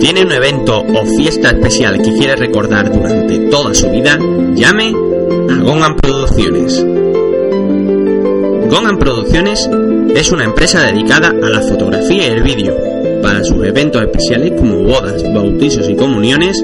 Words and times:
¿Tiene 0.00 0.22
un 0.22 0.32
evento 0.32 0.80
o 0.80 1.04
fiesta 1.16 1.50
especial 1.50 2.00
que 2.02 2.12
quiere 2.12 2.34
recordar 2.36 2.92
durante 2.92 3.38
toda 3.50 3.74
su 3.74 3.90
vida? 3.90 4.18
Llame 4.54 4.92
a 5.50 5.56
Gongan 5.62 5.96
Producciones. 5.96 6.84
Gongan 8.70 8.98
Producciones 8.98 9.68
es 10.14 10.30
una 10.32 10.44
empresa 10.44 10.82
dedicada 10.82 11.30
a 11.30 11.48
la 11.48 11.60
fotografía 11.60 12.28
y 12.28 12.30
el 12.30 12.42
vídeo 12.42 12.76
para 13.22 13.42
sus 13.42 13.64
eventos 13.64 14.02
especiales 14.02 14.52
como 14.58 14.82
bodas, 14.82 15.22
bautizos 15.32 15.88
y 15.88 15.96
comuniones, 15.96 16.62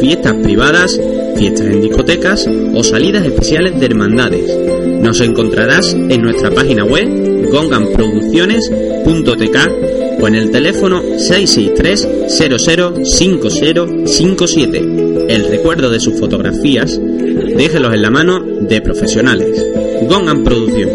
fiestas 0.00 0.34
privadas, 0.34 1.00
fiestas 1.36 1.66
en 1.66 1.80
discotecas 1.80 2.46
o 2.74 2.84
salidas 2.84 3.24
especiales 3.24 3.80
de 3.80 3.86
hermandades. 3.86 4.54
Nos 5.00 5.18
encontrarás 5.20 5.94
en 5.94 6.20
nuestra 6.20 6.50
página 6.50 6.84
web 6.84 7.48
gonganproducciones.tk 7.50 9.93
o 10.24 10.28
en 10.28 10.34
el 10.36 10.50
teléfono 10.50 11.02
663 11.18 12.08
005057. 12.28 14.78
El 15.28 15.50
recuerdo 15.50 15.90
de 15.90 16.00
sus 16.00 16.18
fotografías, 16.18 16.98
déjelos 16.98 17.92
en 17.92 18.00
la 18.00 18.10
mano 18.10 18.40
de 18.40 18.80
profesionales. 18.80 19.62
Gongan 20.08 20.42
Producciones. 20.42 20.94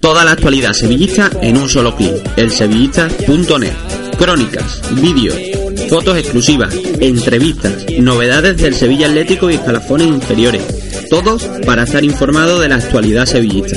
Toda 0.00 0.24
la 0.24 0.32
actualidad 0.32 0.72
sevillista 0.72 1.30
en 1.40 1.56
un 1.56 1.68
solo 1.68 1.94
clic, 1.94 2.14
elsevillista.net. 2.36 3.74
Crónicas, 4.18 4.82
vídeos, 5.00 5.36
fotos 5.92 6.16
exclusivas, 6.16 6.74
entrevistas, 7.00 7.84
novedades 8.00 8.56
del 8.56 8.74
Sevilla 8.74 9.08
Atlético 9.08 9.50
y 9.50 9.56
escalafones 9.56 10.08
inferiores, 10.08 10.62
todos 11.10 11.42
para 11.66 11.82
estar 11.82 12.02
informado 12.02 12.58
de 12.58 12.70
la 12.70 12.76
actualidad 12.76 13.26
sevillista. 13.26 13.76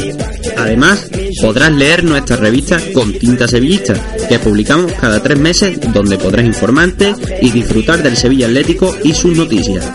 Además, 0.56 1.10
podrás 1.42 1.74
leer 1.74 2.06
nuestra 2.06 2.38
revista 2.38 2.80
Con 2.94 3.12
Tinta 3.12 3.50
Sevillista, 3.50 3.96
que 4.30 4.40
publicamos 4.40 4.94
cada 4.94 5.22
tres 5.22 5.38
meses, 5.38 5.78
donde 5.92 6.18
podrás 6.18 6.46
informarte 6.46 7.14
y 7.42 7.52
disfrutar 7.52 8.02
del 8.02 8.16
Sevilla 8.16 8.46
Atlético 8.46 8.96
y 9.04 9.14
sus 9.14 9.36
noticias. 9.36 9.86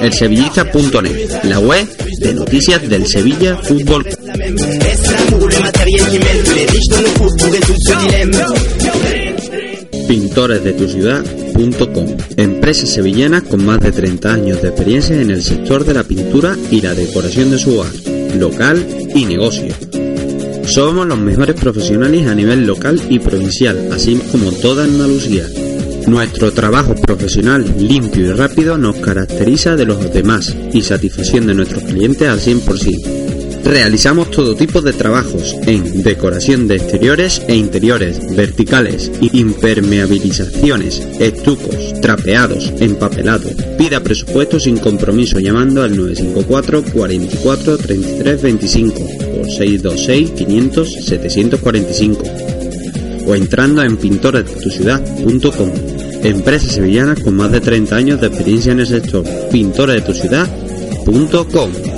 Elsevillista.net, 0.00 1.44
la 1.44 1.58
web 1.58 1.86
de 2.20 2.32
noticias 2.32 2.88
del 2.88 3.06
Sevilla 3.06 3.58
Fútbol 3.58 4.06
Pintoresdetuciudad.com 10.06 12.16
Empresa 12.36 12.86
sevillana 12.86 13.42
con 13.42 13.64
más 13.64 13.80
de 13.80 13.92
30 13.92 14.32
años 14.32 14.62
de 14.62 14.68
experiencia 14.68 15.20
en 15.20 15.30
el 15.30 15.42
sector 15.42 15.84
de 15.84 15.94
la 15.94 16.04
pintura 16.04 16.56
y 16.70 16.80
la 16.80 16.94
decoración 16.94 17.50
de 17.50 17.58
su 17.58 17.78
hogar, 17.78 17.92
local 18.38 18.86
y 19.14 19.24
negocio. 19.24 19.74
Somos 20.66 21.06
los 21.06 21.18
mejores 21.18 21.58
profesionales 21.60 22.26
a 22.26 22.34
nivel 22.34 22.66
local 22.66 23.00
y 23.08 23.18
provincial, 23.18 23.88
así 23.92 24.20
como 24.30 24.52
toda 24.52 24.84
Andalucía. 24.84 25.46
Nuestro 26.06 26.52
trabajo 26.52 26.94
profesional, 26.94 27.64
limpio 27.78 28.26
y 28.26 28.32
rápido 28.32 28.78
nos 28.78 28.96
caracteriza 28.96 29.76
de 29.76 29.86
los 29.86 30.12
demás 30.12 30.54
y 30.72 30.82
satisfacción 30.82 31.46
de 31.46 31.54
nuestros 31.54 31.82
clientes 31.84 32.28
al 32.28 32.40
100%. 32.40 33.15
Realizamos 33.66 34.30
todo 34.30 34.54
tipo 34.54 34.80
de 34.80 34.92
trabajos 34.92 35.56
en 35.66 36.04
decoración 36.04 36.68
de 36.68 36.76
exteriores 36.76 37.42
e 37.48 37.56
interiores, 37.56 38.36
verticales, 38.36 39.10
impermeabilizaciones, 39.20 41.00
estucos, 41.18 42.00
trapeados, 42.00 42.72
empapelados. 42.78 43.52
Pida 43.76 44.04
presupuesto 44.04 44.60
sin 44.60 44.78
compromiso 44.78 45.40
llamando 45.40 45.82
al 45.82 45.96
954 45.96 46.84
44 46.92 47.78
33 47.78 48.42
25 48.42 49.02
o 49.02 49.44
626 49.44 50.30
500 50.30 50.92
745 51.04 52.22
o 53.26 53.34
entrando 53.34 53.82
en 53.82 53.96
pintoresdetuciudad.com. 53.96 55.72
Empresa 56.22 56.68
sevillana 56.68 57.16
con 57.16 57.34
más 57.34 57.50
de 57.50 57.60
30 57.60 57.96
años 57.96 58.20
de 58.20 58.28
experiencia 58.28 58.70
en 58.70 58.78
el 58.78 58.86
sector. 58.86 59.24
pintoresdetuciudad.com. 59.50 61.95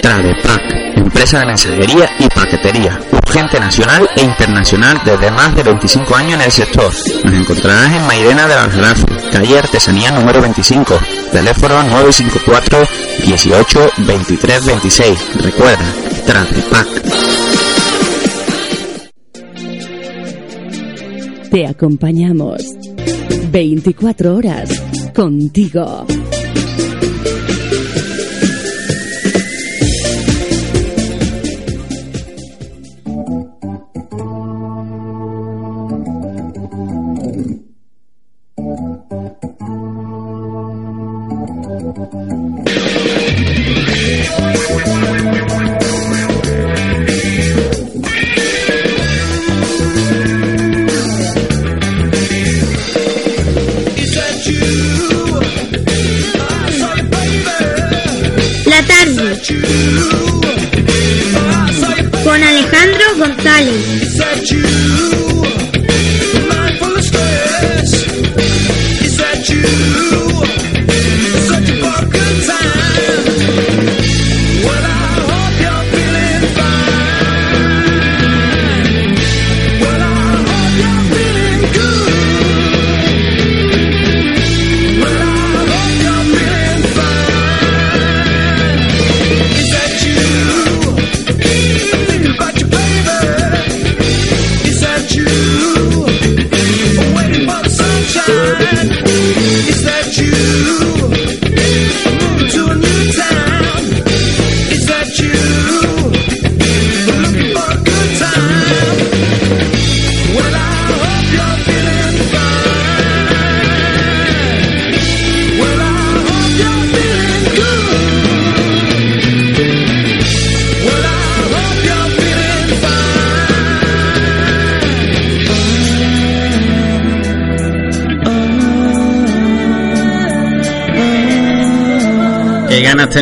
Tradepac, 0.00 0.96
empresa 0.96 1.40
de 1.40 1.46
mensajería 1.46 2.10
y 2.18 2.28
paquetería, 2.28 3.00
urgente 3.12 3.60
nacional 3.60 4.08
e 4.16 4.22
internacional 4.22 5.00
desde 5.04 5.30
más 5.30 5.54
de 5.54 5.62
25 5.62 6.14
años 6.16 6.34
en 6.34 6.40
el 6.42 6.50
sector. 6.50 6.92
Nos 7.24 7.34
encontrarás 7.34 7.92
en 7.92 8.06
Mairena 8.06 8.48
de 8.48 8.54
Aljarafe, 8.54 9.06
calle 9.30 9.58
Artesanía 9.58 10.10
número 10.10 10.40
25, 10.42 10.98
teléfono 11.30 11.82
954 11.84 12.88
18 13.24 13.90
23 13.98 14.66
26. 14.66 15.18
Recuerda, 15.36 15.84
Tradepac. 16.26 16.88
Te 21.50 21.66
acompañamos 21.66 22.62
24 23.50 24.36
horas 24.36 24.70
contigo. 25.12 26.31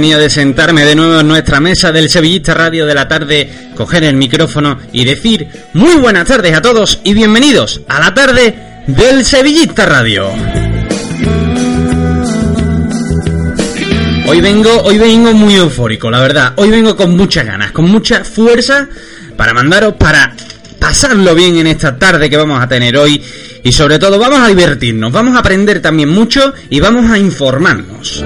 De 0.00 0.30
sentarme 0.30 0.86
de 0.86 0.94
nuevo 0.94 1.20
en 1.20 1.28
nuestra 1.28 1.60
mesa 1.60 1.92
del 1.92 2.08
Sevillista 2.08 2.54
Radio 2.54 2.86
de 2.86 2.94
la 2.94 3.06
tarde, 3.06 3.70
coger 3.76 4.02
el 4.04 4.16
micrófono 4.16 4.78
y 4.94 5.04
decir 5.04 5.46
muy 5.74 5.96
buenas 5.96 6.26
tardes 6.26 6.56
a 6.56 6.62
todos 6.62 7.00
y 7.04 7.12
bienvenidos 7.12 7.82
a 7.86 8.00
la 8.00 8.14
tarde 8.14 8.82
del 8.86 9.26
Sevillista 9.26 9.84
Radio. 9.84 10.30
Hoy 14.26 14.40
vengo, 14.40 14.70
hoy 14.84 14.96
vengo 14.96 15.34
muy 15.34 15.56
eufórico, 15.56 16.10
la 16.10 16.20
verdad. 16.20 16.54
Hoy 16.56 16.70
vengo 16.70 16.96
con 16.96 17.14
muchas 17.14 17.44
ganas, 17.44 17.70
con 17.72 17.84
mucha 17.84 18.24
fuerza 18.24 18.88
para 19.36 19.52
mandaros 19.52 19.94
para 19.96 20.34
pasarlo 20.78 21.34
bien 21.34 21.58
en 21.58 21.66
esta 21.66 21.98
tarde 21.98 22.30
que 22.30 22.38
vamos 22.38 22.58
a 22.60 22.66
tener 22.66 22.96
hoy 22.96 23.22
y 23.62 23.70
sobre 23.70 23.98
todo 23.98 24.18
vamos 24.18 24.40
a 24.40 24.48
divertirnos, 24.48 25.12
vamos 25.12 25.36
a 25.36 25.40
aprender 25.40 25.82
también 25.82 26.08
mucho 26.08 26.54
y 26.70 26.80
vamos 26.80 27.10
a 27.10 27.18
informarnos. 27.18 28.24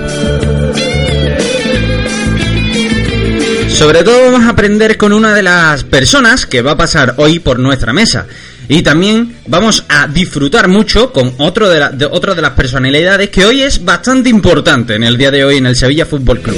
Sobre 3.74 4.04
todo 4.04 4.30
vamos 4.30 4.46
a 4.46 4.50
aprender 4.50 4.96
con 4.96 5.12
una 5.12 5.34
de 5.34 5.42
las 5.42 5.82
personas 5.82 6.46
que 6.46 6.62
va 6.62 6.72
a 6.72 6.76
pasar 6.76 7.14
hoy 7.16 7.40
por 7.40 7.58
nuestra 7.58 7.92
mesa. 7.92 8.24
Y 8.68 8.82
también 8.82 9.38
vamos 9.48 9.84
a 9.88 10.06
disfrutar 10.06 10.68
mucho 10.68 11.12
con 11.12 11.34
otro 11.38 11.68
de, 11.68 12.06
otra 12.06 12.36
de 12.36 12.42
las 12.42 12.52
personalidades 12.52 13.30
que 13.30 13.44
hoy 13.44 13.62
es 13.62 13.84
bastante 13.84 14.30
importante 14.30 14.94
en 14.94 15.02
el 15.02 15.18
día 15.18 15.32
de 15.32 15.44
hoy 15.44 15.56
en 15.56 15.66
el 15.66 15.74
Sevilla 15.74 16.06
Fútbol 16.06 16.40
Club. 16.40 16.56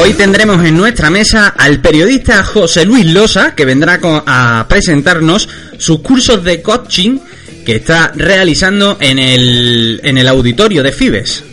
Hoy 0.00 0.14
tendremos 0.14 0.64
en 0.64 0.76
nuestra 0.76 1.10
mesa 1.10 1.48
al 1.48 1.80
periodista 1.80 2.44
José 2.44 2.84
Luis 2.84 3.06
Losa, 3.06 3.56
que 3.56 3.64
vendrá 3.64 3.98
a 4.02 4.66
presentarnos 4.68 5.48
sus 5.78 6.00
cursos 6.00 6.44
de 6.44 6.62
coaching 6.62 7.18
que 7.64 7.76
está 7.76 8.12
realizando 8.14 8.98
en 9.00 9.18
el, 9.18 10.00
en 10.02 10.18
el 10.18 10.28
auditorio 10.28 10.82
de 10.82 10.92
Fibes. 10.92 11.44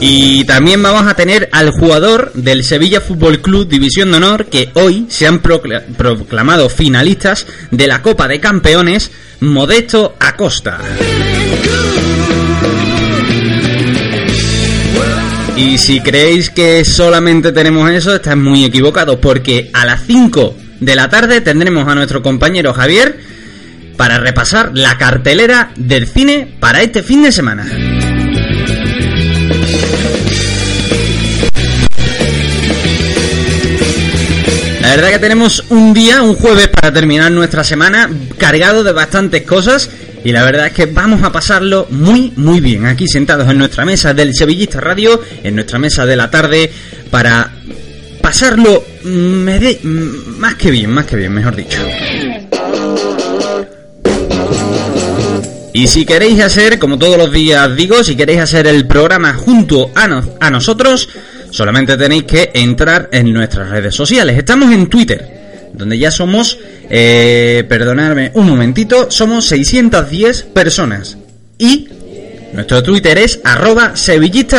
Y 0.00 0.44
también 0.44 0.82
vamos 0.82 1.06
a 1.06 1.14
tener 1.14 1.48
al 1.52 1.70
jugador 1.70 2.32
del 2.34 2.62
Sevilla 2.62 3.00
Fútbol 3.00 3.40
Club 3.40 3.68
División 3.68 4.10
de 4.10 4.18
Honor 4.18 4.46
que 4.46 4.70
hoy 4.74 5.06
se 5.08 5.26
han 5.26 5.40
proclamado 5.40 6.68
finalistas 6.68 7.46
de 7.70 7.86
la 7.86 8.02
Copa 8.02 8.28
de 8.28 8.38
Campeones 8.38 9.10
Modesto 9.40 10.14
Acosta. 10.20 10.78
Y 15.56 15.78
si 15.78 16.00
creéis 16.00 16.50
que 16.50 16.84
solamente 16.84 17.52
tenemos 17.52 17.90
eso, 17.90 18.14
estáis 18.14 18.36
muy 18.36 18.64
equivocados 18.64 19.16
porque 19.22 19.70
a 19.72 19.86
las 19.86 20.04
5 20.06 20.56
de 20.80 20.96
la 20.96 21.08
tarde 21.08 21.40
tendremos 21.40 21.88
a 21.88 21.94
nuestro 21.94 22.22
compañero 22.22 22.72
Javier 22.72 23.18
para 23.96 24.18
repasar 24.18 24.72
la 24.74 24.98
cartelera 24.98 25.70
del 25.76 26.06
cine 26.06 26.56
para 26.60 26.82
este 26.82 27.02
fin 27.02 27.22
de 27.22 27.32
semana. 27.32 27.64
La 34.80 34.90
verdad 34.90 35.10
que 35.10 35.18
tenemos 35.18 35.64
un 35.70 35.94
día, 35.94 36.22
un 36.22 36.34
jueves 36.34 36.68
para 36.68 36.92
terminar 36.92 37.32
nuestra 37.32 37.64
semana 37.64 38.10
cargado 38.38 38.84
de 38.84 38.92
bastantes 38.92 39.42
cosas 39.42 39.88
y 40.24 40.32
la 40.32 40.44
verdad 40.44 40.66
es 40.66 40.72
que 40.72 40.86
vamos 40.86 41.22
a 41.22 41.32
pasarlo 41.32 41.86
muy 41.90 42.32
muy 42.36 42.60
bien 42.60 42.86
aquí 42.86 43.08
sentados 43.08 43.50
en 43.50 43.58
nuestra 43.58 43.84
mesa 43.84 44.14
del 44.14 44.34
Sevillista 44.34 44.80
Radio, 44.80 45.22
en 45.42 45.54
nuestra 45.54 45.78
mesa 45.78 46.06
de 46.06 46.16
la 46.16 46.30
tarde 46.30 46.70
para 47.10 47.50
pasarlo 48.24 48.82
mm, 49.04 49.48
mm, 49.50 50.38
más 50.38 50.54
que 50.54 50.70
bien, 50.70 50.88
más 50.88 51.04
que 51.04 51.14
bien, 51.14 51.30
mejor 51.30 51.54
dicho. 51.54 51.78
Y 55.74 55.86
si 55.88 56.06
queréis 56.06 56.40
hacer, 56.40 56.78
como 56.78 56.98
todos 56.98 57.18
los 57.18 57.30
días 57.30 57.76
digo, 57.76 58.02
si 58.02 58.16
queréis 58.16 58.40
hacer 58.40 58.66
el 58.66 58.86
programa 58.86 59.34
junto 59.34 59.90
a, 59.94 60.22
a 60.40 60.50
nosotros, 60.50 61.06
solamente 61.50 61.98
tenéis 61.98 62.22
que 62.22 62.50
entrar 62.54 63.10
en 63.12 63.30
nuestras 63.30 63.68
redes 63.68 63.94
sociales. 63.94 64.38
Estamos 64.38 64.72
en 64.72 64.86
Twitter, 64.86 65.70
donde 65.74 65.98
ya 65.98 66.10
somos, 66.10 66.58
eh, 66.88 67.62
perdonadme 67.68 68.30
un 68.36 68.46
momentito, 68.46 69.10
somos 69.10 69.46
610 69.48 70.44
personas. 70.44 71.18
Y 71.58 71.88
nuestro 72.54 72.82
Twitter 72.82 73.18
es 73.18 73.40
arroba 73.44 73.94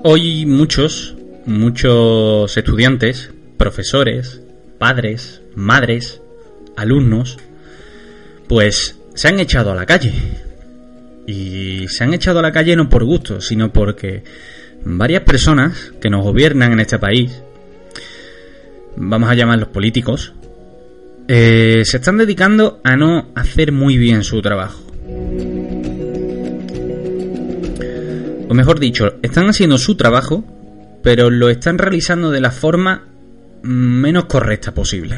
Hoy 0.08 0.46
muchos, 0.46 1.16
muchos 1.48 2.56
estudiantes, 2.56 3.32
profesores, 3.58 4.40
padres, 4.78 5.42
madres, 5.56 6.22
alumnos, 6.78 7.40
pues 8.48 9.00
se 9.16 9.28
han 9.30 9.40
echado 9.40 9.72
a 9.72 9.76
la 9.76 9.88
calle. 9.88 10.14
Y 11.26 11.88
se 11.88 12.04
han 12.04 12.14
echado 12.14 12.38
a 12.38 12.44
la 12.44 12.52
calle 12.52 12.76
no 12.76 12.88
por 12.88 13.04
gusto, 13.04 13.42
sino 13.42 13.74
porque 13.74 14.24
varias 14.84 15.24
personas 15.24 15.92
que 16.00 16.12
nos 16.12 16.24
gobiernan 16.24 16.74
en 16.74 16.82
este 16.82 17.00
país, 17.00 17.42
vamos 18.96 19.28
a 19.28 19.34
llamarlos 19.34 19.70
políticos, 19.70 20.34
eh, 21.28 21.82
se 21.84 21.98
están 21.98 22.20
dedicando 22.20 22.80
a 22.84 22.96
no 22.96 23.32
hacer 23.34 23.72
muy 23.72 23.98
bien 23.98 24.24
su 24.24 24.40
trabajo. 24.44 24.84
Mejor 28.56 28.80
dicho, 28.80 29.16
están 29.22 29.50
haciendo 29.50 29.78
su 29.78 29.96
trabajo, 29.96 30.46
pero 31.04 31.30
lo 31.30 31.50
están 31.50 31.78
realizando 31.78 32.32
de 32.32 32.40
la 32.40 32.52
forma 32.52 33.04
menos 33.64 34.26
correcta 34.26 34.74
posible. 34.74 35.18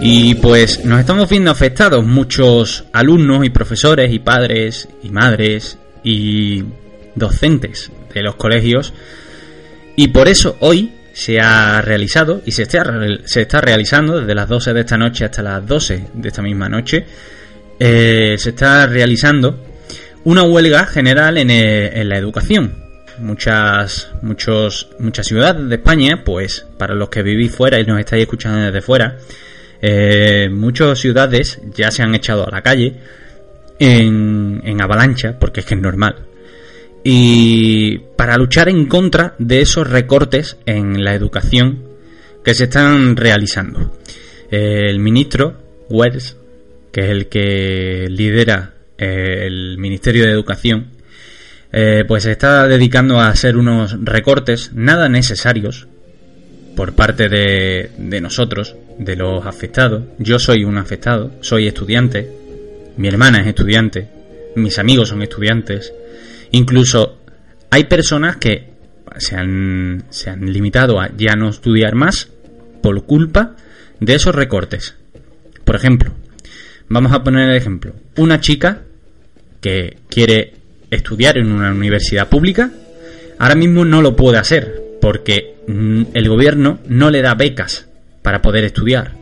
Y 0.00 0.34
pues 0.36 0.86
nos 0.86 1.00
estamos 1.00 1.28
viendo 1.28 1.50
afectados 1.50 2.02
muchos 2.06 2.84
alumnos 2.94 3.44
y 3.44 3.50
profesores 3.50 4.10
y 4.10 4.20
padres 4.20 4.88
y 5.02 5.10
madres 5.10 5.76
y 6.02 6.64
docentes 7.14 7.92
de 8.14 8.22
los 8.22 8.36
colegios. 8.36 8.94
Y 9.96 10.08
por 10.08 10.28
eso 10.28 10.56
hoy 10.60 10.94
se 11.12 11.40
ha 11.40 11.82
realizado 11.82 12.40
y 12.46 12.52
se 12.52 12.62
está, 12.62 12.90
se 13.26 13.42
está 13.42 13.60
realizando 13.60 14.18
desde 14.18 14.34
las 14.34 14.48
12 14.48 14.72
de 14.72 14.80
esta 14.80 14.96
noche 14.96 15.26
hasta 15.26 15.42
las 15.42 15.66
12 15.66 16.06
de 16.14 16.28
esta 16.28 16.40
misma 16.40 16.70
noche. 16.70 17.04
eh, 17.78 18.36
se 18.38 18.50
está 18.50 18.86
realizando 18.86 19.71
una 20.24 20.42
huelga 20.42 20.86
general 20.86 21.38
en, 21.38 21.50
eh, 21.50 22.00
en 22.00 22.08
la 22.08 22.18
educación. 22.18 22.74
Muchas, 23.18 24.10
muchos, 24.22 24.88
muchas 24.98 25.26
ciudades 25.26 25.68
de 25.68 25.76
España, 25.76 26.22
pues 26.24 26.66
para 26.78 26.94
los 26.94 27.08
que 27.08 27.22
vivís 27.22 27.54
fuera 27.54 27.78
y 27.78 27.84
nos 27.84 27.98
estáis 27.98 28.22
escuchando 28.22 28.60
desde 28.60 28.80
fuera, 28.80 29.18
eh, 29.80 30.48
muchas 30.50 30.98
ciudades 30.98 31.60
ya 31.74 31.90
se 31.90 32.02
han 32.02 32.14
echado 32.14 32.46
a 32.46 32.50
la 32.50 32.62
calle 32.62 32.96
en, 33.78 34.62
en 34.64 34.80
avalancha, 34.80 35.38
porque 35.38 35.60
es 35.60 35.66
que 35.66 35.74
es 35.74 35.80
normal. 35.80 36.16
Y 37.04 37.98
para 38.16 38.36
luchar 38.36 38.68
en 38.68 38.86
contra 38.86 39.34
de 39.38 39.60
esos 39.60 39.88
recortes 39.90 40.56
en 40.66 41.04
la 41.04 41.14
educación 41.14 41.82
que 42.44 42.54
se 42.54 42.64
están 42.64 43.16
realizando. 43.16 43.92
El 44.50 45.00
ministro 45.00 45.56
Wells, 45.88 46.36
que 46.92 47.02
es 47.02 47.10
el 47.10 47.26
que 47.28 48.06
lidera 48.08 48.74
eh, 49.02 49.46
el 49.46 49.78
Ministerio 49.78 50.24
de 50.24 50.30
Educación, 50.30 50.86
eh, 51.72 52.04
pues 52.06 52.24
está 52.24 52.68
dedicando 52.68 53.18
a 53.18 53.30
hacer 53.30 53.56
unos 53.56 53.96
recortes 54.04 54.70
nada 54.74 55.08
necesarios 55.08 55.88
por 56.76 56.94
parte 56.94 57.28
de, 57.28 57.90
de 57.98 58.20
nosotros, 58.20 58.76
de 59.00 59.16
los 59.16 59.44
afectados. 59.44 60.04
Yo 60.18 60.38
soy 60.38 60.62
un 60.62 60.78
afectado, 60.78 61.32
soy 61.40 61.66
estudiante, 61.66 62.30
mi 62.96 63.08
hermana 63.08 63.40
es 63.40 63.48
estudiante, 63.48 64.08
mis 64.54 64.78
amigos 64.78 65.08
son 65.08 65.22
estudiantes, 65.22 65.92
incluso 66.52 67.18
hay 67.70 67.84
personas 67.84 68.36
que 68.36 68.70
se 69.18 69.34
han, 69.34 70.04
se 70.10 70.30
han 70.30 70.52
limitado 70.52 71.00
a 71.00 71.10
ya 71.16 71.34
no 71.34 71.48
estudiar 71.48 71.96
más 71.96 72.30
por 72.84 73.04
culpa 73.04 73.56
de 73.98 74.14
esos 74.14 74.32
recortes. 74.32 74.94
Por 75.64 75.74
ejemplo, 75.74 76.12
vamos 76.88 77.12
a 77.12 77.24
poner 77.24 77.50
el 77.50 77.56
ejemplo, 77.56 77.94
una 78.16 78.40
chica 78.40 78.82
que 79.62 79.96
quiere 80.10 80.52
estudiar 80.90 81.38
en 81.38 81.50
una 81.50 81.70
universidad 81.70 82.28
pública, 82.28 82.70
ahora 83.38 83.54
mismo 83.54 83.86
no 83.86 84.02
lo 84.02 84.14
puede 84.14 84.36
hacer 84.36 84.82
porque 85.00 85.54
mm, 85.66 86.02
el 86.12 86.28
gobierno 86.28 86.80
no 86.86 87.10
le 87.10 87.22
da 87.22 87.34
becas 87.34 87.88
para 88.20 88.42
poder 88.42 88.64
estudiar, 88.64 89.14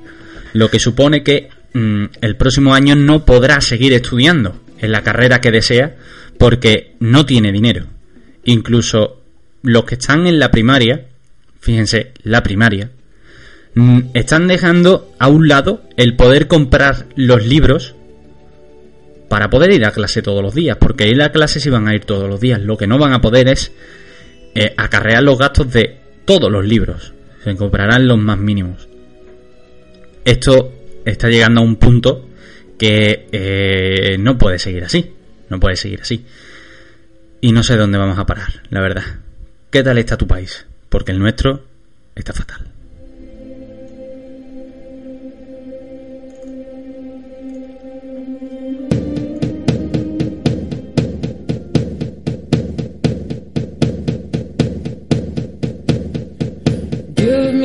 lo 0.53 0.69
que 0.69 0.81
supone 0.81 1.23
que 1.23 1.49
mm, 1.75 2.05
el 2.21 2.37
próximo 2.37 2.75
año 2.75 2.97
no 2.97 3.25
podrá 3.25 3.61
seguir 3.61 3.93
estudiando 3.93 4.61
en 4.81 4.91
la 4.91 5.03
carrera 5.03 5.41
que 5.41 5.53
desea 5.53 5.97
porque 6.39 6.97
no 6.99 7.27
tiene 7.27 7.53
dinero. 7.53 7.87
Incluso 8.45 9.23
los 9.63 9.85
que 9.85 9.95
están 9.95 10.27
en 10.27 10.39
la 10.39 10.51
primaria, 10.51 11.07
fíjense, 11.61 12.13
la 12.23 12.43
primaria, 12.43 12.91
mm, 13.75 14.01
están 14.15 14.49
dejando 14.49 15.13
a 15.19 15.29
un 15.29 15.49
lado 15.49 15.83
el 15.97 16.17
poder 16.17 16.49
comprar 16.49 17.07
los 17.15 17.47
libros 17.47 17.95
para 19.31 19.49
poder 19.49 19.71
ir 19.71 19.85
a 19.87 19.93
clase 19.93 20.23
todos 20.23 20.43
los 20.43 20.57
días, 20.57 20.77
porque 20.77 21.07
ir 21.07 21.23
a 21.23 21.31
clase 21.31 21.61
sí 21.61 21.71
van 21.71 21.87
a 21.87 21.95
ir 21.95 22.05
todos 22.05 22.29
los 22.29 22.41
días. 22.41 22.61
Lo 22.61 22.77
que 22.77 22.89
no 22.89 22.99
van 22.99 23.13
a 23.13 23.21
poder 23.21 23.47
es 23.47 23.71
eh, 24.57 24.75
acarrear 24.77 25.23
los 25.23 25.39
gastos 25.39 25.73
de 25.73 26.01
todos 26.25 26.51
los 26.51 26.67
libros. 26.67 27.15
Se 27.45 27.55
comprarán 27.55 28.09
los 28.09 28.19
más 28.19 28.39
mínimos. 28.39 28.89
Esto 30.25 30.73
está 31.05 31.29
llegando 31.29 31.61
a 31.61 31.65
un 31.65 31.77
punto 31.77 32.29
que 32.77 33.29
eh, 33.31 34.17
no 34.19 34.37
puede 34.37 34.59
seguir 34.59 34.83
así. 34.83 35.13
No 35.49 35.61
puede 35.61 35.77
seguir 35.77 36.01
así. 36.01 36.27
Y 37.41 37.53
no 37.53 37.63
sé 37.63 37.77
dónde 37.77 37.99
vamos 37.99 38.19
a 38.19 38.27
parar, 38.27 38.65
la 38.69 38.81
verdad. 38.81 39.05
¿Qué 39.71 39.85
tal 39.85 39.99
está 39.99 40.17
tu 40.17 40.27
país? 40.27 40.67
Porque 40.89 41.13
el 41.13 41.21
nuestro 41.21 41.67
está 42.17 42.33
fatal. 42.33 42.70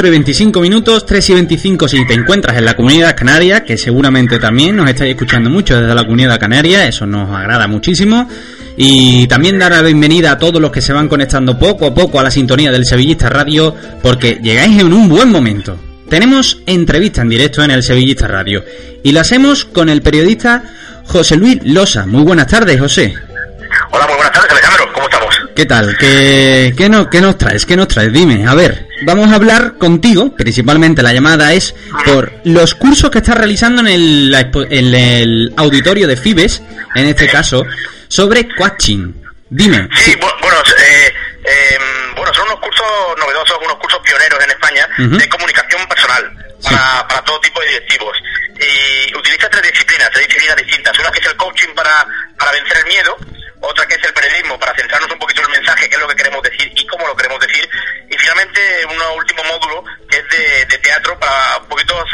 4 0.00 0.08
y 0.08 0.12
25 0.12 0.60
minutos, 0.62 1.04
3 1.04 1.28
y 1.28 1.34
25 1.34 1.86
si 1.86 2.06
te 2.06 2.14
encuentras 2.14 2.56
en 2.56 2.64
la 2.64 2.74
comunidad 2.74 3.14
canaria, 3.14 3.64
que 3.64 3.76
seguramente 3.76 4.38
también 4.38 4.74
nos 4.74 4.88
estáis 4.88 5.10
escuchando 5.10 5.50
mucho 5.50 5.78
desde 5.78 5.94
la 5.94 6.04
comunidad 6.04 6.40
canaria, 6.40 6.88
eso 6.88 7.04
nos 7.04 7.28
agrada 7.28 7.66
muchísimo. 7.66 8.26
Y 8.78 9.26
también 9.26 9.58
dar 9.58 9.72
la 9.72 9.82
bienvenida 9.82 10.32
a 10.32 10.38
todos 10.38 10.58
los 10.58 10.70
que 10.70 10.80
se 10.80 10.94
van 10.94 11.06
conectando 11.06 11.58
poco 11.58 11.84
a 11.84 11.94
poco 11.94 12.18
a 12.18 12.22
la 12.22 12.30
sintonía 12.30 12.72
del 12.72 12.86
Sevillista 12.86 13.28
Radio, 13.28 13.74
porque 14.00 14.38
llegáis 14.42 14.80
en 14.80 14.90
un 14.90 15.06
buen 15.06 15.30
momento. 15.30 15.78
Tenemos 16.08 16.62
entrevista 16.64 17.20
en 17.20 17.28
directo 17.28 17.62
en 17.62 17.70
el 17.70 17.82
Sevillista 17.82 18.26
Radio 18.26 18.64
y 19.02 19.12
la 19.12 19.20
hacemos 19.20 19.66
con 19.66 19.90
el 19.90 20.00
periodista 20.00 20.62
José 21.08 21.36
Luis 21.36 21.58
Losa. 21.62 22.06
Muy 22.06 22.22
buenas 22.22 22.46
tardes, 22.46 22.80
José. 22.80 23.12
Hola, 23.90 24.06
muy 24.06 24.16
buenas 24.16 24.32
tardes, 24.32 24.50
Alejandro. 24.50 24.92
¿Cómo 24.94 25.06
estamos? 25.06 25.34
¿Qué 25.54 25.66
tal? 25.66 25.94
¿Qué, 25.98 26.72
qué, 26.74 26.88
no, 26.88 27.10
qué 27.10 27.20
nos 27.20 27.36
traes? 27.36 27.66
¿Qué 27.66 27.76
nos 27.76 27.88
traes? 27.88 28.10
Dime, 28.10 28.46
a 28.46 28.54
ver 28.54 28.89
vamos 29.02 29.30
a 29.30 29.36
hablar 29.36 29.78
contigo, 29.78 30.34
principalmente 30.34 31.02
la 31.02 31.12
llamada 31.12 31.52
es 31.52 31.74
por 32.04 32.32
los 32.44 32.74
cursos 32.74 33.10
que 33.10 33.18
estás 33.18 33.36
realizando 33.36 33.80
en 33.82 33.88
el, 33.88 34.34
en 34.70 34.94
el 34.94 35.52
auditorio 35.56 36.06
de 36.06 36.16
FIBES, 36.16 36.62
en 36.94 37.06
este 37.06 37.28
caso, 37.28 37.64
sobre 38.08 38.48
coaching. 38.54 39.12
Dime. 39.48 39.88
Sí, 39.96 40.14
bueno, 40.16 40.58
eh, 40.78 41.12
eh, 41.44 41.78
bueno, 42.14 42.32
son 42.32 42.46
unos 42.46 42.60
cursos 42.60 42.86
novedosos, 43.18 43.58
unos 43.64 43.76
cursos 43.78 44.00
pioneros 44.04 44.42
en 44.44 44.50
España 44.50 44.88
de 44.96 45.28
comunicación 45.28 45.86
personal 45.88 46.30
para, 46.62 47.08
para 47.08 47.22
todo 47.24 47.40
tipo 47.40 47.60
de 47.60 47.68
directivos. 47.68 48.16
Y 48.60 49.16
utiliza 49.16 49.48
tres 49.48 49.72
disciplinas, 49.72 50.10
tres 50.12 50.26
disciplinas 50.28 50.56
distintas. 50.56 50.98
Una 50.98 51.10
que 51.10 51.18
es 51.18 51.26
el 51.26 51.36
coaching 51.36 51.74
para, 51.74 52.06
para 52.38 52.52
vencer 52.52 52.76
el 52.78 52.84
miedo, 52.84 53.16
otra 53.60 53.86
que 53.86 53.94
es 53.94 54.04
el 54.04 54.12
periodismo 54.12 54.58
para 54.58 54.74
centrarnos 54.74 55.10
un 55.10 55.18
poquito 55.18 55.40
en 55.42 55.46
el 55.46 55.58
mensaje, 55.58 55.88
qué 55.88 55.96
es 55.96 56.00
lo 56.00 56.08
que 56.08 56.16
queremos 56.16 56.42
decir 56.42 56.72
y 56.74 56.86
cómo 56.86 57.06
lo 57.06 57.16
queremos 57.16 57.40
decir, 57.40 57.68
finalmente 58.20 58.60
un 58.86 59.00
último 59.16 59.42
módulo 59.44 59.84
que 60.08 60.18
es 60.18 60.28
de, 60.28 60.66
de 60.66 60.78
teatro 60.78 61.18
para 61.18 61.58
un 61.58 61.66
poquito 61.66 62.04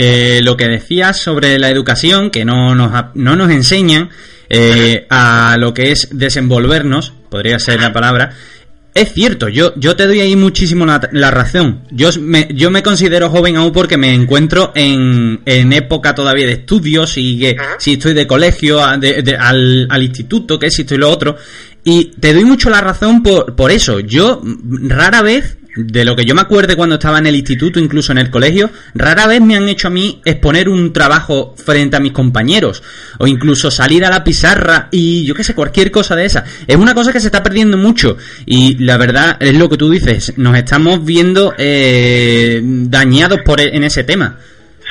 Eh, 0.00 0.40
lo 0.44 0.56
que 0.56 0.68
decías 0.68 1.16
sobre 1.18 1.58
la 1.58 1.70
educación, 1.70 2.30
que 2.30 2.44
no 2.44 2.72
nos, 2.76 2.92
no 3.14 3.34
nos 3.34 3.50
enseñan 3.50 4.10
eh, 4.48 5.06
a 5.10 5.56
lo 5.58 5.74
que 5.74 5.90
es 5.90 6.08
desenvolvernos, 6.12 7.12
podría 7.28 7.58
ser 7.58 7.80
la 7.80 7.92
palabra, 7.92 8.30
es 8.94 9.12
cierto, 9.12 9.48
yo, 9.48 9.72
yo 9.76 9.96
te 9.96 10.06
doy 10.06 10.20
ahí 10.20 10.36
muchísimo 10.36 10.86
la, 10.86 11.00
la 11.12 11.30
razón. 11.32 11.82
Yo 11.90 12.10
me, 12.20 12.48
yo 12.54 12.70
me 12.70 12.82
considero 12.82 13.28
joven 13.28 13.56
aún 13.56 13.72
porque 13.72 13.96
me 13.96 14.12
encuentro 14.14 14.72
en, 14.76 15.40
en 15.46 15.72
época 15.72 16.14
todavía 16.14 16.46
de 16.46 16.52
estudios 16.52 17.14
y 17.16 17.38
que 17.40 17.56
si 17.78 17.94
estoy 17.94 18.14
de 18.14 18.26
colegio, 18.26 18.84
a- 18.84 18.96
de- 18.98 19.22
de- 19.22 19.36
al, 19.36 19.86
al 19.90 20.02
instituto, 20.02 20.58
que 20.60 20.70
si 20.70 20.82
estoy 20.82 20.98
lo 20.98 21.10
otro. 21.10 21.36
Y 21.84 22.12
te 22.20 22.32
doy 22.32 22.44
mucho 22.44 22.70
la 22.70 22.80
razón 22.80 23.22
por, 23.22 23.54
por 23.56 23.70
eso. 23.72 24.00
Yo 24.00 24.42
rara 24.88 25.22
vez, 25.22 25.58
de 25.76 26.04
lo 26.04 26.16
que 26.16 26.24
yo 26.24 26.34
me 26.34 26.40
acuerde 26.40 26.74
cuando 26.76 26.96
estaba 26.96 27.18
en 27.18 27.26
el 27.26 27.36
instituto, 27.36 27.78
incluso 27.78 28.10
en 28.12 28.18
el 28.18 28.30
colegio, 28.30 28.70
rara 28.94 29.26
vez 29.26 29.40
me 29.40 29.56
han 29.56 29.68
hecho 29.68 29.88
a 29.88 29.90
mí 29.90 30.20
exponer 30.24 30.68
un 30.68 30.92
trabajo 30.92 31.54
frente 31.56 31.96
a 31.96 32.00
mis 32.00 32.12
compañeros. 32.12 32.82
O 33.18 33.26
incluso 33.26 33.70
salir 33.70 34.04
a 34.04 34.10
la 34.10 34.24
pizarra 34.24 34.88
y 34.90 35.24
yo 35.24 35.34
qué 35.34 35.44
sé, 35.44 35.54
cualquier 35.54 35.90
cosa 35.90 36.16
de 36.16 36.24
esa. 36.24 36.44
Es 36.66 36.76
una 36.76 36.94
cosa 36.94 37.12
que 37.12 37.20
se 37.20 37.26
está 37.28 37.42
perdiendo 37.42 37.76
mucho. 37.76 38.16
Y 38.46 38.82
la 38.84 38.96
verdad 38.96 39.36
es 39.40 39.54
lo 39.54 39.68
que 39.68 39.76
tú 39.76 39.90
dices, 39.90 40.32
nos 40.36 40.56
estamos 40.56 41.04
viendo 41.04 41.54
eh, 41.58 42.60
dañados 42.62 43.40
por 43.42 43.60
e- 43.60 43.76
en 43.76 43.84
ese 43.84 44.04
tema. 44.04 44.36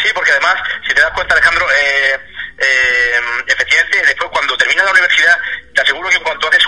Sí, 0.03 0.09
porque 0.13 0.31
además, 0.31 0.55
si 0.87 0.93
te 0.93 1.01
das 1.01 1.11
cuenta, 1.15 1.33
Alejandro, 1.33 1.65
eh, 1.71 2.19
eh, 2.59 3.43
efectivamente, 3.47 3.97
después 4.07 4.29
cuando 4.31 4.55
terminas 4.55 4.85
la 4.85 4.91
universidad, 4.91 5.35
te 5.73 5.81
aseguro 5.81 6.09
que 6.09 6.15
en 6.17 6.23
cuanto 6.23 6.47
haces 6.47 6.63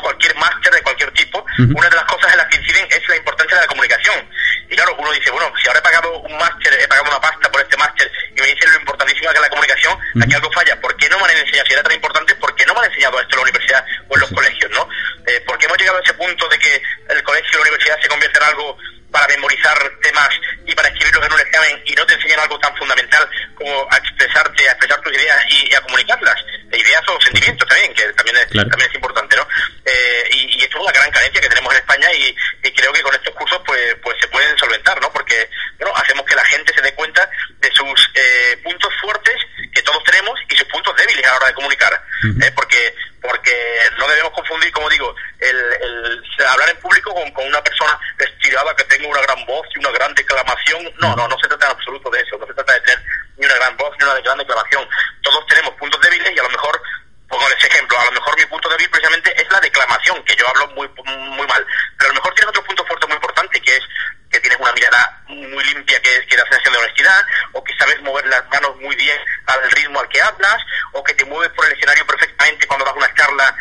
una 1.63 1.89
de 1.89 1.95
las 1.95 2.05
cosas 2.05 2.31
en 2.31 2.37
las 2.37 2.47
que 2.47 2.57
inciden 2.57 2.87
es 2.89 3.07
la 3.09 3.15
importancia 3.15 3.55
de 3.57 3.61
la 3.61 3.67
comunicación. 3.67 4.29
Y 4.69 4.75
claro, 4.75 4.95
uno 4.97 5.11
dice, 5.11 5.31
bueno, 5.31 5.51
si 5.61 5.67
ahora 5.67 5.79
he 5.79 5.83
pagado 5.83 6.19
un 6.19 6.37
máster, 6.37 6.73
he 6.79 6.87
pagado 6.87 7.09
una 7.09 7.19
pasta 7.21 7.51
por 7.51 7.61
este 7.61 7.75
máster 7.77 8.11
y 8.35 8.41
me 8.41 8.47
dicen 8.47 8.71
lo 8.71 8.79
importantísima 8.79 9.31
que 9.31 9.37
es 9.37 9.41
la 9.41 9.49
comunicación, 9.49 9.99
aquí 10.21 10.33
algo 10.33 10.51
falla. 10.51 10.79
¿Por 10.79 10.95
qué 10.97 11.09
no 11.09 11.17
me 11.19 11.25
han 11.25 11.37
enseñado? 11.37 11.65
Si 11.67 11.73
era 11.73 11.83
tan 11.83 11.93
importante, 11.93 12.35
¿por 12.35 12.55
qué 12.55 12.65
no 12.65 12.73
me 12.73 12.79
han 12.81 12.85
enseñado 12.85 13.19
esto 13.19 13.31
en 13.31 13.37
la 13.37 13.43
universidad 13.43 13.85
o 14.07 14.15
en 14.15 14.21
los 14.21 14.31
colegios, 14.31 14.71
no? 14.71 14.87
Eh, 15.27 15.41
¿Por 15.47 15.57
qué 15.57 15.65
hemos 15.65 15.77
llegado 15.77 15.97
a 15.97 16.01
ese 16.01 16.13
punto 16.13 16.47
de 16.47 16.59
que 16.59 16.81
el 17.09 17.23
colegio 17.23 17.49
y 17.51 17.55
la 17.55 17.61
universidad 17.61 18.01
se 18.01 18.07
convierten 18.07 18.41
en 18.43 18.49
algo 18.49 18.77
para 19.11 19.25
memorizar 19.27 19.75
temas 20.03 20.29
y 20.67 20.75
para 20.75 20.87
escribirlos 20.89 21.25
en 21.25 21.33
un 21.33 21.39
examen 21.39 21.81
y 21.85 21.93
no 21.95 22.05
te 22.05 22.13
enseñan 22.13 22.39
algo 22.41 22.59
tan 22.59 22.75
fundamental 22.77 23.27
como 23.55 23.87
a 23.91 23.97
expresarte, 23.97 24.69
a 24.69 24.71
expresar 24.73 25.01
tus 25.01 25.13
ideas 25.13 25.43
y, 25.49 25.71
y 25.71 25.75
a 25.75 25.81
comunicarlas? 25.81 26.35
E 26.71 26.77
ideas 26.77 27.01
o 27.07 27.19
sentimientos 27.19 27.67
también, 27.67 27.91
que 27.95 28.03
también 28.13 28.37
es, 28.37 28.45
Claro. 28.45 28.69
también 28.69 28.87
es 28.89 28.95
importante, 28.95 29.35
¿no? 29.35 29.47
Eh, 29.85 30.29
y, 30.33 30.59
y 30.59 30.63
esto 30.63 30.77
es 30.77 30.83
una 30.83 30.91
gran 30.91 31.09
carencia 31.09 31.41
que 31.41 31.49
tenemos 31.49 31.73
en 31.73 31.79
España 31.79 32.13
y, 32.13 32.35
y 32.63 32.71
creo 32.71 32.93
que 32.93 33.01
con 33.01 33.15
estos 33.15 33.33
cursos 33.33 33.59
pues, 33.65 33.95
pues 34.03 34.15
se 34.21 34.27
pueden 34.27 34.55
solventar, 34.59 35.01
¿no? 35.01 35.11
Porque 35.11 35.49
bueno, 35.79 35.91
hacemos 35.97 36.23
que 36.27 36.35
la 36.35 36.45
gente 36.45 36.71
se 36.75 36.81
dé 36.81 36.93
cuenta 36.93 37.27
de 37.57 37.71
sus 37.73 38.11
eh, 38.13 38.59
puntos 38.63 38.93
fuertes 39.01 39.35
que 39.73 39.81
todos 39.81 40.03
tenemos 40.03 40.39
y 40.47 40.55
sus 40.55 40.67
puntos 40.67 40.95
débiles 40.95 41.25
a 41.25 41.31
la 41.31 41.37
hora 41.37 41.47
de 41.47 41.53
comunicar. 41.55 42.03
Ujú. 42.29 42.45
¿eh? 42.45 42.51
Porque 42.55 42.93
porque 43.21 43.51
no 43.97 44.07
debemos 44.07 44.31
confundir, 44.31 44.71
como 44.71 44.87
digo, 44.89 45.13
el, 45.39 45.57
el 45.57 46.23
hablar 46.47 46.69
en 46.69 46.77
público 46.77 47.13
con, 47.13 47.29
con 47.31 47.45
una 47.47 47.61
persona 47.61 47.99
estirada 48.17 48.73
que 48.77 48.85
tenga 48.85 49.07
una 49.09 49.21
gran 49.21 49.45
voz 49.45 49.67
y 49.75 49.79
una 49.79 49.91
gran 49.91 50.13
declamación. 50.15 50.89
No, 50.99 51.15
no, 51.17 51.27
no 51.27 51.37
se 51.39 51.47
trata 51.49 51.65
en 51.65 51.71
absoluto 51.73 52.09
de 52.11 52.21
eso. 52.21 52.37
No 52.37 52.47
se 52.47 52.53
trata 52.53 52.73
de 52.73 52.79
tener 52.81 53.03
ni 53.37 53.45
una 53.45 53.55
gran 53.55 53.75
voz 53.75 53.93
ni 53.99 54.05
una 54.05 54.19
gran 54.21 54.37
declamación. 54.37 54.87
Todos 55.21 55.45
tenemos 55.47 55.73
puntos 55.75 55.99
débiles 56.01 56.31
y 56.33 56.39
a 56.39 56.43
lo 56.43 56.49
mejor 56.49 56.81
pongo 57.27 57.45
ese 57.49 57.67
ejemplo, 57.67 57.99
a 57.99 58.05
lo 58.05 58.11
mejor 58.13 58.35
mi 58.39 58.45
punto 58.45 58.69
débil 58.69 58.89
precisamente 58.89 59.33
es 59.39 59.51
la 59.51 59.59
declamación, 59.59 60.23
que 60.23 60.35
yo 60.35 60.47
hablo 60.49 60.67
muy 60.69 60.87
muy 61.05 61.45
mal, 61.45 61.63
pero 61.97 62.09
a 62.09 62.13
lo 62.13 62.19
mejor 62.21 62.33
tienes 62.33 62.49
otro 62.49 62.63
punto 62.63 62.83
fuerte 62.87 63.05
muy 63.05 63.15
importante, 63.17 63.61
que 63.61 63.75
es 63.75 63.83
que 64.31 64.39
tienes 64.39 64.59
una 64.59 64.71
mirada 64.73 65.21
muy 65.27 65.63
limpia, 65.65 66.01
que 66.01 66.15
es 66.17 66.25
que 66.25 66.35
da 66.35 66.43
sensación 66.43 66.73
de 66.73 66.79
honestidad, 66.79 67.23
o 67.51 67.63
que 67.63 67.73
sabes 67.77 68.01
mover 68.01 68.25
las 68.27 68.47
manos 68.49 68.75
muy 68.77 68.95
bien 68.95 69.17
al 69.45 69.69
ritmo 69.71 69.99
al 69.99 70.09
que 70.09 70.21
hablas, 70.21 70.57
o 70.93 71.03
que 71.03 71.13
te 71.13 71.25
mueves 71.25 71.51
por 71.53 71.65
el 71.67 71.73
escenario 71.73 72.05
perfectamente 72.07 72.65
cuando 72.67 72.85
das 72.85 72.95
una 72.95 73.13
charla 73.13 73.55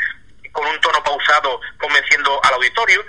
con 0.52 0.66
un 0.66 0.80
tono 0.80 1.02
pausado, 1.04 1.60
convenciendo 1.78 2.40
al 2.44 2.54
auditorio. 2.54 3.04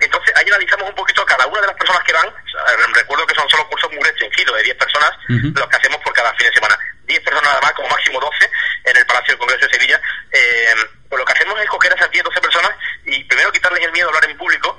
Entonces, 0.00 0.32
ahí 0.36 0.46
analizamos 0.48 0.88
un 0.88 0.94
poquito 0.94 1.22
a 1.22 1.26
cada 1.26 1.46
una 1.46 1.60
de 1.60 1.66
las 1.68 1.76
personas 1.76 2.02
que 2.04 2.12
van. 2.12 2.26
Eh, 2.28 2.86
Recuerdo 2.94 3.26
que 3.26 3.34
son 3.34 3.48
solo 3.48 3.68
cursos 3.68 3.90
muy 3.92 4.02
restringidos, 4.02 4.56
de 4.56 4.62
10 4.64 4.76
personas, 4.76 5.10
Ujú. 5.28 5.52
los 5.58 5.68
que 5.68 5.76
hacemos 5.76 5.98
por 6.02 6.12
cada 6.12 6.32
fin 6.34 6.46
de 6.48 6.52
semana. 6.54 6.78
10 7.06 7.20
personas 7.20 7.44
nada 7.50 7.60
más, 7.60 7.72
como 7.74 7.88
máximo 7.88 8.18
12, 8.20 8.50
en 8.86 8.96
el 8.96 9.06
Palacio 9.06 9.32
del 9.32 9.38
Congreso 9.38 9.66
de 9.66 9.72
Sevilla. 9.72 10.00
Eh, 10.32 10.74
pues 11.08 11.18
lo 11.20 11.24
que 11.24 11.32
hacemos 11.32 11.60
es 11.60 11.68
coger 11.68 11.92
a 11.92 11.96
esas 11.96 12.10
10, 12.10 12.24
12 12.24 12.40
personas 12.40 12.70
y 13.04 13.22
primero 13.24 13.52
quitarles 13.52 13.84
el 13.84 13.92
miedo 13.92 14.08
a 14.08 14.14
hablar 14.14 14.28
en 14.30 14.36
público 14.38 14.76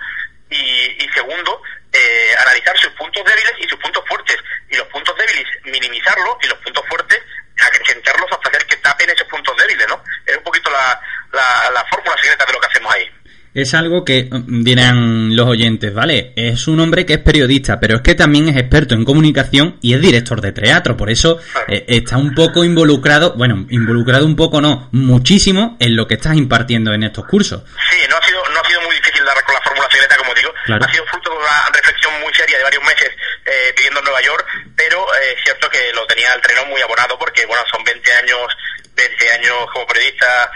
y, 0.49 1.03
y 1.03 1.09
segundo, 1.13 1.61
eh, 1.93 2.35
analizar 2.41 2.77
sus 2.77 2.91
puntos 2.93 3.23
débiles 3.23 3.53
y 3.59 3.67
sus 3.69 3.79
puntos 3.79 4.03
fuertes. 4.07 4.37
Y 4.69 4.75
los 4.75 4.87
puntos 4.87 5.15
débiles, 5.17 5.45
minimizarlos 5.63 6.35
y 6.41 6.47
los 6.47 6.57
puntos 6.59 6.83
fuertes, 6.89 7.21
acrecentarlos 7.61 8.31
hasta 8.31 8.49
hacer 8.49 8.65
que 8.67 8.77
tapen 8.77 9.09
esos 9.09 9.27
puntos 9.27 9.55
débiles, 9.57 9.87
¿no? 9.87 10.03
Es 10.25 10.35
un 10.37 10.43
poquito 10.43 10.69
la, 10.71 10.99
la, 11.31 11.69
la 11.71 11.85
fórmula 11.85 12.15
secreta 12.21 12.45
de 12.45 12.53
lo 12.53 12.59
que 12.59 12.67
hacemos 12.67 12.93
ahí. 12.93 13.09
Es 13.55 13.73
algo 13.73 14.03
que 14.03 14.27
mm, 14.29 14.63
dirán 14.63 15.33
los 15.33 15.47
oyentes, 15.47 15.93
¿vale? 15.93 16.33
Es 16.35 16.67
un 16.67 16.81
hombre 16.81 17.05
que 17.05 17.13
es 17.13 17.19
periodista, 17.19 17.79
pero 17.79 17.95
es 17.95 18.01
que 18.01 18.13
también 18.13 18.49
es 18.49 18.57
experto 18.57 18.95
en 18.95 19.05
comunicación 19.05 19.79
y 19.81 19.93
es 19.93 20.01
director 20.01 20.41
de 20.41 20.51
teatro, 20.51 20.97
por 20.97 21.09
eso 21.09 21.39
eh, 21.69 21.85
está 21.87 22.17
un 22.17 22.35
poco 22.35 22.65
involucrado, 22.65 23.33
bueno, 23.37 23.65
involucrado 23.69 24.25
un 24.25 24.35
poco 24.35 24.59
no, 24.59 24.89
muchísimo 24.91 25.77
en 25.79 25.95
lo 25.95 26.05
que 26.05 26.15
estás 26.15 26.35
impartiendo 26.35 26.93
en 26.93 27.03
estos 27.03 27.25
cursos. 27.25 27.63
Sí, 27.89 27.97
no 28.09 28.17
ha 28.17 28.25
sido, 28.25 28.43
no 28.53 28.59
ha 28.59 28.67
sido 28.67 28.81
muy 28.81 28.95
difícil 28.97 29.23
dar 29.23 29.41
con 29.45 29.55
la 29.55 29.61
fórmula 29.61 29.87
secreta, 29.89 30.17
como 30.17 30.33
digo. 30.33 30.53
Claro. 30.65 30.85
Ha 30.85 30.91
sido 30.91 31.05
fruto 31.05 31.29
de 31.31 31.37
una 31.37 31.69
reflexión 31.71 32.13
muy 32.19 32.33
seria 32.33 32.57
de 32.57 32.63
varios 32.65 32.83
meses 32.83 33.09
eh, 33.45 33.73
viviendo 33.77 33.99
en 33.99 34.03
Nueva 34.03 34.21
York, 34.21 34.45
pero 34.75 34.99
eh, 34.99 35.31
es 35.37 35.43
cierto 35.45 35.69
que 35.69 35.93
lo 35.95 36.05
tenía 36.07 36.27
el 36.35 36.41
terreno 36.41 36.65
muy 36.65 36.81
abonado 36.81 37.17
porque, 37.17 37.45
bueno, 37.45 37.63
son 37.71 37.81
20 37.85 38.11
años 38.19 38.51
20 38.95 39.33
años 39.33 39.55
como 39.73 39.85
periodista 39.87 40.49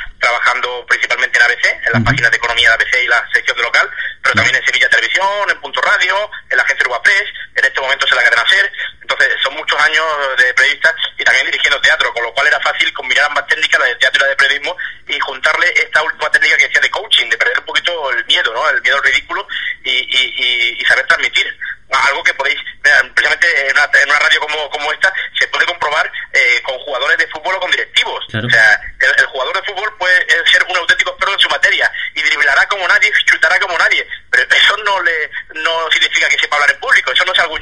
en 1.89 1.93
las 1.93 2.04
páginas 2.04 2.32
de 2.32 2.38
economía 2.38 2.69
de 2.69 2.75
ABC 2.75 3.04
y 3.04 3.08
la 3.08 3.28
sección 3.34 3.58
de 3.58 3.63
local, 3.63 3.89
pero 4.21 4.36
también 4.36 4.56
en 4.56 4.65
Sevilla 4.65 4.89
Televisión, 4.89 5.49
en 5.49 5.60
Punto 5.60 5.82
Radio, 5.82 6.30
en 6.49 6.58
la 6.58 6.63
agencia 6.63 6.84
Uruguay 6.86 7.02
Press, 7.04 7.30
en 7.56 7.65
este 7.65 7.82
momento 7.82 8.06
es 8.06 8.12
en 8.12 8.17
la 8.17 8.23
cadena 8.23 8.45
SER. 8.47 8.71
Entonces, 9.02 9.30
son 9.41 9.56
muchos 9.56 9.80
años 9.82 10.06
de 10.38 10.54
periodista 10.54 10.93
y 11.17 11.23
también 11.23 11.45
dirigiendo 11.47 11.82
teatro, 11.82 12.13
con 12.13 12.23
lo 12.23 12.34
cual 12.34 12.47
era 12.47 12.60
fácil 12.60 12.93
combinar 12.93 13.25
ambas 13.25 13.47
técnicas, 13.47 13.80
la 13.80 13.88
de 13.88 13.95
teatro 13.95 14.19
y 14.19 14.23
la 14.23 14.30
de 14.30 14.36
periodismo, 14.36 14.78
y 15.08 15.19
juntarle 15.19 15.73
esta 15.75 16.04
última 16.04 16.32
técnica 16.32 16.58
que 16.58 16.67
decía 16.67 16.82
de 16.82 16.91
coaching, 16.91 17.30
de 17.30 17.38
perder 17.38 17.60
un 17.60 17.65
poquito 17.65 18.12
el 18.12 18.25
miedo, 18.25 18.54
¿no? 18.54 18.69
El 18.69 18.82
miedo 18.82 18.97
al 18.97 19.04
ridículo 19.04 19.47
y, 19.84 19.89
y, 19.89 20.34
y, 20.38 20.78
y 20.80 20.86
saber 20.86 21.08
transmitir. 21.08 21.58
Algo 21.91 22.23
que 22.23 22.36
podéis, 22.36 22.60
mira, 22.84 23.02
precisamente 23.15 23.67
en 23.67 23.71
una, 23.75 23.89
en 23.91 24.10
una 24.10 24.19
radio 24.19 24.39
como, 24.41 24.69
como 24.69 24.93
esta, 24.93 25.12
se 25.39 25.47
puede 25.47 25.65
comprobar 25.65 26.10
eh, 26.32 26.62
con 26.63 26.78
jugadores 26.80 27.17
de 27.17 27.28
fútbol 27.28 27.56
o 27.56 27.60
con 27.60 27.71
directivos. 27.71 28.23
Claro. 28.30 28.45
O 28.45 28.49
sea, 28.52 28.80
el, 29.02 29.10
el 29.17 29.25
jugador 29.25 29.56
de 29.60 29.73
fútbol 29.73 29.97
puede 29.97 30.21
eh, 30.21 30.43
ser 30.52 30.63
un 30.69 30.78
auténtico 30.78 31.10
experto 31.10 31.34
en 31.34 31.39
su 31.39 31.49
materia 31.49 31.91
y 32.13 32.21
driblará 32.21 32.67
como 32.67 32.88
nadie, 32.88 33.12
chutará 33.25 33.60
como 33.60 33.78
nadie, 33.78 34.08
pero 34.30 34.43
eso 34.56 34.78
no 34.78 35.02
le 35.02 35.32
no 35.56 35.89
significa 35.91 36.30
que 36.30 36.39
sepa 36.39 36.58
hablar 36.58 36.71
en 36.71 36.80
público, 36.80 37.12
eso 37.12 37.25
no 37.25 37.34
es 37.34 37.39
algo 37.39 37.58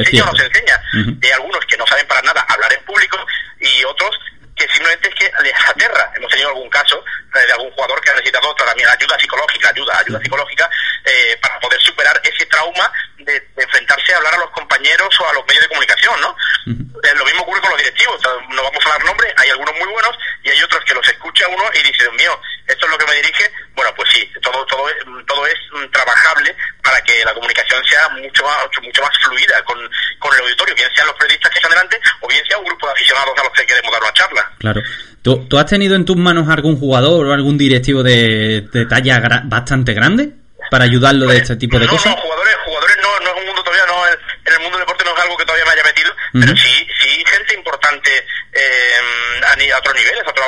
innato, 0.00 0.10
Es 0.10 0.14
eso 0.14 0.24
cierto, 0.24 0.36
se 0.36 0.44
es 0.44 0.50
enseña. 0.50 0.82
Ujú. 1.02 1.18
Hay 1.22 1.30
algunos 1.32 1.64
que 1.66 1.76
no 1.76 1.86
saben 1.86 2.06
para 2.06 2.22
nada 2.22 2.40
hablar 2.48 2.72
en 2.72 2.84
público 2.84 3.18
y 3.60 3.84
otros 3.84 4.10
que 4.56 4.68
simplemente 4.72 5.08
es 5.08 5.14
que 5.14 5.32
les 5.42 5.54
aterra. 5.68 6.12
Hemos 6.16 6.30
tenido 6.30 6.48
algún 6.48 6.68
caso 6.68 7.02
de 7.32 7.52
algún 7.52 7.70
jugador 7.70 8.00
que 8.00 8.10
ha 8.10 8.14
necesitado 8.14 8.54
tratamiento, 8.54 8.92
ayuda 8.92 9.18
psicológica, 9.18 9.70
ayuda, 9.70 9.98
ayuda 9.98 10.20
psicológica 10.20 10.70
eh, 11.04 11.38
para 11.40 11.60
poder 11.60 11.80
superar 11.80 12.20
ese 12.24 12.44
trauma 12.46 12.90
de, 13.18 13.32
de 13.32 13.62
enfrentarse 13.62 14.14
a 14.14 14.16
hablar 14.16 14.34
a 14.34 14.38
los 14.38 14.50
compañeros 14.50 15.08
o 15.20 15.28
a 15.28 15.32
los 15.34 15.46
medios 15.46 15.62
de 15.62 15.68
comunicación, 15.68 16.20
¿no? 16.20 16.36
Eh, 16.66 17.14
lo 17.14 17.24
mismo 17.24 17.42
ocurre 17.42 17.60
con 17.60 17.70
los 17.70 17.78
directivos, 17.78 18.20
no 18.50 18.62
vamos 18.62 18.86
a 18.86 18.88
dar 18.90 19.04
nombres, 19.04 19.32
hay 19.36 19.50
algunos 19.50 19.74
muy 19.76 19.88
buenos 19.88 20.18
y 20.42 20.50
hay 20.50 20.62
otros 20.62 20.84
que 20.84 20.94
los 20.94 21.08
escucha 21.08 21.46
uno 21.48 21.64
y 21.74 21.78
dice, 21.78 22.02
Dios 22.02 22.14
mío, 22.14 22.40
esto 22.66 22.86
es 22.86 22.90
lo 22.90 22.98
que 22.98 23.06
me 23.06 23.14
dirige. 23.16 23.50
Bueno, 23.74 23.94
pues 23.94 24.10
sí, 24.12 24.30
todo 24.42 24.66
todo 24.66 24.88
es, 24.88 24.96
todo 25.26 25.46
es 25.46 25.54
mm, 25.72 25.90
trabajable 25.90 26.56
para 26.82 27.00
que 27.02 27.24
la 27.24 27.32
comunicación 27.34 27.82
sea 27.84 28.08
mucho 28.10 28.44
más 28.44 28.56
mucho 28.82 29.02
más 29.02 29.16
fluida 29.22 29.62
con, 29.64 29.78
con 30.18 30.34
el 30.34 30.40
auditorio, 30.40 30.74
bien 30.74 30.90
sean 30.94 31.06
los 31.06 31.16
periodistas 31.16 31.52
que 31.52 31.58
están 31.58 31.70
delante 31.70 32.00
o 32.20 32.28
bien 32.28 32.44
sea 32.46 32.58
un 32.58 32.64
grupo 32.64 32.86
de 32.86 32.92
aficionados 32.92 33.38
a 33.38 33.44
los 33.44 33.52
que 33.52 33.66
queremos 33.66 33.92
dar 33.92 34.02
una 34.02 34.12
charla. 34.12 34.47
Claro. 34.58 34.82
¿Tú, 35.22 35.46
tú 35.48 35.58
has 35.58 35.66
tenido 35.66 35.94
en 35.96 36.04
tus 36.04 36.16
manos 36.16 36.48
algún 36.48 36.78
jugador 36.78 37.26
o 37.26 37.32
algún 37.32 37.56
directivo 37.58 38.02
de, 38.02 38.62
de 38.72 38.86
talla 38.86 39.18
gra- 39.20 39.42
bastante 39.44 39.92
grande? 39.94 40.30
para 40.70 40.84
ayudarlo 40.84 41.24
de 41.26 41.38
este 41.38 41.56
tipo 41.56 41.78
de 41.78 41.86
no, 41.86 41.92
cosas? 41.92 42.14
No, 42.14 42.20
jugadores, 42.20 42.54
jugadores 42.66 42.96
no, 43.00 43.20
no 43.20 43.30
es 43.30 43.36
un 43.40 43.46
mundo 43.46 43.62
todavía, 43.64 43.86
no, 43.86 44.06
en, 44.06 44.12
en 44.44 44.52
el 44.52 44.58
mundo 44.60 44.76
del 44.76 44.80
deporte 44.86 45.02
no 45.04 45.16
es 45.16 45.22
algo 45.22 45.36
que 45.38 45.44
todavía 45.46 45.64
me 45.64 45.70
haya 45.70 45.82
metido, 45.84 46.14
pero 46.34 46.56
sí, 46.56 46.86
sí 47.00 47.24
gente 47.24 47.54
importante 47.54 48.10
eh, 48.52 49.40
a, 49.46 49.74
a 49.74 49.78
otros 49.78 49.94
niveles, 49.94 50.22
a 50.26 50.30
otros 50.30 50.46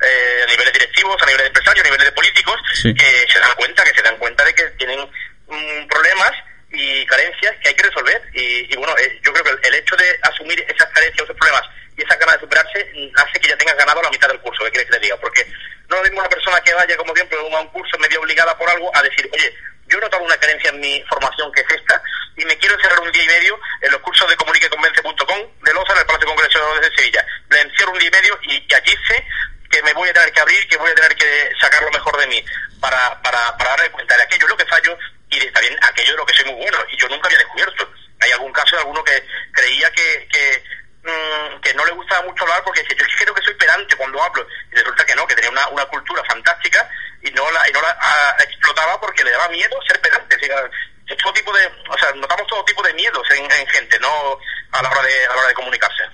eh, 0.00 0.40
a 0.42 0.50
niveles 0.50 0.72
directivos, 0.72 1.16
a 1.20 1.26
niveles 1.26 1.42
de 1.42 1.48
empresarios, 1.48 1.84
a 1.84 1.88
niveles 1.88 2.06
de 2.06 2.12
políticos, 2.12 2.56
Sí. 2.80 2.94
que 2.94 3.26
se 3.30 3.38
dan 3.40 3.54
cuenta, 3.56 3.84
que 3.84 3.92
se 3.94 4.00
dan 4.02 4.16
cuenta 4.16 4.42
de 4.44 4.54
que 4.54 4.62
tienen 4.78 5.00
mm, 5.48 5.86
problemas 5.88 6.32
y 6.72 7.04
carencias 7.04 7.54
que 7.60 7.68
hay 7.68 7.74
que 7.74 7.82
resolver. 7.82 8.22
Y, 8.32 8.72
y 8.72 8.76
bueno, 8.76 8.96
eh, 8.96 9.20
yo 9.22 9.32
creo 9.34 9.44
que 9.44 9.50
el, 9.50 9.58
el 9.64 9.74
hecho 9.82 9.96
de 9.96 10.18
asumir 10.22 10.60
esas 10.66 10.88
carencias, 10.94 11.24
esos 11.24 11.36
problemas 11.36 11.62
y 11.96 12.02
esa 12.02 12.16
ganas 12.16 12.36
de 12.36 12.40
superarse 12.40 12.90
mm, 12.94 13.18
hace 13.20 13.40
que 13.40 13.48
ya 13.48 13.56
tengas 13.58 13.76
ganado 13.76 14.00
la 14.00 14.08
mitad 14.10 14.28
del 14.28 14.40
curso, 14.40 14.64
¿qué 14.64 14.70
quieres 14.70 14.88
que 14.88 14.96
te 14.96 15.02
diga? 15.04 15.16
Porque 15.20 15.44
no 15.88 15.96
es 15.96 16.02
lo 16.02 16.02
mismo 16.04 16.20
una 16.20 16.28
persona 16.28 16.60
que 16.60 16.74
vaya, 16.74 16.96
como 16.98 17.14
siempre, 17.14 17.38
a 17.38 17.42
un 17.42 17.68
curso 17.68 17.98
medio 17.98 18.20
obligada 18.20 18.56
por 18.58 18.68
algo 18.68 18.94
a 18.94 19.02
decir, 19.02 19.28
oye, 19.32 19.54
yo 19.88 19.96
he 19.96 20.00
notado 20.02 20.22
una 20.22 20.36
carencia 20.36 20.68
en 20.68 20.78
mi 20.80 21.02
formación 21.08 21.50
que 21.50 21.62
es 21.62 21.70
esta 21.80 22.00
y 22.36 22.44
me 22.44 22.56
quiero 22.58 22.74
encerrar 22.76 23.00
un 23.00 23.10
día 23.10 23.24
y 23.24 23.26
medio 23.26 23.58
en 23.80 23.90
los 23.90 24.00
cursos 24.02 24.28
de 24.28 24.36
comuniqueconvence.com 24.36 25.38
de 25.64 25.72
Loza 25.72 25.92
en 25.94 25.98
el 26.00 26.04
Palacio 26.06 26.28
de 26.28 26.34
Congreso 26.36 26.58
de 26.80 26.90
Sevilla. 26.94 27.24
Me 27.48 27.60
encierro 27.62 27.92
un 27.92 27.98
día 27.98 28.08
y 28.08 28.12
medio 28.12 28.38
y, 28.42 28.64
y 28.68 28.74
allí 28.74 28.94
sé 29.08 29.24
que 29.70 29.82
me 29.82 29.94
voy 29.94 30.08
a 30.10 30.12
tener 30.12 30.30
que 30.30 30.40
abrir, 30.40 30.68
que 30.68 30.76
voy 30.76 30.90
a 30.90 30.94
tener 30.94 31.16
que 31.16 31.50
sacar 31.58 31.82
lo 31.82 31.90
mejor 31.90 32.16
de 32.18 32.26
mí 32.26 32.44
para, 32.80 33.20
para, 33.22 33.56
para 33.56 33.70
darme 33.70 33.90
cuenta 33.90 34.14
de 34.16 34.22
aquello 34.24 34.44
en 34.44 34.50
lo 34.50 34.56
que 34.58 34.66
fallo 34.66 34.98
y 35.30 35.38
de 35.40 35.50
también 35.52 35.76
aquello 35.82 36.12
de 36.12 36.16
lo 36.18 36.26
que 36.26 36.34
soy 36.34 36.44
muy 36.52 36.54
bueno 36.56 36.78
y 36.92 36.96
yo 37.00 37.08
nunca 37.08 37.26
había 37.28 37.38
descubierto. 37.38 37.90
Hay 38.20 38.30
algún 38.32 38.52
caso 38.52 38.76
de 38.76 38.82
alguno 38.82 39.02
que 39.04 39.24
creía 39.52 39.90
que, 39.92 40.28
que, 40.30 40.62
mm, 41.04 41.60
que 41.60 41.74
no 41.74 41.84
le 41.84 41.92
gustaba 41.92 42.22
mucho 42.26 42.44
hablar 42.44 42.62
porque 42.64 42.82
decía, 42.82 42.96
yo 42.98 43.04
es 43.06 43.16
que 43.16 43.24
creo 43.24 43.34
que 43.34 43.42
soy 43.42 43.54
pedante 43.54 43.96
cuando 43.96 44.22
hablo 44.22 44.46
y 44.72 44.76
resulta 44.76 45.04
que 45.04 45.14
no, 45.14 45.26
que 45.26 45.34
tenía 45.34 45.50
una, 45.50 45.66
una 45.68 45.84
cultura 45.86 46.22
fantástica 46.24 46.88
y 47.22 47.30
no 47.32 47.50
la, 47.50 47.68
y 47.68 47.72
no 47.72 47.82
la 47.82 47.96
ah, 48.00 48.36
explotaba 48.40 48.98
porque 49.00 49.24
le 49.24 49.30
daba 49.32 49.48
miedo 49.48 49.76
ser 49.86 50.00
pedante. 50.00 50.36
O 50.36 50.38
sea, 50.38 50.70
es 51.08 51.16
todo 51.18 51.32
tipo 51.34 51.52
de, 51.56 51.66
o 51.88 51.98
sea, 51.98 52.10
notamos 52.14 52.46
todo 52.46 52.64
tipo 52.64 52.82
de 52.82 52.94
miedos 52.94 53.22
en, 53.32 53.44
en 53.50 53.66
gente, 53.66 53.98
no 54.00 54.38
a 54.72 54.82
la 54.82 54.88
hora 54.90 55.02
de, 55.02 55.24
a 55.26 55.28
la 55.28 55.36
hora 55.36 55.48
de 55.48 55.54
comunicarse. 55.54 56.04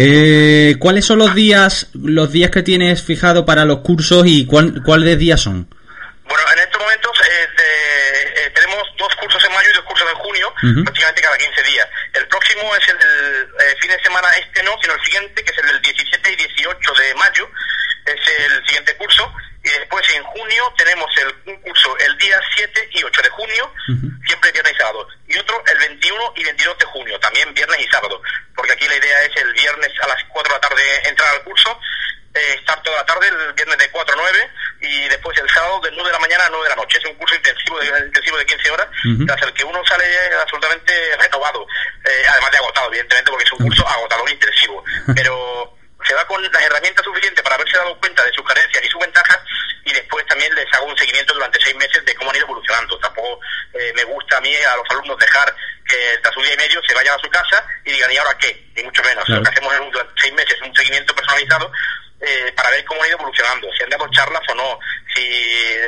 Eh, 0.00 0.76
¿Cuáles 0.78 1.04
son 1.04 1.18
los 1.18 1.34
días 1.34 1.88
los 1.92 2.30
días 2.30 2.50
que 2.52 2.62
tienes 2.62 3.02
fijado 3.02 3.44
para 3.44 3.64
los 3.64 3.78
cursos 3.80 4.22
y 4.26 4.46
cuál, 4.46 4.80
cuáles 4.84 5.18
días 5.18 5.40
son? 5.40 5.68
Bueno, 6.24 6.44
en 6.52 6.58
estos 6.60 6.80
momentos 6.80 7.10
eh, 7.20 7.48
de- 7.56 8.42
eh, 8.46 8.50
tenemos 8.54 8.82
dos 8.96 9.12
cursos 9.16 9.42
en 9.44 9.52
mayo 9.52 9.70
y 9.70 9.74
dos 9.74 9.84
cursos 9.84 10.06
en 10.08 10.16
junio, 10.18 10.54
cada 11.20 11.36
15 11.38 11.62
días. 11.64 11.88
El 12.14 12.26
próximo 12.28 12.76
es 12.76 12.88
el, 12.88 12.98
del, 12.98 13.42
eh, 13.60 13.76
fin 13.80 13.90
de 13.90 14.00
semana, 14.02 14.28
este 14.38 14.62
no, 14.62 14.76
sino 14.80 14.94
el 14.94 15.00
siguiente, 15.04 15.42
que 15.42 15.50
es 15.50 15.58
el 15.58 15.66
del 15.66 15.82
17 15.82 16.32
y 16.32 16.36
18 16.36 16.92
de 16.94 17.14
mayo, 17.16 17.50
es 18.06 18.20
el 18.38 18.64
siguiente 18.66 18.94
curso. 18.96 19.32
Y 19.64 19.70
después 19.70 20.08
en 20.14 20.22
junio 20.22 20.72
tenemos 20.78 21.10
el, 21.18 21.52
un 21.52 21.60
curso 21.62 21.96
el 21.98 22.16
día 22.18 22.40
7 22.56 22.88
y 22.92 23.02
8 23.02 23.22
de 23.22 23.28
junio, 23.30 23.72
siempre 24.26 24.52
viernes 24.52 24.72
y 24.74 24.78
sábado. 24.78 25.08
Y 25.26 25.36
otro 25.36 25.62
el 25.72 25.78
21 25.78 26.32
y 26.36 26.44
22 26.44 26.78
de 26.78 26.84
junio, 26.86 27.18
también 27.20 27.52
viernes 27.52 27.80
y 27.80 27.88
sábado. 27.90 28.22
Porque 28.54 28.72
aquí 28.72 28.86
la 28.88 28.96
idea 28.96 29.22
es 29.24 29.36
el 29.42 29.52
viernes 29.52 29.90
a 30.02 30.06
las 30.06 30.22
4 30.28 30.52
de 30.54 30.56
la 30.56 30.68
tarde 30.68 30.82
entrar 31.08 31.28
al 31.34 31.42
curso, 31.42 31.78
eh, 32.34 32.54
estar 32.56 32.80
toda 32.82 32.98
la 32.98 33.04
tarde, 33.06 33.28
el 33.28 33.52
viernes 33.54 33.76
de 33.78 33.90
4 33.90 34.14
a 34.14 34.16
9 34.16 34.50
y 34.80 35.08
después 35.08 35.36
el 35.38 35.50
sábado 35.50 35.80
de 35.82 35.90
9 35.90 36.04
de 36.08 36.12
la 36.12 36.18
mañana 36.20 36.46
a 36.46 36.50
9 36.50 36.64
de 36.64 36.70
la 36.70 36.76
noche. 36.76 36.98
Es 36.98 37.04
un 37.04 37.14
curso 37.16 37.34
intensivo 37.34 37.78
de, 37.80 37.86
intensivo 38.06 38.38
de 38.38 38.46
15 38.46 38.70
horas, 38.70 38.86
Ujú. 39.04 39.26
tras 39.26 39.42
el 39.42 39.52
que 39.52 39.64
uno 39.64 39.82
sale 39.86 40.04
absolutamente 40.40 40.92
renovado, 41.18 41.66
eh, 42.04 42.22
además 42.30 42.50
de 42.52 42.56
agotado, 42.58 42.88
evidentemente, 42.88 43.30
porque 43.30 43.44
es 43.44 43.52
un 43.52 43.58
curso 43.58 43.86
agotador 43.86 44.30
intensivo. 44.30 44.82
Pero 45.14 45.74
se 46.06 46.14
va 46.14 46.24
con 46.26 46.40
las 46.42 46.62
herramientas 46.62 47.04
suficientes 47.04 47.42
para 47.42 47.56
haberse 47.56 47.76
dado 47.76 47.98
cuenta 47.98 48.22
de 48.24 48.32
sus 48.32 48.46
carencias 48.46 48.82
y 48.84 48.88
sus 48.88 49.00
ventajas 49.00 49.38
y 49.84 49.92
después 49.92 50.24
también 50.26 50.54
les 50.54 50.64
hago 50.72 50.86
un 50.86 50.96
seguimiento 50.96 51.34
durante 51.34 51.58
seis 51.60 51.74
meses 51.76 52.04
de 52.04 52.14
cómo 52.14 52.30
han 52.30 52.36
ido 52.36 52.44
evolucionando. 52.46 52.98
Tampoco 52.98 53.40
eh, 53.74 53.92
me 53.96 54.04
gusta 54.04 54.36
a 54.36 54.40
mí, 54.40 54.54
a 54.54 54.76
los 54.76 54.88
alumnos, 54.90 55.18
dejar 55.18 55.54
que 55.86 55.96
tras 56.22 56.36
un 56.36 56.44
día 56.44 56.54
y 56.54 56.56
medio 56.56 56.80
se 56.86 56.94
vayan 56.94 57.18
a 57.18 57.22
su 57.22 57.28
casa 57.28 57.64
y 57.84 57.92
digan, 57.92 58.12
¿y 58.12 58.16
ahora 58.16 58.36
qué? 58.38 58.70
Ni 58.76 58.84
mucho 58.84 59.02
menos. 59.02 59.24
Claro. 59.24 59.40
Lo 59.40 59.44
que 59.44 59.50
hacemos 59.50 59.74
es 59.74 59.80
un- 59.80 59.90
durante 59.90 60.20
seis 60.22 60.34
meses 60.34 60.56
un 60.64 60.74
seguimiento 60.76 61.14
personalizado 61.14 61.72
eh, 62.20 62.52
para 62.56 62.70
ver 62.70 62.84
cómo 62.84 62.97
han 62.97 62.97
evolucionando, 63.12 63.68
si 63.76 63.84
han 63.84 63.90
dado 63.90 64.08
charlas 64.10 64.42
o 64.50 64.54
no, 64.54 64.78
si 65.14 65.22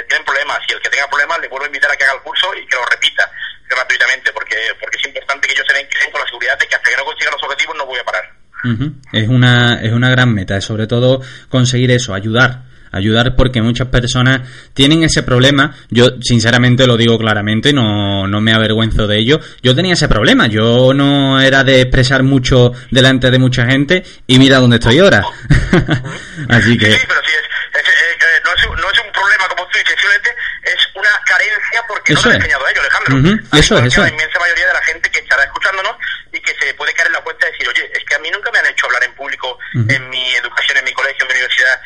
tienen 0.09 0.25
problemas, 0.25 0.59
si 0.67 0.75
el 0.75 0.81
que 0.81 0.91
tenga 0.91 1.09
problemas 1.09 1.41
le 1.41 1.49
vuelvo 1.49 1.65
a 1.65 1.69
invitar 1.69 1.91
a 1.91 1.97
que 1.97 2.05
haga 2.05 2.15
el 2.15 2.23
curso 2.23 2.55
y 2.55 2.67
que 2.67 2.77
lo 2.77 2.85
repita 2.87 3.31
gratuitamente, 3.69 4.33
porque 4.33 4.57
porque 4.81 4.99
es 4.99 5.07
importante 5.07 5.47
que 5.47 5.55
ellos 5.55 5.67
se 5.67 5.75
den 5.75 5.87
con 6.11 6.21
la 6.21 6.27
seguridad 6.27 6.59
de 6.59 6.67
que 6.67 6.75
hasta 6.75 6.91
que 6.91 6.97
no 6.97 7.05
consiga 7.05 7.31
los 7.31 7.43
objetivos 7.43 7.77
no 7.77 7.87
voy 7.87 7.99
a 7.99 8.05
parar. 8.05 8.25
Ujú. 8.65 8.93
Es 9.13 9.29
una 9.29 9.81
es 9.83 9.93
una 9.93 10.11
gran 10.11 10.35
meta, 10.35 10.57
es 10.57 10.65
sobre 10.65 10.87
todo 10.87 11.23
conseguir 11.49 11.91
eso, 11.91 12.15
ayudar, 12.15 12.65
ayudar 12.93 13.37
porque 13.37 13.63
muchas 13.63 13.89
personas 13.89 14.41
tienen 14.75 15.03
ese 15.03 15.23
problema. 15.23 15.75
Yo 15.91 16.09
sinceramente 16.21 16.87
lo 16.87 16.97
digo 16.97 17.19
claramente, 17.19 17.73
no 17.73 18.27
no 18.27 18.41
me 18.41 18.53
avergüenzo 18.53 19.07
de 19.07 19.19
ello. 19.19 19.41
Yo 19.63 19.75
tenía 19.75 19.95
ese 19.95 20.09
problema, 20.09 20.47
yo 20.47 20.93
no 20.95 21.41
era 21.41 21.65
de 21.65 21.81
expresar 21.83 22.23
mucho 22.23 22.73
delante 22.91 23.31
de 23.31 23.39
mucha 23.39 23.67
gente 23.67 24.03
y 24.27 24.39
mira 24.39 24.59
dónde 24.59 24.77
estoy 24.77 24.99
ahora. 24.99 25.23
Así 26.49 26.77
que 26.79 26.93
Sí, 26.93 26.99
pero 27.09 27.21
sí, 27.25 27.33
es, 27.33 27.81
es- 27.81 27.89
es- 27.89 28.23
eh, 28.23 28.41
no, 28.45 28.51
es, 28.55 28.67
un- 28.67 28.77
no 28.81 28.91
es 28.91 28.99
un 28.99 29.13
problema 29.13 29.45
como 29.49 29.65
tú 29.69 29.79
dices, 29.79 29.95
simplemente 29.99 30.31
es 30.65 30.81
una 30.95 31.11
carencia 31.27 31.83
porque 31.89 32.13
Eso 32.13 32.23
no 32.23 32.27
lo 32.29 32.33
he 32.33 32.37
es. 32.39 32.45
enseñado 32.45 32.67
a 32.67 32.71
ellos, 32.71 32.81
Alejandro. 32.85 33.17
Ujú, 33.17 33.33
Al 33.53 33.59
eso 33.61 33.79
es, 33.79 33.85
eso 33.87 34.03
La 34.03 34.09
inmensa 34.11 34.39
mayoría 34.41 34.67
de 34.67 34.73
la 34.75 34.83
gente 34.83 35.11
que 35.11 35.19
estará 35.21 35.45
escuchándonos 35.45 35.93
y 36.33 36.41
que 36.41 36.53
se 36.61 36.75
puede 36.75 36.93
caer 36.95 37.09
en 37.09 37.13
la 37.15 37.21
cuenta 37.23 37.47
de 37.47 37.53
decir, 37.53 37.69
oye, 37.69 37.85
es 37.95 38.05
que 38.05 38.15
a 38.15 38.19
mí 38.19 38.31
nunca 38.31 38.51
me 38.53 38.59
han 38.59 38.67
hecho 38.67 38.87
hablar 38.87 39.05
en 39.05 39.15
público 39.15 39.59
Ujú. 39.75 39.87
en 39.89 40.09
mi 40.11 40.35
educación, 40.35 40.79
en 40.79 40.85
mi 40.85 40.93
colegio, 40.93 41.23
en 41.23 41.29
mi 41.29 41.33
universidad. 41.35 41.81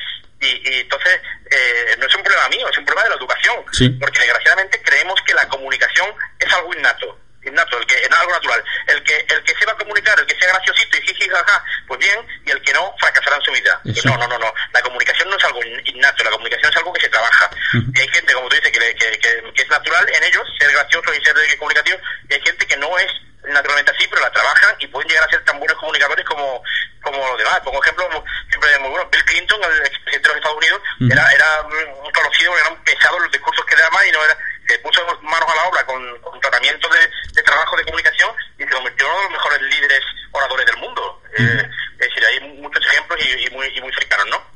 Y, 0.45 0.68
y 0.68 0.80
entonces, 0.80 1.20
eh, 1.51 1.97
no 1.99 2.07
es 2.07 2.14
un 2.14 2.22
problema 2.22 2.49
mío, 2.49 2.68
es 2.68 2.78
un 2.78 2.84
problema 2.84 3.05
de 3.05 3.11
la 3.11 3.16
educación. 3.16 3.64
Sí. 3.72 3.88
Porque 3.90 4.18
desgraciadamente 4.20 4.80
creemos 4.82 5.20
que 5.26 5.34
la 5.34 5.49
comunicación 5.49 6.14
es 6.38 6.53
algo 6.53 6.74
innato. 6.74 7.20
Innato, 7.47 7.78
el 7.78 7.86
que, 7.86 7.95
es 7.95 8.11
algo 8.11 8.32
natural. 8.32 8.64
El 8.86 9.03
que, 9.03 9.16
el 9.28 9.42
que 9.45 9.55
sepa 9.57 9.76
comunicar, 9.76 10.18
el 10.18 10.24
que 10.26 10.34
sea 10.38 10.49
graciosito 10.49 10.97
y 10.97 11.03
jiji 11.03 11.28
jaja, 11.28 11.62
pues 11.86 12.01
bien, 12.01 12.18
y 12.47 12.51
el 12.51 12.62
que 12.62 12.72
no, 12.72 12.95
fracasará 12.99 13.36
en 13.36 13.42
su 13.42 13.53
vida. 13.53 13.78
Pues 13.84 14.05
no, 14.07 14.16
no, 14.16 14.26
no, 14.26 14.38
no. 14.38 14.53
La 14.72 14.80
comunicación 14.80 15.28
no 15.28 15.36
es 15.36 15.45
algo 15.45 15.62
in- 15.62 15.82
innato, 15.84 16.24
la 16.24 16.30
comunicación 16.30 16.70
es 16.72 16.76
algo 16.78 16.92
que 16.95 17.03
se 17.03 17.09
trabaja. 17.11 17.51
Y 17.95 18.01
hay 18.01 18.09
gente, 18.09 18.32
como 18.32 18.49
tú 18.49 18.57
dices, 18.57 18.72
que, 18.72 18.78
que, 18.78 19.18
que- 19.18 19.53
que 19.55 19.62
es 19.62 19.68
natural 19.68 20.09
en 20.09 20.24
ellos 20.24 20.42
ser 20.59 20.72
gracioso 20.72 21.12
y 21.14 21.22
ser 21.22 21.36
eh, 21.38 21.57
comunicativo, 21.59 21.99
y 22.30 22.34
hay 22.34 22.40
gente 22.40 22.66
que 22.66 22.76
no 22.78 22.99
es 22.99 23.12
naturalmente 23.49 23.92
así, 23.92 24.07
pero 24.09 24.22
la 24.22 24.30
trabajan 24.32 24.76
y 24.78 24.86
pueden 24.86 25.09
llegar 25.09 25.24
a 25.24 25.30
ser 25.30 25.45
tan 25.45 25.59
buenos 25.59 25.76
comunicadores 25.78 26.24
como, 26.24 26.62
como 27.03 27.28
los 27.28 27.38
demás. 27.38 27.61
Pongo 27.61 27.82
ejemplo 27.82 28.05
siempre 28.49 28.78
muy 28.80 28.90
bueno. 28.90 29.09
Bill 29.11 29.24
Clinton, 29.24 29.61
el 29.62 29.86
expresidente 29.86 30.28
de 30.28 30.28
los 30.28 30.36
Estados 30.36 30.59
Unidos, 30.59 30.80
Ujú. 31.01 31.12
era, 31.12 31.32
era 31.32 31.62
mm, 31.64 32.12
conocido, 32.12 32.59
era 32.59 32.68
un 32.70 32.84
pesado 32.84 33.16
en 33.16 33.22
los 33.24 33.32
discursos 33.32 33.64
que 33.66 33.76
daba 33.76 34.07
y 34.07 34.12
no 34.12 34.24
era, 34.24 34.36
se 34.68 34.78
puso 34.78 35.01
manos 35.22 35.49
a 35.49 35.55
la 35.55 35.64
obra 35.68 35.84
con, 35.84 36.01
con 36.20 36.40
tratamiento 36.40 36.88
de, 36.88 37.01
de 37.34 37.42
trabajo 37.42 37.76
de 37.76 37.84
comunicación 37.84 38.30
y 38.59 38.62
se 38.64 38.70
convirtió 38.70 39.07
en 39.07 39.12
uno 39.12 39.18
de 39.18 39.24
los 39.24 39.32
mejores 39.32 39.62
líderes 39.62 40.01
oradores 40.32 40.66
del 40.66 40.76
mundo. 40.78 41.22
Eh, 41.38 41.68
es 41.99 42.09
decir, 42.09 42.24
hay 42.24 42.40
muchos 42.62 42.84
ejemplos 42.86 43.18
y, 43.20 43.47
y 43.47 43.51
muy, 43.51 43.66
y 43.66 43.80
muy 43.80 43.92
cercanos, 43.92 44.26
¿no? 44.30 44.55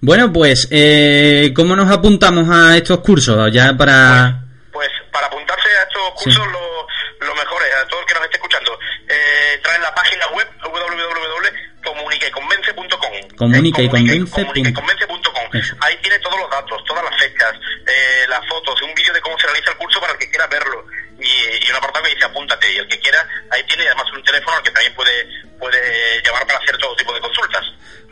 bueno, 0.00 0.30
pues 0.32 0.68
eh, 0.70 1.52
¿cómo 1.56 1.74
nos 1.74 1.90
apuntamos 1.90 2.48
a 2.50 2.76
estos 2.76 2.98
cursos 3.00 3.50
ya 3.50 3.74
para 3.74 4.44
Pues 4.70 4.90
para 5.10 5.28
apuntarse 5.28 5.68
a 5.68 5.82
estos 5.82 6.22
cursos, 6.22 6.46
lo, 6.48 6.86
lo 7.24 7.34
mejor 7.34 7.62
es, 7.62 7.74
a 7.74 7.86
todo 7.88 8.00
el 8.00 8.06
que 8.06 8.14
nos 8.14 8.24
esté 8.24 8.36
escuchando, 8.36 8.78
eh, 9.08 9.52
entrar 9.54 9.76
en 9.76 9.82
la 9.82 9.94
página 9.94 10.26
web. 10.28 10.48
Comuniqueconvence.com. 13.36 15.48
Eso. 15.52 15.76
Ahí 15.80 15.96
tiene 16.02 16.18
todos 16.20 16.38
los 16.38 16.50
datos, 16.50 16.82
todas 16.84 17.04
las 17.04 17.16
fechas, 17.18 17.54
eh, 17.86 18.24
las 18.28 18.46
fotos, 18.48 18.80
un 18.82 18.94
vídeo 18.94 19.12
de 19.12 19.20
cómo 19.20 19.38
se 19.38 19.46
realiza 19.46 19.70
el 19.70 19.76
curso 19.76 20.00
para 20.00 20.12
el 20.12 20.18
que 20.18 20.30
quiera 20.30 20.46
verlo. 20.46 20.86
Y, 21.18 21.64
y 21.64 21.70
un 21.70 21.76
apartado 21.76 22.04
que 22.04 22.14
dice 22.14 22.24
apúntate. 22.24 22.72
Y 22.72 22.78
el 22.78 22.88
que 22.88 22.98
quiera, 23.00 23.26
ahí 23.50 23.62
tiene 23.64 23.86
además 23.86 24.06
un 24.12 24.22
teléfono 24.22 24.56
al 24.56 24.62
que 24.62 24.70
también 24.70 24.94
puede, 24.94 25.26
puede 25.58 26.22
llamar 26.22 26.46
para 26.46 26.58
hacer 26.58 26.76
todo 26.78 26.96
tipo 26.96 27.12
de 27.12 27.20
consultas. 27.20 27.64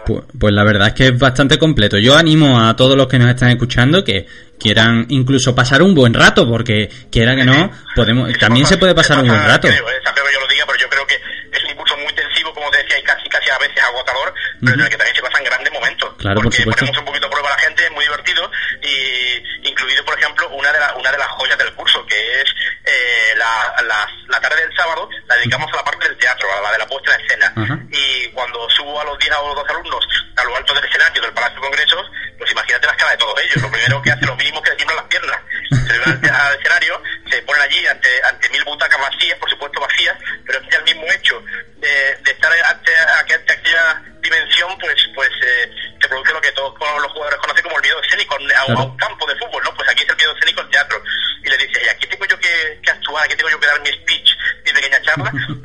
Pues, 0.04 0.24
pues 0.38 0.52
la 0.52 0.64
verdad 0.64 0.88
es 0.88 0.94
que 0.94 1.06
es 1.08 1.18
bastante 1.18 1.58
completo. 1.58 1.98
Yo 1.98 2.16
animo 2.16 2.60
a 2.60 2.74
todos 2.74 2.96
los 2.96 3.06
que 3.06 3.18
nos 3.18 3.30
están 3.30 3.50
escuchando 3.50 4.02
que 4.02 4.26
quieran 4.58 5.06
incluso 5.08 5.54
pasar 5.54 5.82
un 5.82 5.94
buen 5.94 6.14
rato, 6.14 6.48
porque 6.48 6.88
quiera 7.10 7.34
que 7.34 7.44
no, 7.44 7.70
podemos, 7.94 8.32
también 8.38 8.66
se 8.66 8.76
puede 8.76 8.94
pasar 8.94 9.18
un 9.18 9.28
buen 9.28 9.44
rato. 9.44 9.68
Creo, 9.68 9.88
eh, 9.88 10.00
que 10.02 10.34
yo 10.34 10.40
lo 10.40 10.46
diga, 10.46 10.64
pero 10.66 10.78
yo 10.78 10.88
creo 10.88 11.06
que 11.06 11.14
es 11.14 11.64
un 11.68 11.76
curso 11.76 11.96
muy 11.96 12.06
intensivo, 12.06 12.52
como 12.54 12.70
te 12.70 12.78
decía, 12.78 12.98
y 12.98 13.02
casi, 13.02 13.28
casi 13.28 13.50
a 13.50 13.58
veces 13.58 13.82
agotador, 13.82 14.32
pero 14.60 14.74
en 14.74 14.80
el 14.80 14.88
que 14.88 14.96
también 14.96 15.16
se 15.16 15.22
pasan 15.22 15.44
grandes 15.44 15.72
momentos. 15.72 16.14
Claro, 16.18 16.36
por 16.36 16.44
porque 16.44 16.58
supuesto. 16.58 16.80
ponemos 16.80 16.98
un 16.98 17.04
poquito 17.06 17.30
a 17.48 17.50
la 17.50 17.58
gente, 17.58 17.84
es 17.84 17.90
muy 17.92 18.04
divertido, 18.04 18.50
y 18.82 19.68
incluido, 19.68 20.04
por 20.04 20.18
ejemplo, 20.18 20.48
una 20.50 20.72
de, 20.72 20.78
la- 20.80 20.94
una 20.94 21.10
de 21.10 21.18
las 21.18 21.28
joyas 21.28 21.58
del 21.58 21.72
curso, 21.74 22.04
que 22.06 22.40
es 22.40 22.44
eh, 22.84 23.34
la, 23.36 23.74
la, 23.82 24.08
la 24.28 24.40
tarde 24.40 24.60
del 24.66 24.76
sábado, 24.76 25.08
la 25.26 25.36
dedicamos 25.36 25.72
a 25.72 25.76
la 25.76 25.84
parte 25.84 26.08
del 26.08 26.18
teatro, 26.18 26.48
a 26.56 26.60
la 26.60 26.72
de 26.72 26.78
la 26.78 26.86
puesta 26.86 27.14
en 27.14 27.20
escena. 27.20 27.52
Y 27.90 28.28
cuando 28.32 28.68
subo 28.70 29.00
a 29.00 29.04
los 29.04 29.18
10 29.18 29.32
o 29.36 29.46
los 29.48 29.56
12 29.56 29.70
alumnos 29.72 30.08
a 30.36 30.44
lo 30.44 30.56
alto 30.56 30.74
del 30.74 30.84
escenario 30.84 31.22
del 31.22 31.32
Palacio 31.32 31.56
de 31.56 31.60
Congresos, 31.62 32.06
pues 32.38 32.50
imagínate 32.50 32.86
las 32.86 32.96
caras 32.96 33.12
de 33.12 33.18
todos 33.18 33.40
ellos. 33.40 33.56
Lo 33.62 33.70
primero 33.70 34.02
que 34.02 34.10
hace, 34.12 34.26
lo 34.26 34.36
mínimo 34.36 34.62
que 34.62 34.70
le 34.70 34.76
tiemblan 34.76 34.96
las 34.96 35.06
piernas. 35.06 35.40
Se 35.70 35.98
van 35.98 36.34
al- 36.34 36.54
escenario, 36.58 37.02
se 37.30 37.42
ponen 37.42 37.62
allí 37.62 37.86
ante, 37.86 38.08
ante 38.24 38.48
mil 38.50 38.64
butacas 38.64 39.00
vacías, 39.00 39.38
por 39.38 39.50
supuesto 39.50 39.80
vacías, 39.80 40.16
pero 40.46 40.58
es 40.60 40.68
que 40.68 40.76
el 40.76 40.84
mismo 40.84 41.04
hecho 41.12 41.40
de, 41.76 42.16
de 42.22 42.30
estar 42.32 42.52
ante, 42.70 42.92
ante 42.96 43.34
aquella 43.52 44.02
dimensión, 44.32 44.76
pues 44.80 44.96
pues 45.14 45.30
eh, 45.42 45.70
se 46.00 46.08
produce 46.08 46.32
lo 46.32 46.40
que 46.40 46.52
todos 46.52 46.74
los 46.80 47.12
jugadores 47.12 47.38
conocen 47.40 47.62
como 47.62 47.76
el 47.76 47.82
miedo 47.82 48.00
escénico 48.02 48.36
eh, 48.40 48.54
a, 48.56 48.82
un 48.82 48.96
campo 48.96 49.26
de 49.26 49.36
fútbol, 49.36 49.62
¿no? 49.64 49.74
Pues 49.74 49.88
aquí 49.88 50.02
es 50.02 50.08
el 50.08 50.16
miedo 50.16 50.34
escénico 50.34 50.60
al 50.60 50.70
teatro. 50.70 51.02
Y 51.44 51.48
le 51.48 51.56
dice, 51.58 51.82
y 51.84 51.88
aquí 51.88 52.06
tengo 52.06 52.24
yo 52.26 52.38
que, 52.38 52.80
que 52.82 52.90
actuar, 52.90 53.24
aquí 53.24 53.36
tengo 53.36 53.50
yo 53.50 53.60
que 53.60 53.66
dar 53.66 53.80
mi 53.80 53.90
speech, 53.92 54.30
mi 54.64 54.72
pequeña 54.72 55.02
charla, 55.02 55.32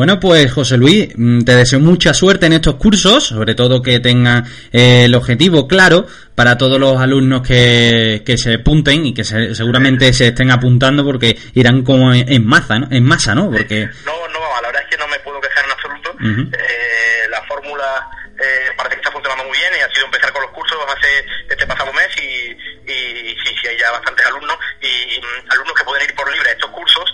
Bueno, 0.00 0.18
pues 0.18 0.50
José 0.50 0.78
Luis, 0.78 1.10
mm, 1.14 1.42
te 1.42 1.54
deseo 1.56 1.78
mucha 1.78 2.14
suerte 2.14 2.46
en 2.46 2.54
estos 2.54 2.76
cursos, 2.76 3.22
sobre 3.22 3.54
todo 3.54 3.82
que 3.82 4.00
tengan 4.00 4.46
eh, 4.72 5.04
el 5.04 5.14
objetivo 5.14 5.68
claro 5.68 6.06
para 6.34 6.56
todos 6.56 6.80
los 6.80 6.98
alumnos 6.98 7.46
que, 7.46 8.22
que 8.24 8.38
se 8.38 8.54
apunten 8.54 9.04
y 9.04 9.12
que 9.12 9.24
se- 9.24 9.54
seguramente 9.54 10.10
se 10.14 10.28
estén 10.28 10.50
apuntando 10.52 11.04
porque 11.04 11.36
irán 11.52 11.82
como 11.82 12.14
en, 12.14 12.32
en 12.32 12.46
masa, 12.46 12.78
¿no? 12.78 12.88
En 12.90 13.04
masa, 13.04 13.34
¿no? 13.34 13.50
Porque 13.50 13.90
No, 14.06 14.12
no, 14.32 14.40
la 14.62 14.68
verdad 14.68 14.82
es 14.84 14.88
que 14.90 14.96
no 14.96 15.06
me 15.06 15.18
puedo 15.18 15.38
quejar 15.38 15.66
en 15.66 15.70
absoluto. 15.70 16.16
Eh, 16.50 17.28
la 17.28 17.42
fórmula 17.42 18.08
eh, 18.40 18.72
parece 18.78 18.94
que 18.96 19.00
está 19.02 19.12
funcionando 19.12 19.44
muy 19.44 19.58
bien 19.58 19.68
y 19.78 19.82
ha 19.84 19.94
sido 19.94 20.06
empezar 20.06 20.32
con 20.32 20.40
los 20.40 20.50
cursos 20.52 20.78
hace 20.96 21.26
este 21.50 21.66
pasado 21.66 21.92
mes 21.92 22.08
y, 22.16 22.56
y 22.90 23.36
sí, 23.44 23.52
sí, 23.60 23.68
hay 23.68 23.76
ya 23.76 23.90
bastantes 23.92 24.24
alumnos 24.24 24.56
y, 24.80 25.20
mm, 25.20 25.50
alumnos 25.52 25.74
que 25.76 25.84
pueden 25.84 26.08
ir 26.08 26.14
por 26.16 26.24
libre 26.32 26.48
a 26.48 26.52
estos 26.52 26.70
cursos 26.70 27.04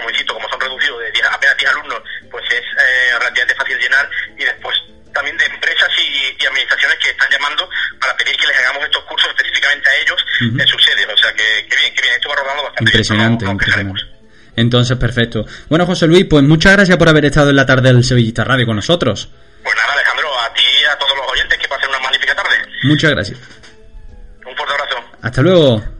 como 0.00 0.10
insisto, 0.10 0.32
como 0.34 0.48
son 0.48 0.60
reducidos 0.60 0.98
de 1.00 1.12
10 1.12 1.26
apenas 1.28 1.56
10 1.56 1.70
alumnos, 1.70 2.00
pues 2.30 2.44
es 2.50 2.64
eh, 2.64 3.12
relativamente 3.20 3.54
fácil 3.54 3.78
llenar 3.78 4.10
y 4.36 4.44
después 4.44 4.74
también 5.12 5.36
de 5.36 5.44
empresas 5.44 5.90
y, 5.98 6.42
y 6.42 6.46
administraciones 6.46 6.98
que 6.98 7.10
están 7.10 7.28
llamando 7.30 7.68
para 8.00 8.16
pedir 8.16 8.36
que 8.36 8.46
les 8.46 8.58
hagamos 8.58 8.84
estos 8.84 9.04
cursos 9.04 9.28
específicamente 9.28 9.88
a 9.88 9.96
ellos 10.00 10.24
en 10.40 10.66
sus 10.66 10.82
sedes. 10.82 11.06
O 11.12 11.16
sea 11.16 11.32
que, 11.34 11.66
que 11.68 11.76
bien, 11.76 11.94
que 11.94 12.02
bien, 12.02 12.14
esto 12.14 12.28
va 12.28 12.36
rodando 12.36 12.62
bastante 12.64 12.84
bien, 12.84 12.94
impresionante, 12.96 13.44
quejaremos. 13.44 14.00
impresionante. 14.00 14.20
Entonces, 14.56 14.96
perfecto. 14.96 15.44
Bueno, 15.68 15.86
José 15.86 16.06
Luis, 16.06 16.26
pues 16.28 16.42
muchas 16.44 16.72
gracias 16.72 16.96
por 16.96 17.08
haber 17.08 17.24
estado 17.26 17.50
en 17.50 17.56
la 17.56 17.66
tarde 17.66 17.92
del 17.92 18.04
Sevillista 18.04 18.44
Radio 18.44 18.66
con 18.66 18.76
nosotros. 18.76 19.28
Pues 19.62 19.76
nada, 19.76 19.92
Alejandro, 19.92 20.28
a 20.40 20.52
ti 20.54 20.62
y 20.62 20.84
a 20.84 20.96
todos 20.96 21.16
los 21.16 21.26
oyentes 21.30 21.58
que 21.58 21.68
pasen 21.68 21.88
una 21.88 22.00
magnífica 22.00 22.34
tarde. 22.34 22.56
Muchas 22.84 23.10
gracias. 23.10 23.38
Un 24.46 24.56
fuerte 24.56 24.74
abrazo. 24.74 24.96
Hasta 25.22 25.42
luego. 25.42 25.99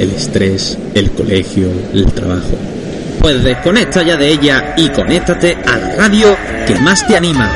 El 0.00 0.10
estrés, 0.12 0.78
el 0.94 1.10
colegio, 1.10 1.68
el 1.92 2.06
trabajo. 2.06 2.58
Pues 3.20 3.44
desconecta 3.44 4.02
ya 4.02 4.16
de 4.16 4.28
ella 4.28 4.74
y 4.76 4.88
conéctate 4.88 5.58
a 5.66 5.76
la 5.76 5.94
radio 5.94 6.34
que 6.66 6.74
más 6.76 7.06
te 7.06 7.16
anima. 7.16 7.52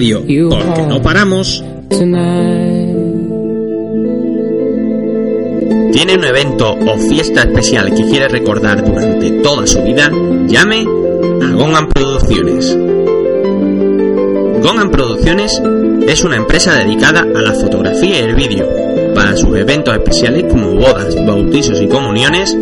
Radio, 0.00 0.48
porque 0.48 0.86
no 0.88 1.02
paramos. 1.02 1.62
¿Tiene 5.92 6.14
un 6.16 6.24
evento 6.24 6.72
o 6.72 6.96
fiesta 6.96 7.42
especial 7.42 7.94
que 7.94 8.04
quiere 8.04 8.28
recordar 8.28 8.82
durante 8.82 9.30
toda 9.42 9.66
su 9.66 9.82
vida? 9.82 10.10
Llame 10.46 10.86
a 11.42 11.52
Gongan 11.52 11.88
Producciones. 11.88 12.74
Gongan 14.62 14.90
Producciones 14.90 15.60
es 16.08 16.24
una 16.24 16.36
empresa 16.36 16.76
dedicada 16.76 17.20
a 17.20 17.42
la 17.42 17.52
fotografía 17.52 18.20
y 18.20 18.22
el 18.22 18.34
vídeo 18.34 18.66
para 19.14 19.36
sus 19.36 19.54
eventos 19.54 19.94
especiales 19.94 20.44
como 20.50 20.76
bodas, 20.76 21.14
bautizos 21.26 21.78
y 21.82 21.88
comuniones, 21.88 22.56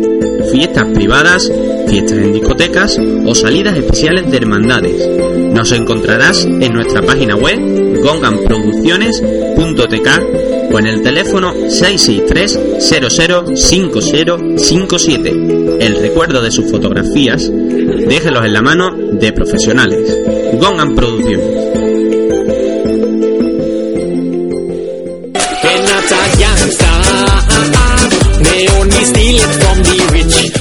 fiestas 0.51 0.85
privadas, 0.93 1.49
fiestas 1.87 2.17
en 2.17 2.33
discotecas 2.33 2.99
o 3.25 3.33
salidas 3.35 3.77
especiales 3.77 4.29
de 4.29 4.37
hermandades. 4.37 5.07
Nos 5.53 5.71
encontrarás 5.71 6.45
en 6.45 6.73
nuestra 6.73 7.01
página 7.01 7.35
web 7.35 8.01
gonganproducciones.tk 8.01 10.09
o 10.71 10.79
en 10.79 10.87
el 10.87 11.01
teléfono 11.01 11.53
663 11.53 12.59
005057. 12.79 15.29
El 15.79 16.01
recuerdo 16.01 16.41
de 16.41 16.51
sus 16.51 16.69
fotografías, 16.69 17.49
déjelos 17.49 18.45
en 18.45 18.53
la 18.53 18.61
mano 18.61 18.95
de 18.95 19.33
profesionales. 19.33 20.15
Gongan 20.59 20.95
Producciones. 20.95 21.68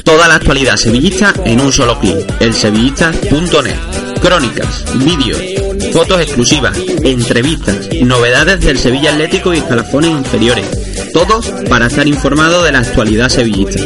Toda 0.08 0.26
la 0.26 0.36
actualidad 0.36 0.76
sevillista 0.76 1.34
en 1.44 1.60
un 1.60 1.70
solo 1.70 2.00
clic. 2.00 2.16
Elsevillista.net. 2.40 3.76
Crónicas, 4.22 4.86
vídeos, 4.94 5.38
fotos 5.92 6.22
exclusivas, 6.22 6.78
entrevistas, 7.04 7.88
novedades 8.00 8.58
del 8.62 8.78
Sevilla 8.78 9.10
Atlético 9.10 9.52
y 9.52 9.58
escalafones 9.58 10.10
inferiores. 10.12 10.64
Todo 11.12 11.42
para 11.68 11.88
estar 11.88 12.08
informado 12.08 12.62
de 12.62 12.72
la 12.72 12.78
actualidad 12.78 13.28
sevillista. 13.28 13.82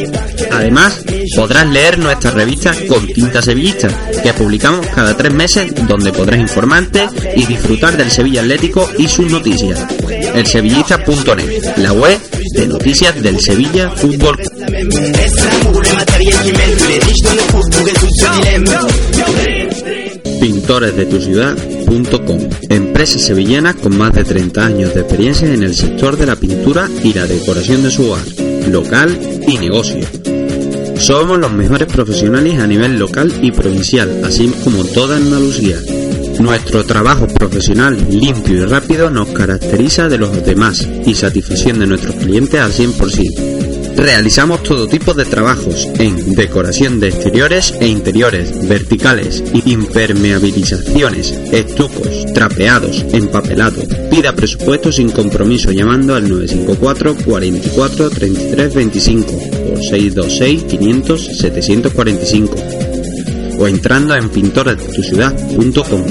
Además, 0.52 1.02
podrás 1.34 1.66
leer 1.66 1.98
nuestra 1.98 2.30
revista 2.30 2.72
Con 2.88 3.04
Tinta 3.08 3.42
Sevillista, 3.42 3.88
que 4.22 4.32
publicamos 4.32 4.86
cada 4.94 5.16
tres 5.16 5.34
meses, 5.34 5.74
donde 5.88 6.12
podrás 6.12 6.38
informarte 6.38 7.08
y 7.34 7.46
disfrutar 7.46 7.96
del 7.96 8.12
Sevilla 8.12 8.42
Atlético 8.42 8.88
y 8.96 9.08
sus 9.08 9.28
noticias. 9.28 9.84
Elsevillista.net, 10.08 11.78
la 11.78 11.92
web 11.92 12.20
de 12.54 12.66
noticias 12.68 13.20
del 13.20 13.40
Sevilla 13.40 13.90
Fútbol 13.90 14.38
Club. 14.82 15.22
pintoresdetuciudad.com 20.40 22.38
Empresa 22.68 23.18
sevillana 23.18 23.74
con 23.74 23.96
más 23.96 24.12
de 24.12 24.24
30 24.24 24.66
años 24.66 24.94
de 24.94 25.02
experiencia 25.02 25.52
en 25.52 25.62
el 25.62 25.74
sector 25.74 26.16
de 26.16 26.26
la 26.26 26.36
pintura 26.36 26.88
y 27.04 27.12
la 27.12 27.26
decoración 27.26 27.82
de 27.84 27.90
su 27.90 28.10
hogar, 28.10 28.24
local 28.68 29.16
y 29.46 29.58
negocio. 29.58 30.00
Somos 30.96 31.38
los 31.38 31.52
mejores 31.52 31.86
profesionales 31.86 32.58
a 32.58 32.66
nivel 32.66 32.98
local 32.98 33.32
y 33.40 33.52
provincial, 33.52 34.22
así 34.24 34.48
como 34.64 34.84
toda 34.84 35.16
Andalucía. 35.16 35.76
Nuestro 36.40 36.84
trabajo 36.84 37.28
profesional, 37.28 37.96
limpio 38.10 38.62
y 38.62 38.64
rápido 38.64 39.10
nos 39.10 39.28
caracteriza 39.28 40.08
de 40.08 40.18
los 40.18 40.44
demás 40.44 40.88
y 41.06 41.14
satisfacción 41.14 41.78
de 41.78 41.86
nuestros 41.86 42.16
clientes 42.16 42.60
al 42.60 42.72
100%. 42.72 43.51
Realizamos 43.96 44.62
todo 44.62 44.86
tipo 44.86 45.14
de 45.14 45.24
trabajos 45.24 45.88
en 45.98 46.34
decoración 46.34 46.98
de 46.98 47.08
exteriores 47.08 47.74
e 47.80 47.86
interiores, 47.86 48.68
verticales, 48.68 49.42
impermeabilizaciones, 49.64 51.32
estucos, 51.52 52.24
trapeados, 52.34 53.04
empapelados. 53.12 53.84
Pida 54.10 54.34
presupuesto 54.34 54.90
sin 54.90 55.10
compromiso 55.10 55.70
llamando 55.72 56.14
al 56.14 56.28
954 56.28 57.16
44 57.24 58.10
33 58.10 58.74
25 58.74 59.32
o 59.32 59.76
626 59.76 60.64
500 60.64 61.26
745 61.38 62.54
o 63.58 63.68
entrando 63.68 64.14
en 64.14 64.28
pintoresdetuciudad.com. 64.28 66.04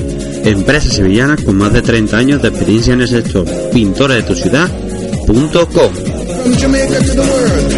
Empresa 0.46 0.90
sevillana 0.90 1.38
con 1.38 1.58
más 1.58 1.74
de 1.74 1.82
30 1.82 2.18
años 2.18 2.42
de 2.42 2.50
experiencia 2.50 2.94
en 2.94 3.02
el 3.02 3.08
sector. 3.08 3.46
pintoresdetuciudad.com. 3.72 6.11
From 6.42 6.54
Jamaica 6.54 7.00
to 7.00 7.14
the 7.14 7.22
world. 7.22 7.72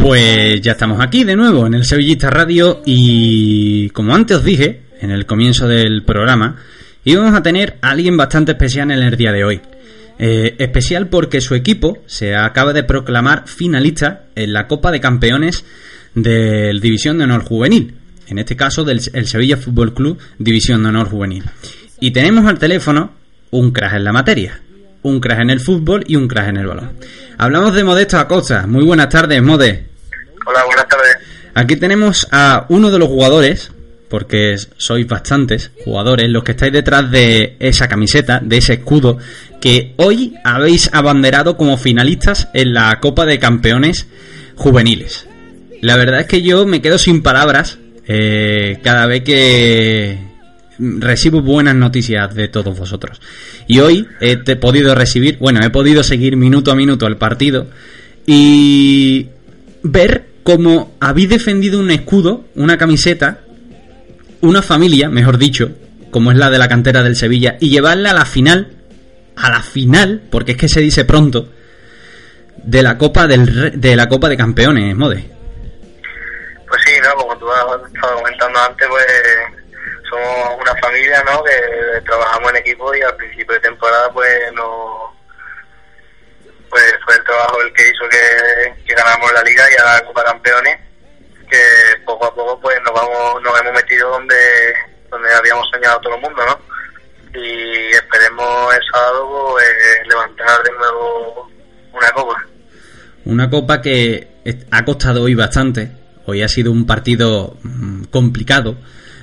Pues 0.00 0.60
ya 0.60 0.72
estamos 0.72 1.00
aquí 1.00 1.24
de 1.24 1.34
nuevo 1.34 1.66
en 1.66 1.74
el 1.74 1.84
Sevillista 1.84 2.30
Radio 2.30 2.82
y 2.84 3.90
como 3.90 4.14
antes 4.14 4.36
os 4.36 4.44
dije 4.44 4.85
en 5.00 5.10
el 5.10 5.26
comienzo 5.26 5.68
del 5.68 6.02
programa, 6.04 6.56
íbamos 7.04 7.34
a 7.34 7.42
tener 7.42 7.78
a 7.82 7.90
alguien 7.90 8.16
bastante 8.16 8.52
especial 8.52 8.90
en 8.90 8.98
el 8.98 9.16
día 9.16 9.32
de 9.32 9.44
hoy. 9.44 9.60
Eh, 10.18 10.56
especial 10.58 11.08
porque 11.08 11.42
su 11.42 11.54
equipo 11.54 11.98
se 12.06 12.34
acaba 12.34 12.72
de 12.72 12.84
proclamar 12.84 13.46
finalista 13.46 14.24
en 14.34 14.54
la 14.54 14.66
Copa 14.66 14.90
de 14.90 15.00
Campeones 15.00 15.64
del 16.14 16.80
División 16.80 17.18
de 17.18 17.24
Honor 17.24 17.44
Juvenil. 17.44 17.94
En 18.26 18.38
este 18.38 18.56
caso 18.56 18.82
del 18.84 19.00
el 19.12 19.26
Sevilla 19.26 19.56
Fútbol 19.56 19.94
Club 19.94 20.18
División 20.38 20.82
de 20.82 20.88
Honor 20.88 21.08
Juvenil. 21.08 21.44
Y 22.00 22.10
tenemos 22.10 22.46
al 22.46 22.58
teléfono 22.58 23.12
un 23.50 23.72
crack 23.72 23.94
en 23.94 24.04
la 24.04 24.12
materia. 24.12 24.60
Un 25.02 25.20
crack 25.20 25.40
en 25.40 25.50
el 25.50 25.60
fútbol 25.60 26.04
y 26.06 26.16
un 26.16 26.26
crack 26.26 26.48
en 26.48 26.56
el 26.56 26.66
balón. 26.66 26.92
Hablamos 27.38 27.74
de 27.74 27.84
Modesto 27.84 28.18
Acosta. 28.18 28.66
Muy 28.66 28.84
buenas 28.84 29.08
tardes, 29.08 29.42
Mode. 29.42 29.86
Hola, 30.46 30.64
buenas 30.64 30.88
tardes. 30.88 31.16
Aquí 31.54 31.76
tenemos 31.76 32.26
a 32.32 32.66
uno 32.68 32.90
de 32.90 32.98
los 32.98 33.08
jugadores, 33.08 33.70
porque 34.08 34.56
sois 34.76 35.06
bastantes 35.06 35.70
jugadores, 35.84 36.28
los 36.30 36.44
que 36.44 36.52
estáis 36.52 36.72
detrás 36.72 37.10
de 37.10 37.56
esa 37.58 37.88
camiseta, 37.88 38.40
de 38.42 38.58
ese 38.58 38.74
escudo, 38.74 39.18
que 39.60 39.94
hoy 39.96 40.34
habéis 40.44 40.90
abanderado 40.92 41.56
como 41.56 41.76
finalistas 41.76 42.48
en 42.54 42.72
la 42.72 42.98
Copa 43.00 43.26
de 43.26 43.38
Campeones 43.38 44.06
Juveniles. 44.54 45.26
La 45.82 45.96
verdad 45.96 46.20
es 46.20 46.26
que 46.26 46.42
yo 46.42 46.66
me 46.66 46.80
quedo 46.80 46.98
sin 46.98 47.22
palabras 47.22 47.78
eh, 48.06 48.78
cada 48.82 49.06
vez 49.06 49.22
que 49.22 50.18
recibo 50.78 51.42
buenas 51.42 51.74
noticias 51.74 52.34
de 52.34 52.48
todos 52.48 52.78
vosotros. 52.78 53.20
Y 53.66 53.80
hoy 53.80 54.06
he 54.20 54.36
podido 54.56 54.94
recibir, 54.94 55.38
bueno, 55.38 55.60
he 55.64 55.70
podido 55.70 56.02
seguir 56.02 56.36
minuto 56.36 56.70
a 56.70 56.76
minuto 56.76 57.06
el 57.06 57.16
partido 57.16 57.66
y 58.26 59.28
ver 59.82 60.26
cómo 60.42 60.94
habéis 61.00 61.30
defendido 61.30 61.80
un 61.80 61.90
escudo, 61.90 62.44
una 62.54 62.76
camiseta, 62.78 63.40
una 64.40 64.62
familia, 64.62 65.08
mejor 65.08 65.38
dicho, 65.38 65.70
como 66.10 66.30
es 66.30 66.38
la 66.38 66.50
de 66.50 66.58
la 66.58 66.68
cantera 66.68 67.02
del 67.02 67.16
Sevilla, 67.16 67.56
y 67.60 67.70
llevarla 67.70 68.10
a 68.10 68.14
la 68.14 68.24
final, 68.24 68.76
a 69.36 69.50
la 69.50 69.62
final, 69.62 70.22
porque 70.30 70.52
es 70.52 70.58
que 70.58 70.68
se 70.68 70.80
dice 70.80 71.04
pronto, 71.04 71.48
de 72.56 72.82
la 72.82 72.98
Copa 72.98 73.26
del 73.26 73.80
de 73.80 73.96
la 73.96 74.08
Copa 74.08 74.28
de 74.28 74.36
Campeones, 74.36 74.94
Mode. 74.96 75.30
Pues 76.68 76.82
sí, 76.84 76.92
no, 77.02 77.14
como 77.14 77.36
tú 77.38 77.50
has 77.50 77.92
estado 77.92 78.16
comentando 78.16 78.58
antes, 78.58 78.88
pues 78.88 79.06
somos 80.08 80.60
una 80.60 80.74
familia, 80.76 81.22
¿no? 81.24 81.42
Que 81.44 82.00
trabajamos 82.02 82.50
en 82.50 82.56
equipo 82.56 82.94
y 82.94 83.02
al 83.02 83.16
principio 83.16 83.54
de 83.54 83.60
temporada, 83.60 84.10
pues 84.12 84.52
no. 84.54 85.14
Pues 86.68 86.94
fue 87.04 87.14
el 87.14 87.24
trabajo 87.24 87.62
el 87.62 87.72
que 87.72 87.82
hizo 87.82 88.08
que, 88.08 88.84
que 88.84 88.94
ganamos 88.94 89.32
la 89.32 89.42
liga 89.42 89.64
y 89.70 89.80
a 89.80 89.84
la 89.94 90.04
Copa 90.04 90.24
Campeones, 90.24 90.76
que 91.50 92.02
poco 92.04 92.26
a 92.26 92.34
poco, 92.34 92.60
pues 92.60 92.76
nos 92.84 92.94
vamos, 92.94 93.42
nos 93.42 93.60
hemos 93.60 93.72
metido 93.72 94.10
donde, 94.10 94.36
donde 95.10 95.34
habíamos 95.34 95.68
soñado 95.70 96.00
todo 96.00 96.14
el 96.14 96.20
mundo, 96.20 96.42
¿no? 96.46 97.40
Y 97.40 97.90
esperemos 97.92 98.74
el 98.74 98.80
sábado, 98.92 99.52
pues, 99.52 100.08
levantar 100.08 100.62
de 100.62 100.70
nuevo 100.72 101.50
una 101.92 102.10
copa. 102.12 102.46
Una 103.24 103.50
copa 103.50 103.82
que 103.82 104.28
ha 104.70 104.84
costado 104.84 105.22
hoy 105.22 105.34
bastante. 105.34 105.90
Hoy 106.26 106.42
ha 106.42 106.48
sido 106.48 106.72
un 106.72 106.86
partido 106.86 107.56
mm, 107.62 108.04
complicado. 108.04 108.76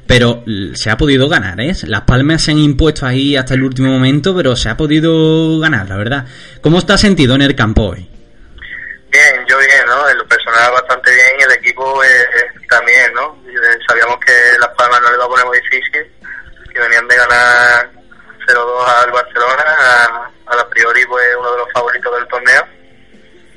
Pero 0.06 0.44
se 0.74 0.90
ha 0.90 0.98
podido 0.98 1.30
ganar, 1.30 1.62
¿eh? 1.62 1.74
Las 1.88 2.02
palmas 2.02 2.42
se 2.42 2.52
han 2.52 2.58
impuesto 2.58 3.06
ahí 3.06 3.38
hasta 3.38 3.54
el 3.54 3.64
último 3.64 3.90
momento, 3.90 4.36
pero 4.36 4.56
se 4.56 4.68
ha 4.68 4.76
podido 4.76 5.60
ganar, 5.60 5.88
la 5.88 5.96
verdad. 5.96 6.26
¿Cómo 6.62 6.80
está 6.80 6.98
sentido 6.98 7.36
en 7.36 7.42
el 7.42 7.56
campo 7.56 7.84
hoy? 7.84 8.10
Bien, 9.14 9.46
yo 9.48 9.58
bien, 9.60 9.86
¿no? 9.86 10.10
En 10.10 10.18
lo 10.18 10.26
personal 10.28 10.72
bastante 10.72 11.12
bien 11.14 11.28
y 11.40 11.44
el 11.44 11.52
equipo 11.52 12.04
eh, 12.04 12.26
también, 12.68 13.14
¿no? 13.14 13.38
Eh, 13.48 13.78
Sabíamos 13.88 14.18
que 14.26 14.34
Las 14.60 14.70
Palmas 14.76 15.00
no 15.02 15.10
le 15.10 15.16
iba 15.16 15.26
a 15.26 15.30
poner 15.30 15.46
muy 15.46 15.60
difícil, 15.62 16.12
que 16.74 16.80
venían 16.80 17.08
de 17.08 17.16
ganar 17.16 17.92
0-2 18.48 19.04
al 19.06 19.12
Barcelona, 19.12 19.64
a, 19.68 20.32
a 20.48 20.56
la 20.56 20.68
priori 20.70 21.06
pues 21.06 21.26
uno 21.40 21.52
de 21.52 21.58
los 21.60 21.72
favoritos 21.72 22.12
del 22.18 22.28
torneo. 22.28 22.64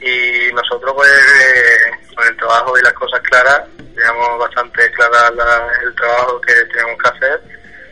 Y 0.02 0.52
nosotros 0.52 0.92
pues 0.94 1.08
eh, 1.10 2.14
con 2.14 2.26
el 2.28 2.36
trabajo 2.36 2.78
y 2.78 2.82
las 2.82 2.92
cosas 2.92 3.20
claras, 3.22 3.62
teníamos 3.94 4.38
bastante 4.38 4.90
clara 4.92 5.30
la- 5.30 5.68
el 5.82 5.94
trabajo 5.94 6.38
que 6.42 6.52
teníamos 6.70 7.02
que 7.02 7.08
hacer, 7.08 7.40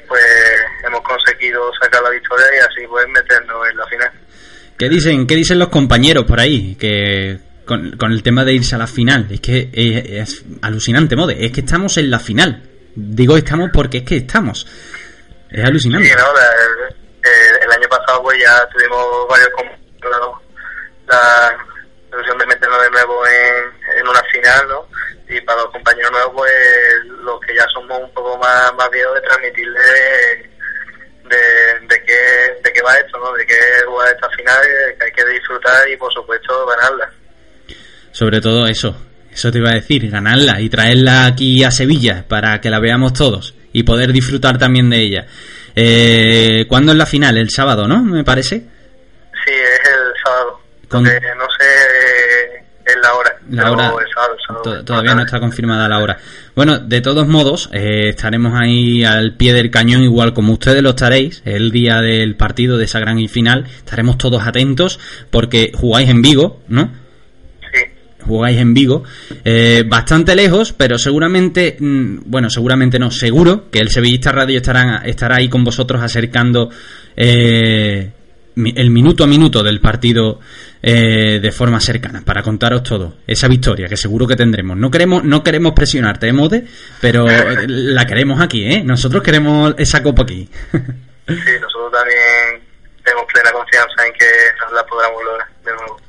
pues 0.06 0.22
hemos 0.86 1.00
conseguido 1.00 1.72
sacar 1.80 2.02
la 2.02 2.10
victoria 2.10 2.44
y 2.56 2.58
así 2.58 2.86
pues 2.86 3.08
meternos 3.08 3.66
en 3.70 3.76
la 3.78 3.86
final. 3.86 4.10
¿Qué 4.78 4.88
dicen, 4.90 5.26
qué 5.26 5.34
dicen 5.36 5.58
los 5.58 5.68
compañeros 5.70 6.24
por 6.24 6.38
ahí? 6.40 6.76
Que 6.76 7.38
con, 7.64 7.96
con 7.96 8.12
el 8.12 8.22
tema 8.22 8.44
de 8.44 8.52
irse 8.52 8.74
a 8.74 8.78
la 8.78 8.86
final. 8.86 9.26
Es 9.30 9.40
que 9.40 9.70
eh, 9.72 10.20
es 10.20 10.44
alucinante, 10.62 11.16
Mode. 11.16 11.44
Es 11.44 11.52
que 11.52 11.60
estamos 11.60 11.96
en 11.96 12.10
la 12.10 12.18
final. 12.18 12.62
Digo 12.94 13.36
estamos 13.36 13.70
porque 13.72 13.98
es 13.98 14.04
que 14.04 14.16
estamos. 14.18 14.66
Es 15.50 15.64
alucinante. 15.64 16.08
La- 16.08 16.14
el, 17.62 17.70
año 17.72 17.88
pasado 17.88 18.22
pues 18.22 18.38
ya 18.38 18.68
tuvimos 18.68 19.28
varios 19.28 19.48
compañeros 19.50 20.34
la 21.08 21.56
ilusión 22.12 22.38
de 22.38 22.46
meternos 22.46 22.82
de 22.82 22.90
nuevo 22.90 23.26
en, 23.26 23.98
en 23.98 24.08
una 24.08 24.22
final, 24.24 24.68
¿no? 24.68 24.88
Y 25.28 25.40
para 25.40 25.62
los 25.62 25.70
compañeros 25.70 26.12
nuevos 26.12 26.32
pues 26.36 26.52
los 27.24 27.40
que 27.40 27.54
ya 27.56 27.66
somos 27.72 27.98
un 27.98 28.12
poco 28.12 28.36
más, 28.38 28.74
más 28.74 28.90
viejos 28.90 29.14
de 29.14 29.20
transmitirle 29.22 29.80
de, 31.24 31.86
de 31.88 32.02
qué, 32.04 32.60
de 32.62 32.72
qué 32.72 32.82
va 32.82 32.94
esto, 32.98 33.18
¿no? 33.18 33.32
De 33.32 33.46
qué 33.46 33.56
jugar 33.86 34.14
esta 34.14 34.28
final, 34.30 34.62
que 34.98 35.04
hay 35.04 35.12
que 35.12 35.24
disfrutar 35.24 35.88
y 35.88 35.96
por 35.96 36.12
supuesto 36.12 36.66
ganarla. 36.66 37.10
Sobre 38.14 38.40
todo 38.40 38.66
eso. 38.68 38.96
Eso 39.32 39.50
te 39.50 39.58
iba 39.58 39.70
a 39.70 39.74
decir, 39.74 40.08
ganarla 40.08 40.60
y 40.60 40.68
traerla 40.68 41.26
aquí 41.26 41.64
a 41.64 41.72
Sevilla 41.72 42.24
para 42.28 42.60
que 42.60 42.70
la 42.70 42.78
veamos 42.78 43.12
todos 43.12 43.54
y 43.72 43.82
poder 43.82 44.12
disfrutar 44.12 44.56
también 44.56 44.88
de 44.88 45.00
ella. 45.00 45.26
Eh, 45.74 46.64
¿Cuándo 46.68 46.92
es 46.92 46.98
la 46.98 47.06
final? 47.06 47.36
El 47.36 47.50
sábado, 47.50 47.88
¿no? 47.88 48.00
Me 48.04 48.22
parece. 48.22 48.58
Sí, 49.44 49.50
es 49.52 49.80
el 49.90 50.12
sábado. 50.24 50.60
Con- 50.88 51.04
Eh, 51.08 51.20
no 51.36 51.44
sé 51.58 51.66
eh, 51.66 52.64
es 52.86 52.96
la 53.02 53.14
hora, 53.14 53.30
La 53.50 53.72
hora 53.72 53.84
el 53.86 53.90
sábado, 54.14 54.34
el 54.38 54.46
sábado. 54.46 54.62
to- 54.62 54.84
todavía 54.84 55.14
no 55.16 55.22
está 55.24 55.40
confirmada 55.40 55.88
la 55.88 55.98
hora. 55.98 56.18
Bueno, 56.54 56.78
de 56.78 57.00
todos 57.00 57.26
modos, 57.26 57.68
eh, 57.72 58.10
estaremos 58.10 58.52
ahí 58.54 59.02
al 59.04 59.34
pie 59.36 59.52
del 59.52 59.72
cañón, 59.72 60.04
igual 60.04 60.32
como 60.32 60.52
ustedes 60.52 60.80
lo 60.82 60.90
estaréis, 60.90 61.42
el 61.44 61.72
día 61.72 62.00
del 62.00 62.36
partido 62.36 62.78
de 62.78 62.84
esa 62.84 63.00
gran 63.00 63.18
final. 63.28 63.64
Estaremos 63.78 64.16
todos 64.18 64.46
atentos 64.46 65.00
porque 65.32 65.72
jugáis 65.74 66.08
en 66.08 66.22
Vigo, 66.22 66.62
¿no? 66.68 67.02
Jugáis 68.26 68.58
en 68.58 68.74
Vigo, 68.74 69.04
eh, 69.44 69.84
bastante 69.86 70.34
lejos, 70.34 70.72
pero 70.72 70.98
seguramente, 70.98 71.76
mm, 71.78 72.18
bueno, 72.26 72.50
seguramente 72.50 72.98
no, 72.98 73.10
seguro 73.10 73.70
que 73.70 73.80
el 73.80 73.90
Sevillista 73.90 74.32
Radio 74.32 74.58
estará, 74.58 75.02
ahí 75.36 75.48
con 75.48 75.64
vosotros 75.64 76.02
acercando 76.02 76.70
eh, 77.16 78.10
el 78.56 78.90
minuto 78.90 79.24
a 79.24 79.26
minuto 79.26 79.62
del 79.62 79.80
partido 79.80 80.40
eh, 80.80 81.40
de 81.40 81.52
forma 81.52 81.80
cercana 81.80 82.22
para 82.24 82.42
contaros 82.42 82.82
todo 82.82 83.16
esa 83.26 83.48
victoria 83.48 83.88
que 83.88 83.96
seguro 83.96 84.28
que 84.28 84.36
tendremos 84.36 84.76
no 84.76 84.92
queremos 84.92 85.24
no 85.24 85.42
queremos 85.42 85.72
presionarte 85.72 86.28
¿eh, 86.28 86.32
Mode? 86.32 86.64
pero 87.00 87.26
la 87.66 88.06
queremos 88.06 88.40
aquí 88.40 88.64
¿eh? 88.64 88.82
nosotros 88.84 89.24
queremos 89.24 89.74
esa 89.78 90.04
copa 90.04 90.22
aquí 90.22 90.48
Sí, 91.26 91.52
nosotros 91.58 91.90
también 91.92 92.62
tenemos 93.02 93.24
plena 93.32 93.50
confianza 93.50 94.06
en 94.06 94.12
que 94.12 94.26
la 94.74 94.84
podamos 94.84 95.24
lograr 95.24 95.48
de 95.64 95.72
nuevo. 95.72 96.00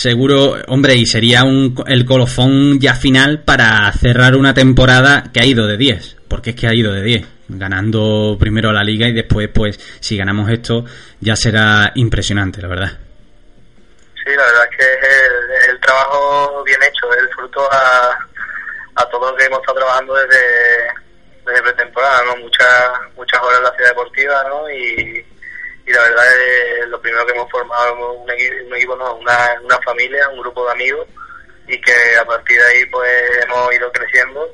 Seguro 0.00 0.56
hombre 0.68 0.94
y 0.94 1.04
sería 1.04 1.44
un, 1.44 1.74
el 1.86 2.06
colofón 2.06 2.80
ya 2.80 2.94
final 2.94 3.42
para 3.42 3.92
cerrar 3.92 4.34
una 4.34 4.54
temporada 4.54 5.24
que 5.30 5.40
ha 5.40 5.44
ido 5.44 5.66
de 5.66 5.76
10 5.76 6.16
porque 6.26 6.50
es 6.50 6.56
que 6.56 6.66
ha 6.66 6.74
ido 6.74 6.94
de 6.94 7.02
10 7.02 7.26
ganando 7.48 8.38
primero 8.40 8.72
la 8.72 8.82
liga 8.82 9.08
y 9.08 9.12
después 9.12 9.50
pues 9.54 9.78
si 10.00 10.16
ganamos 10.16 10.50
esto 10.50 10.86
ya 11.20 11.36
será 11.36 11.92
impresionante 11.96 12.62
la 12.62 12.68
verdad 12.68 12.92
Sí, 14.24 14.30
la 14.34 14.42
verdad 14.42 14.68
es 14.70 14.76
que 14.78 14.84
es 14.84 15.68
el, 15.68 15.80
trabajo 15.80 16.64
bien 16.64 16.80
hecho, 16.82 17.12
es 17.12 17.22
el 17.22 17.28
fruto 17.34 17.60
a, 17.70 18.18
a 18.94 19.08
todo 19.10 19.30
lo 19.30 19.36
que 19.36 19.44
hemos 19.44 19.60
estado 19.60 19.78
trabajando 19.78 20.14
desde, 20.14 20.92
desde 21.46 21.62
pretemporada, 21.62 22.24
¿no? 22.26 22.36
Muchas, 22.36 22.90
muchas 23.16 23.40
horas 23.40 23.58
en 23.58 23.64
la 23.64 23.70
ciudad 23.72 23.88
deportiva, 23.90 24.44
¿no? 24.48 24.70
Y, 24.70 25.26
y 25.90 25.92
la 25.92 26.02
verdad 26.02 26.24
es 26.80 26.88
lo 26.88 27.00
primero 27.00 27.26
que 27.26 27.32
hemos 27.32 27.50
formado 27.50 28.12
un 28.12 28.30
equipo, 28.30 28.54
un 28.66 28.76
equipo 28.76 28.96
no, 28.96 29.16
una, 29.16 29.60
una 29.62 29.78
familia, 29.78 30.28
un 30.28 30.40
grupo 30.40 30.64
de 30.66 30.72
amigos 30.72 31.06
y 31.66 31.80
que 31.80 31.92
a 32.20 32.24
partir 32.24 32.58
de 32.58 32.64
ahí 32.64 32.86
pues 32.86 33.10
hemos 33.42 33.74
ido 33.74 33.90
creciendo 33.90 34.52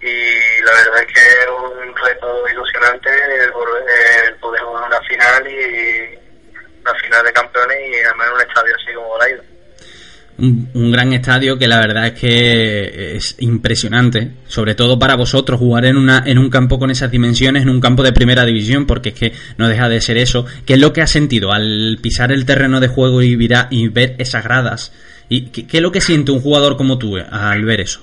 y 0.00 0.62
la 0.62 0.72
verdad 0.72 1.02
es 1.02 1.06
que 1.06 1.20
es 1.20 1.48
un 1.48 1.96
reto 1.96 2.48
ilusionante 2.48 3.10
el, 3.44 3.52
poder 3.52 4.62
jugar 4.62 4.86
una 4.86 5.00
final 5.02 5.46
y 5.48 6.18
una 6.80 6.94
final 6.94 7.24
de 7.24 7.32
campeones 7.32 7.78
y 7.88 8.04
además 8.04 8.26
en 8.28 8.34
un 8.34 8.40
estadio 8.40 8.74
así 8.74 8.94
como 8.94 9.10
Balaido. 9.10 9.42
Un, 10.38 10.68
un 10.74 10.90
gran 10.92 11.12
estadio 11.12 11.58
que 11.58 11.68
la 11.68 11.78
verdad 11.78 12.08
es 12.08 12.12
que 12.12 13.16
es 13.16 13.36
impresionante, 13.38 14.32
sobre 14.46 14.74
todo 14.74 14.98
para 14.98 15.14
vosotros 15.14 15.58
jugar 15.58 15.84
en 15.84 15.96
una 15.96 16.22
en 16.26 16.38
un 16.38 16.50
campo 16.50 16.78
con 16.78 16.90
esas 16.90 17.10
dimensiones, 17.10 17.62
en 17.62 17.70
un 17.70 17.80
campo 17.80 18.02
de 18.02 18.12
primera 18.12 18.44
división, 18.44 18.86
porque 18.86 19.10
es 19.10 19.14
que 19.14 19.32
no 19.58 19.68
deja 19.68 19.88
de 19.88 20.00
ser 20.00 20.18
eso. 20.18 20.44
¿Qué 20.66 20.74
es 20.74 20.80
lo 20.80 20.92
que 20.92 21.02
has 21.02 21.10
sentido 21.10 21.52
al 21.52 21.98
pisar 22.02 22.32
el 22.32 22.46
terreno 22.46 22.80
de 22.80 22.88
juego 22.88 23.22
y, 23.22 23.36
vira- 23.36 23.68
y 23.70 23.88
ver 23.88 24.16
esas 24.18 24.44
gradas? 24.44 24.92
¿Y 25.28 25.46
qué, 25.50 25.76
es 25.78 25.82
lo 25.82 25.92
que 25.92 26.00
siente 26.00 26.32
un 26.32 26.40
jugador 26.40 26.76
como 26.76 26.98
tú 26.98 27.16
eh, 27.16 27.26
al 27.30 27.64
ver 27.64 27.80
eso? 27.80 28.00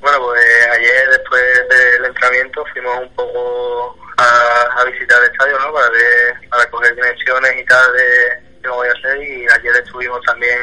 Bueno, 0.00 0.18
pues 0.20 0.40
ayer 0.72 1.10
después 1.10 1.42
del 1.68 2.04
entrenamiento 2.06 2.64
fuimos 2.72 2.98
un 3.02 3.08
poco 3.14 3.96
a, 4.18 4.84
visitar 4.84 5.18
el 5.22 5.30
estadio, 5.30 5.58
¿no? 5.58 5.72
Para 5.72 5.88
ver, 5.90 6.48
para 6.48 6.70
coger 6.70 6.94
dimensiones 6.94 7.50
y 7.60 7.64
tal 7.66 7.92
de 7.92 8.60
qué 8.62 8.68
voy 8.68 8.88
a 8.88 8.92
hacer 8.92 9.22
y 9.22 9.46
ayer 9.46 9.82
estuvimos 9.84 10.20
también 10.26 10.56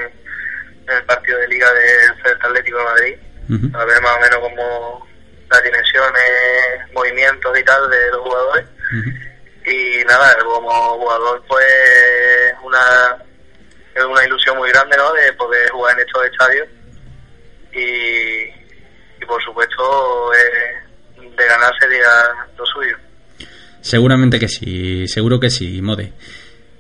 en 0.87 0.97
el 0.97 1.03
partido 1.05 1.39
de 1.39 1.47
liga 1.47 1.67
del 1.73 2.23
Celta 2.23 2.47
Atlético 2.47 2.77
de 2.77 2.83
Madrid 2.83 3.71
para 3.71 3.85
ver 3.85 4.01
más 4.01 4.17
o 4.17 4.21
menos 4.21 4.39
como 4.39 5.07
las 5.49 5.63
dimensiones, 5.63 6.93
movimientos 6.93 7.59
y 7.59 7.63
tal 7.63 7.89
de 7.89 8.09
los 8.11 8.21
jugadores. 8.21 8.65
Y 9.65 10.03
nada, 10.05 10.35
como 10.43 10.69
jugador 10.97 11.43
pues 11.47 11.65
una 12.63 13.17
es 13.95 14.03
una 14.03 14.25
ilusión 14.25 14.57
muy 14.57 14.69
grande, 14.69 14.97
¿no? 14.97 15.13
De 15.13 15.31
poder 15.33 15.69
jugar 15.69 15.95
en 15.97 16.05
estos 16.05 16.25
estadios 16.25 16.67
y, 17.71 18.43
y 19.21 19.25
por 19.27 19.41
supuesto 19.43 20.33
eh, 20.33 21.21
de 21.37 21.45
ganar 21.45 21.71
sería 21.79 22.07
lo 22.57 22.65
suyo. 22.65 22.97
Seguramente 23.81 24.39
que 24.39 24.47
sí, 24.47 25.07
seguro 25.07 25.39
que 25.39 25.49
sí, 25.49 25.81
Mode. 25.81 26.13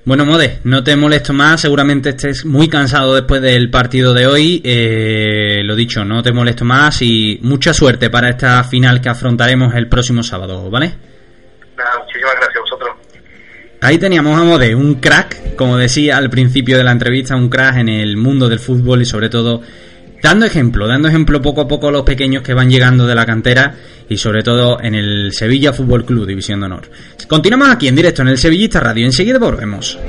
Bueno, 0.05 0.25
Mode, 0.25 0.59
no 0.65 0.83
te 0.83 0.97
molesto 0.97 1.31
más, 1.31 1.61
seguramente 1.61 2.09
estés 2.09 2.43
muy 2.43 2.67
cansado 2.67 3.15
después 3.15 3.41
del 3.41 3.69
partido 3.69 4.13
de 4.13 4.27
hoy. 4.27 4.61
Eh, 4.61 5.61
lo 5.63 5.77
dicho, 5.77 6.03
no 6.03 6.21
te 6.21 6.33
molesto 6.33 6.65
más 6.65 7.01
y 7.01 7.39
mucha 7.41 7.73
suerte 7.73 8.09
para 8.09 8.29
esta 8.29 8.61
final 8.65 8.99
que 8.99 9.07
afrontaremos 9.07 9.73
el 9.75 9.87
próximo 9.87 10.21
sábado, 10.21 10.69
¿vale? 10.69 10.93
Nada, 11.77 11.99
muchísimas 11.99 12.33
gracias 12.35 12.57
a 12.57 12.59
vosotros. 12.59 12.89
Ahí 13.79 13.97
teníamos 13.97 14.37
a 14.37 14.43
Mode, 14.43 14.75
un 14.75 14.95
crack, 14.95 15.55
como 15.55 15.77
decía 15.77 16.17
al 16.17 16.29
principio 16.29 16.77
de 16.77 16.83
la 16.83 16.91
entrevista, 16.91 17.37
un 17.37 17.47
crack 17.47 17.77
en 17.77 17.87
el 17.87 18.17
mundo 18.17 18.49
del 18.49 18.59
fútbol 18.59 19.01
y 19.01 19.05
sobre 19.05 19.29
todo 19.29 19.61
dando 20.23 20.45
ejemplo, 20.45 20.87
dando 20.87 21.09
ejemplo 21.09 21.41
poco 21.41 21.61
a 21.61 21.67
poco 21.67 21.89
a 21.89 21.91
los 21.91 22.03
pequeños 22.03 22.41
que 22.41 22.53
van 22.53 22.69
llegando 22.71 23.05
de 23.05 23.13
la 23.13 23.25
cantera 23.25 23.75
y 24.09 24.17
sobre 24.17 24.41
todo 24.41 24.81
en 24.81 24.95
el 24.95 25.33
Sevilla 25.33 25.73
Fútbol 25.73 26.05
Club 26.05 26.25
División 26.25 26.61
de 26.61 26.65
Honor. 26.65 26.89
Continuamos 27.27 27.69
aquí 27.69 27.89
en 27.89 27.95
directo 27.95 28.21
en 28.21 28.29
el 28.29 28.37
Sevillista 28.37 28.79
Radio, 28.79 29.05
enseguida 29.05 29.37
volvemos. 29.37 29.99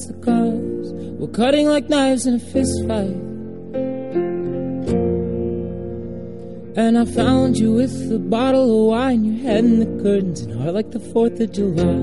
Silence 0.00 0.06
the 0.06 0.24
cars. 0.24 0.92
We're 1.18 1.28
cutting 1.28 1.68
like 1.68 1.88
knives 1.88 2.26
in 2.26 2.34
a 2.34 2.38
fist 2.38 2.86
fight. 2.86 3.16
And 6.76 6.98
I 6.98 7.04
found 7.04 7.58
you 7.58 7.72
with 7.72 8.12
a 8.12 8.18
bottle 8.18 8.64
of 8.64 8.90
wine, 8.90 9.24
your 9.24 9.42
head 9.42 9.64
in 9.64 9.80
the 9.80 10.02
curtains, 10.02 10.40
and 10.42 10.60
heart 10.60 10.74
like 10.74 10.90
the 10.92 10.98
4th 10.98 11.40
of 11.40 11.52
July. 11.52 12.00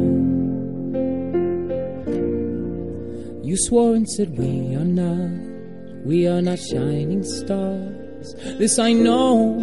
You 3.43 3.55
swore 3.57 3.95
and 3.95 4.07
said, 4.09 4.37
We 4.37 4.75
are 4.75 4.83
not, 4.83 6.05
we 6.05 6.27
are 6.27 6.41
not 6.41 6.59
shining 6.59 7.23
stars. 7.23 8.35
This 8.59 8.77
I 8.77 8.93
know, 8.93 9.55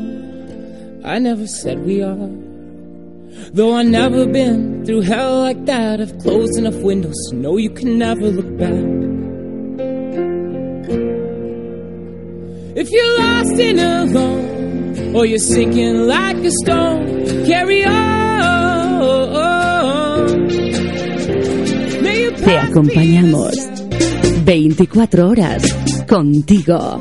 I 1.04 1.18
never 1.18 1.46
said 1.46 1.80
we 1.80 2.02
are. 2.02 2.43
Though 3.52 3.74
I 3.74 3.82
never 3.82 4.26
been 4.26 4.84
through 4.84 5.02
hell 5.02 5.40
like 5.40 5.64
that, 5.66 6.00
I've 6.00 6.18
closed 6.18 6.58
enough 6.58 6.76
windows 6.76 7.16
to 7.30 7.36
know 7.36 7.56
you 7.56 7.70
can 7.70 7.98
never 7.98 8.28
look 8.30 8.56
back. 8.56 8.84
If 12.76 12.90
you're 12.90 13.18
lost 13.18 13.60
and 13.60 13.80
alone, 13.80 15.16
or 15.16 15.26
you're 15.26 15.38
sinking 15.38 16.06
like 16.06 16.36
a 16.38 16.50
stone, 16.50 17.46
carry 17.46 17.84
on. 17.84 18.24
Te 22.44 22.58
acompañamos 22.58 23.54
24 24.44 25.22
horas 25.22 25.62
contigo. 26.06 27.00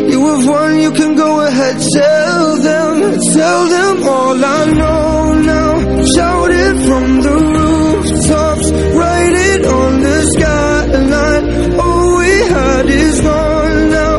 You 0.21 0.27
have 0.27 0.47
won, 0.47 0.79
you 0.79 0.91
can 0.91 1.15
go 1.15 1.41
ahead, 1.47 1.77
tell 1.97 2.55
them, 2.57 3.19
tell 3.33 3.69
them 3.69 4.03
all 4.07 4.45
I 4.45 4.65
know 4.71 5.33
now. 5.33 5.73
Shout 6.15 6.51
it 6.51 6.75
from 6.87 7.21
the 7.25 7.35
rooftops, 7.55 8.71
write 8.99 9.35
it 9.49 9.65
on 9.65 10.01
the 10.01 10.17
skyline. 10.35 11.79
All 11.79 12.17
we 12.19 12.33
had 12.53 12.85
is 12.85 13.21
gone 13.21 13.89
now. 13.89 14.10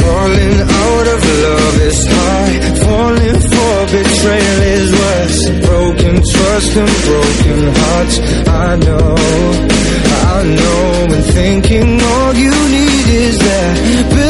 Falling 0.00 0.56
out 0.60 1.06
of 1.14 1.20
love 1.44 1.76
is 1.90 2.00
high. 2.08 2.54
Falling 2.84 3.40
for 3.50 3.76
betrayal 3.94 4.62
is 4.78 4.90
worse. 4.92 5.40
Broken 5.66 6.14
trust 6.32 6.76
and 6.76 6.92
broken 7.08 7.60
hearts. 7.80 8.16
I 8.48 8.76
know, 8.86 9.14
I 10.34 10.42
know. 10.58 11.22
Thinking 11.32 12.00
all 12.00 12.34
you 12.34 12.50
need 12.50 13.06
is 13.26 13.38
that. 13.38 14.29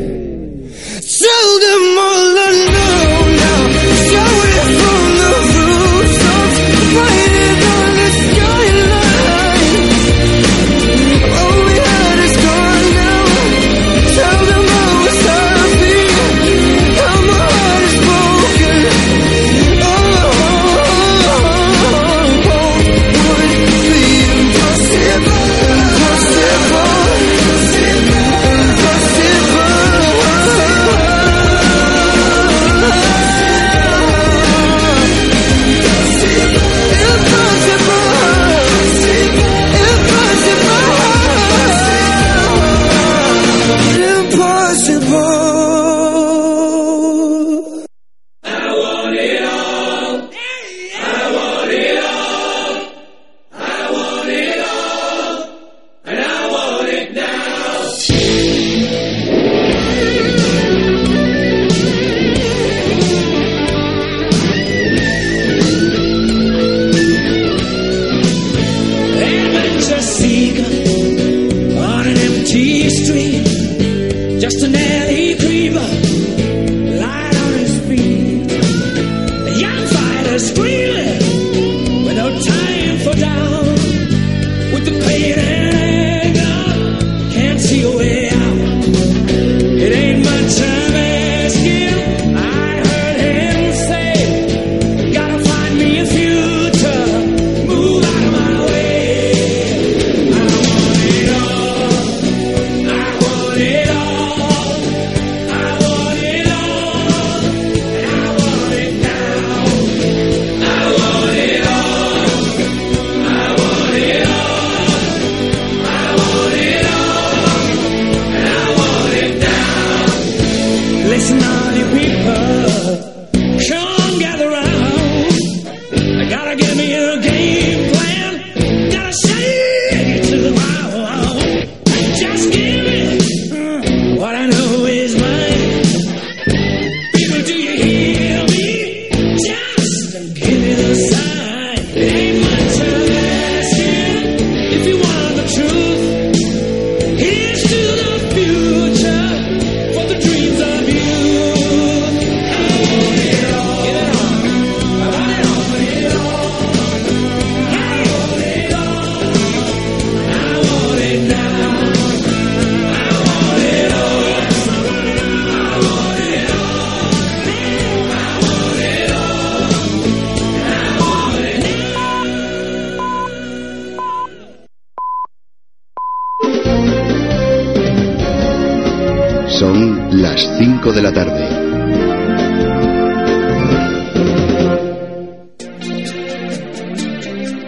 Son 179.61 180.19
las 180.19 180.41
5 180.57 180.91
de 180.91 181.01
la 181.03 181.13
tarde. 181.13 181.47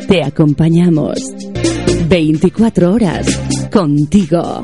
Te 0.07 0.23
acompañamos 0.23 1.19
24 2.09 2.93
horas 2.93 3.27
contigo. 3.71 4.63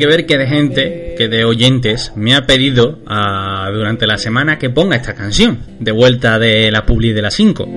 Que 0.00 0.06
ver 0.06 0.26
que 0.26 0.36
de 0.36 0.46
gente, 0.46 1.14
que 1.16 1.28
de 1.28 1.44
oyentes, 1.44 2.12
me 2.16 2.34
ha 2.34 2.46
pedido 2.46 2.98
ah, 3.06 3.68
durante 3.72 4.06
la 4.06 4.18
semana 4.18 4.58
que 4.58 4.70
ponga 4.70 4.96
esta 4.96 5.14
canción, 5.14 5.60
de 5.78 5.92
vuelta 5.92 6.38
de 6.38 6.70
la 6.72 6.84
publi 6.84 7.12
de 7.12 7.22
las 7.22 7.34
5. 7.34 7.68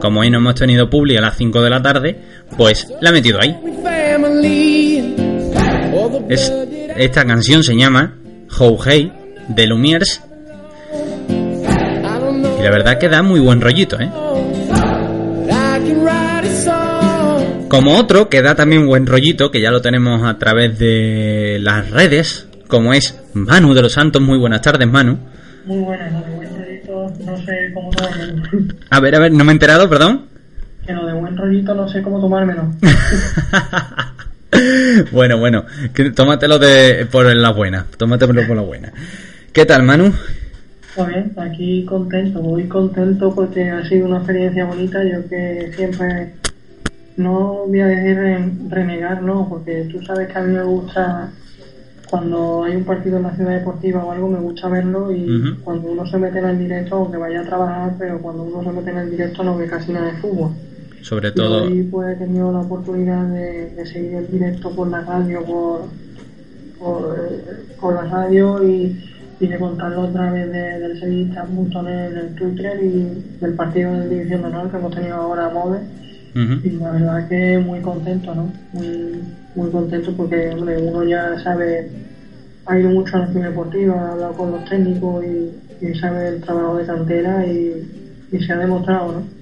Como 0.00 0.20
hoy 0.20 0.30
no 0.30 0.38
hemos 0.38 0.54
tenido 0.54 0.88
publi 0.88 1.16
a 1.16 1.20
las 1.20 1.36
5 1.36 1.62
de 1.62 1.70
la 1.70 1.82
tarde, 1.82 2.20
pues 2.56 2.92
la 3.00 3.10
he 3.10 3.12
metido 3.12 3.40
ahí. 3.40 3.56
Es, 6.28 6.52
esta 6.96 7.24
canción 7.24 7.64
se 7.64 7.74
llama 7.74 8.16
How 8.58 8.78
Hey 8.84 9.12
de 9.48 9.66
Lumiers 9.66 10.22
y 11.28 12.62
la 12.62 12.70
verdad 12.70 12.98
que 12.98 13.08
da 13.08 13.22
muy 13.22 13.40
buen 13.40 13.60
rollito, 13.60 13.98
¿eh? 13.98 14.10
Como 17.68 17.98
otro 17.98 18.28
que 18.28 18.42
da 18.42 18.54
también 18.54 18.86
buen 18.86 19.06
rollito, 19.06 19.50
que 19.50 19.60
ya 19.60 19.70
lo 19.70 19.82
tenemos 19.82 20.22
a 20.22 20.38
través 20.38 20.78
de 20.78 21.58
las 21.60 21.90
redes, 21.90 22.48
como 22.66 22.92
es 22.92 23.20
Manu 23.34 23.74
de 23.74 23.82
los 23.82 23.92
Santos. 23.92 24.22
Muy 24.22 24.38
buenas 24.38 24.62
tardes, 24.62 24.88
Manu. 24.88 25.18
Muy 25.66 25.78
buenas, 25.80 26.12
lo 26.12 26.20
de 26.20 26.34
buen 26.34 26.48
rollito 26.56 27.12
no 27.24 27.36
sé 27.36 27.72
cómo 27.74 27.90
tomármelo. 27.90 28.42
A 28.90 29.00
ver, 29.00 29.14
a 29.14 29.18
ver, 29.18 29.32
no 29.32 29.44
me 29.44 29.52
he 29.52 29.54
enterado, 29.54 29.88
perdón. 29.88 30.26
que 30.86 30.92
lo 30.92 31.06
de 31.06 31.12
buen 31.12 31.36
rollito 31.36 31.74
no 31.74 31.88
sé 31.88 32.02
cómo 32.02 32.20
tomármelo. 32.20 32.72
Bueno, 35.12 35.38
bueno, 35.38 35.64
que 35.94 36.10
tómatelo 36.10 36.58
de, 36.58 37.06
por 37.06 37.26
la 37.26 37.50
buena, 37.50 37.86
tómatelo 37.96 38.46
por 38.46 38.56
la 38.56 38.62
buena. 38.62 38.92
¿Qué 39.52 39.66
tal, 39.66 39.82
Manu? 39.82 40.12
Pues 40.96 41.08
bien, 41.08 41.32
aquí 41.36 41.84
contento, 41.84 42.40
muy 42.40 42.66
contento 42.66 43.32
porque 43.34 43.70
ha 43.70 43.86
sido 43.88 44.06
una 44.06 44.16
experiencia 44.16 44.64
bonita. 44.64 44.98
Yo 45.04 45.28
que 45.28 45.70
siempre, 45.76 46.32
no 47.18 47.66
voy 47.66 47.80
a 47.80 47.86
decir 47.88 48.16
re- 48.16 48.52
renegar, 48.68 49.22
no, 49.22 49.48
porque 49.48 49.84
tú 49.92 50.02
sabes 50.02 50.28
que 50.28 50.38
a 50.38 50.42
mí 50.42 50.54
me 50.54 50.62
gusta, 50.64 51.30
cuando 52.10 52.64
hay 52.64 52.76
un 52.76 52.84
partido 52.84 53.18
en 53.18 53.24
la 53.24 53.34
ciudad 53.36 53.52
deportiva 53.58 54.04
o 54.04 54.12
algo, 54.12 54.28
me 54.28 54.40
gusta 54.40 54.68
verlo 54.68 55.12
y 55.12 55.26
cuando 55.64 55.92
uno 55.92 56.06
se 56.06 56.18
mete 56.18 56.38
en 56.38 56.46
el 56.46 56.58
directo, 56.58 56.96
aunque 56.96 57.18
vaya 57.18 57.40
a 57.42 57.44
trabajar, 57.44 57.96
pero 57.98 58.20
cuando 58.22 58.44
uno 58.44 58.62
se 58.64 58.72
mete 58.72 58.90
en 58.90 58.98
el 58.98 59.10
directo 59.10 59.44
no 59.44 59.56
ve 59.56 59.66
casi 59.68 59.92
nada 59.92 60.06
de 60.12 60.18
fútbol. 60.18 60.52
Sobre 61.02 61.28
Y 61.28 61.32
todo, 61.32 61.64
hoy 61.64 61.82
pues 61.84 62.16
he 62.16 62.18
tenido 62.18 62.52
la 62.52 62.60
oportunidad 62.60 63.26
de, 63.28 63.70
de 63.70 63.86
seguir 63.86 64.14
el 64.14 64.30
directo 64.30 64.74
por 64.74 64.88
la 64.88 65.02
radio, 65.02 65.44
por, 65.44 65.80
por, 66.78 67.16
eh, 67.18 67.74
por 67.80 67.94
la 67.94 68.02
radio 68.04 68.62
y, 68.64 68.98
y 69.40 69.46
de 69.46 69.58
contarlo 69.58 70.02
a 70.04 70.12
través 70.12 70.50
de, 70.50 70.78
del 70.80 70.98
sevillista.net 71.00 72.10
en 72.12 72.16
el 72.18 72.34
Twitter 72.34 72.80
y 72.82 73.36
del 73.40 73.54
partido 73.54 73.92
de 73.92 74.08
División 74.08 74.42
de 74.42 74.48
Honor 74.48 74.70
que 74.70 74.76
hemos 74.76 74.94
tenido 74.94 75.16
ahora 75.16 75.46
a 75.46 75.50
Mode. 75.50 75.80
Y 76.34 76.70
la 76.70 76.92
verdad 76.92 77.28
que 77.28 77.58
muy 77.58 77.80
contento, 77.80 78.34
¿no? 78.34 78.52
Muy, 78.72 79.22
muy 79.54 79.70
contento 79.70 80.12
porque 80.16 80.50
hombre, 80.50 80.78
uno 80.78 81.04
ya 81.04 81.38
sabe, 81.42 81.90
ha 82.66 82.78
ido 82.78 82.90
mucho 82.90 83.16
a 83.16 83.20
la 83.20 83.28
ciudad 83.28 83.48
deportiva, 83.48 83.94
ha 83.94 84.12
hablado 84.12 84.32
con 84.34 84.50
los 84.52 84.64
técnicos 84.66 85.24
y, 85.24 85.86
y 85.86 85.94
sabe 85.94 86.28
el 86.28 86.40
trabajo 86.40 86.76
de 86.76 86.86
cantera 86.86 87.46
y, 87.46 88.08
y 88.30 88.38
se 88.38 88.52
ha 88.52 88.58
demostrado, 88.58 89.12
¿no? 89.12 89.38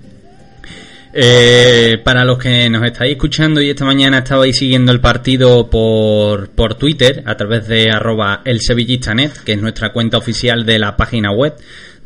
Eh, 1.18 1.96
para 2.04 2.26
los 2.26 2.36
que 2.36 2.68
nos 2.68 2.84
estáis 2.84 3.12
escuchando 3.12 3.62
y 3.62 3.70
esta 3.70 3.86
mañana 3.86 4.18
estabais 4.18 4.54
siguiendo 4.54 4.92
el 4.92 5.00
partido 5.00 5.70
por, 5.70 6.50
por 6.50 6.74
Twitter 6.74 7.22
a 7.24 7.34
través 7.38 7.66
de 7.68 7.90
arroba 7.90 8.42
elsevillistanet, 8.44 9.32
que 9.42 9.52
es 9.52 9.62
nuestra 9.62 9.94
cuenta 9.94 10.18
oficial 10.18 10.66
de 10.66 10.78
la 10.78 10.94
página 10.94 11.32
web, 11.32 11.54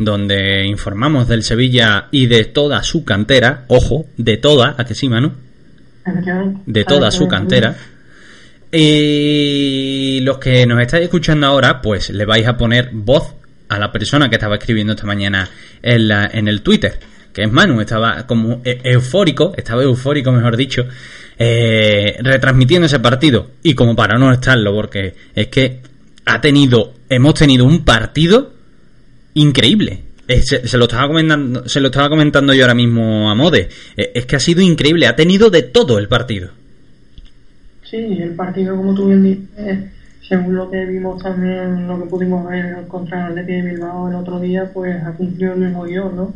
donde 0.01 0.66
informamos 0.66 1.28
del 1.28 1.42
Sevilla 1.44 2.09
y 2.11 2.26
de 2.26 2.46
toda 2.46 2.82
su 2.82 3.05
cantera, 3.05 3.64
ojo, 3.68 4.07
de 4.16 4.38
toda, 4.38 4.74
a 4.78 4.84
que 4.84 4.94
sí, 4.94 5.09
Manu, 5.11 5.32
de 6.66 6.84
toda 6.84 7.11
su 7.11 7.28
cantera. 7.28 7.76
Y 8.72 10.20
los 10.22 10.38
que 10.38 10.64
nos 10.66 10.80
estáis 10.80 11.05
escuchando 11.05 11.46
ahora, 11.46 11.82
pues 11.82 12.11
le 12.11 12.24
vais 12.24 12.46
a 12.46 12.57
poner 12.57 12.90
voz 12.92 13.34
a 13.68 13.78
la 13.78 13.92
persona 13.92 14.28
que 14.28 14.36
estaba 14.36 14.57
escribiendo 14.57 14.94
esta 14.94 15.07
mañana 15.07 15.48
en, 15.82 16.09
la- 16.09 16.26
en 16.32 16.48
el 16.48 16.62
Twitter, 16.62 16.98
que 17.32 17.42
es 17.42 17.53
Manu, 17.53 17.80
estaba 17.80 18.26
como 18.26 18.62
e- 18.64 18.80
eufórico, 18.84 19.53
estaba 19.57 19.82
eufórico, 19.82 20.32
mejor 20.32 20.57
dicho, 20.57 20.86
eh, 21.38 22.16
retransmitiendo 22.22 22.86
ese 22.86 23.01
partido. 23.01 23.51
Y 23.62 23.74
como 23.74 23.94
para 23.94 24.18
no 24.18 24.32
estarlo, 24.32 24.72
porque 24.74 25.14
es 25.34 25.48
que 25.48 25.80
ha 26.26 26.40
tenido, 26.40 26.94
hemos 27.09 27.34
tenido 27.34 27.64
un 27.66 27.84
partido 27.84 28.53
increíble. 29.35 30.03
Eh, 30.28 30.43
Se, 30.43 30.66
se 30.68 30.78
lo 30.78 30.85
estaba 30.85 31.09
comentando, 31.09 31.68
se 31.68 31.81
lo 31.81 31.89
estaba 31.89 32.09
comentando 32.09 32.53
yo 32.55 32.62
ahora 32.64 32.74
mismo 32.74 33.31
a 33.31 33.35
Mode. 33.35 33.68
Eh, 33.97 34.12
Es 34.14 34.26
que 34.26 34.37
ha 34.37 34.41
sido 34.41 34.61
increíble, 34.62 35.07
ha 35.07 35.16
tenido 35.16 35.51
de 35.51 35.62
todo 35.62 35.99
el 35.99 36.09
partido. 36.09 36.51
Sí, 37.83 37.97
el 37.97 38.35
partido, 38.35 38.76
como 38.76 38.95
tú 38.95 39.09
bien 39.09 39.22
dices, 39.24 39.91
según 40.28 40.55
lo 40.55 40.70
que 40.70 40.85
vimos 40.87 41.20
también, 41.22 41.89
lo 41.89 41.99
que 42.01 42.09
pudimos 42.09 42.49
ver 42.49 42.87
contra 42.87 43.26
el 43.26 43.33
Atleti 43.33 43.53
de 43.53 43.62
Bilbao 43.62 44.09
el 44.09 44.14
otro 44.14 44.39
día, 44.39 44.70
pues 44.72 45.03
ha 45.03 45.12
cumplido 45.12 45.55
el 45.55 45.61
mismo 45.61 45.83
guion, 45.85 46.14
¿no? 46.16 46.35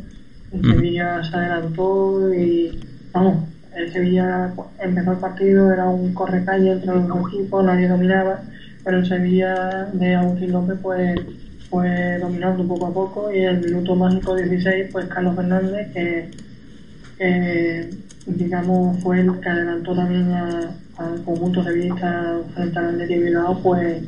El 0.52 0.60
Mm. 0.62 0.72
Sevilla 0.74 1.22
se 1.24 1.36
adelantó 1.36 2.34
y, 2.34 2.80
vamos, 3.12 3.44
el 3.76 3.92
Sevilla 3.92 4.52
empezó 4.80 5.12
el 5.12 5.18
partido, 5.18 5.72
era 5.72 5.88
un 5.88 6.12
correcalle 6.12 6.72
entre 6.72 6.94
los 6.94 7.06
dos 7.08 7.32
equipos, 7.32 7.64
nadie 7.64 7.86
dominaba, 7.88 8.42
pero 8.84 8.98
el 8.98 9.06
Sevilla 9.06 9.88
de 9.92 10.14
Agustín 10.16 10.50
López, 10.52 10.78
pues, 10.82 11.20
fue 11.74 12.18
dominando 12.20 12.64
poco 12.68 12.86
a 12.86 12.94
poco 12.94 13.32
y 13.34 13.40
el 13.40 13.60
minuto 13.60 13.96
mágico 13.96 14.36
16, 14.36 14.90
pues 14.92 15.06
Carlos 15.06 15.34
Fernández, 15.34 15.88
que 15.92 17.90
digamos 18.26 19.02
fue 19.02 19.20
el 19.20 19.40
que 19.40 19.48
adelantó 19.48 19.92
también 19.92 20.32
al 20.32 21.24
conjunto 21.24 21.64
sevillista 21.64 22.42
frente 22.54 22.78
al 22.78 22.90
Atleti 22.90 23.14
de 23.14 23.24
Bilbao 23.24 23.58
pues 23.60 24.02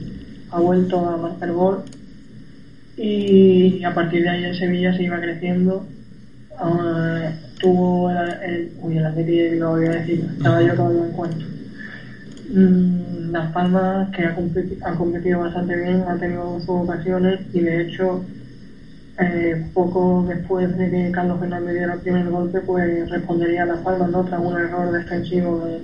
ha 0.52 0.60
vuelto 0.60 1.08
a 1.08 1.16
marcar 1.16 1.50
gol. 1.50 1.82
Y 2.96 3.82
a 3.82 3.92
partir 3.92 4.22
de 4.22 4.28
ahí 4.28 4.44
el 4.44 4.56
Sevilla 4.56 4.96
se 4.96 5.02
iba 5.02 5.20
creciendo. 5.20 5.84
Ah, 6.58 7.32
tuvo 7.58 8.10
el, 8.10 8.70
uy, 8.80 8.96
el 8.96 9.06
Atleti 9.06 9.38
de 9.38 9.50
Bilbao 9.50 9.74
a 9.74 9.80
decir 9.80 10.24
estaba 10.36 10.62
yo 10.62 10.72
todavía 10.74 11.04
en 11.04 11.12
cuento 11.12 11.56
Mm, 12.48 13.15
Las 13.30 13.52
Palmas 13.52 14.10
que 14.10 14.24
ha 14.24 14.34
competido, 14.34 14.86
ha 14.86 14.94
competido 14.94 15.40
bastante 15.40 15.76
bien 15.76 16.02
ha 16.08 16.16
tenido 16.16 16.58
sus 16.60 16.68
ocasiones 16.68 17.40
y 17.52 17.60
de 17.60 17.82
hecho 17.82 18.24
eh, 19.18 19.66
poco 19.72 20.24
después 20.28 20.76
de 20.76 20.90
que 20.90 21.10
Carlos 21.10 21.40
Fernández 21.40 21.74
diera 21.74 21.94
el 21.94 22.00
primer 22.00 22.28
golpe, 22.28 22.60
pues 22.60 23.08
respondería 23.08 23.62
a 23.62 23.66
Las 23.66 23.78
Palmas, 23.78 24.10
¿no? 24.10 24.24
Tras 24.24 24.40
un 24.40 24.58
error 24.58 24.92
defensivo 24.92 25.64
de, 25.64 25.80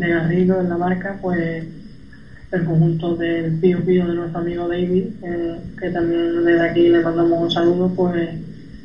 de 0.00 0.08
Garrido 0.08 0.60
en 0.60 0.68
la 0.68 0.78
marca, 0.78 1.18
pues 1.20 1.64
el 2.52 2.64
conjunto 2.64 3.16
del 3.16 3.52
Pío 3.60 3.84
Pío 3.84 4.08
de 4.08 4.14
nuestro 4.14 4.40
amigo 4.40 4.66
David, 4.66 5.04
eh, 5.22 5.56
que 5.78 5.90
también 5.90 6.44
desde 6.44 6.68
aquí 6.68 6.88
le 6.88 7.02
mandamos 7.02 7.42
un 7.42 7.50
saludo, 7.50 7.92
pues 7.94 8.30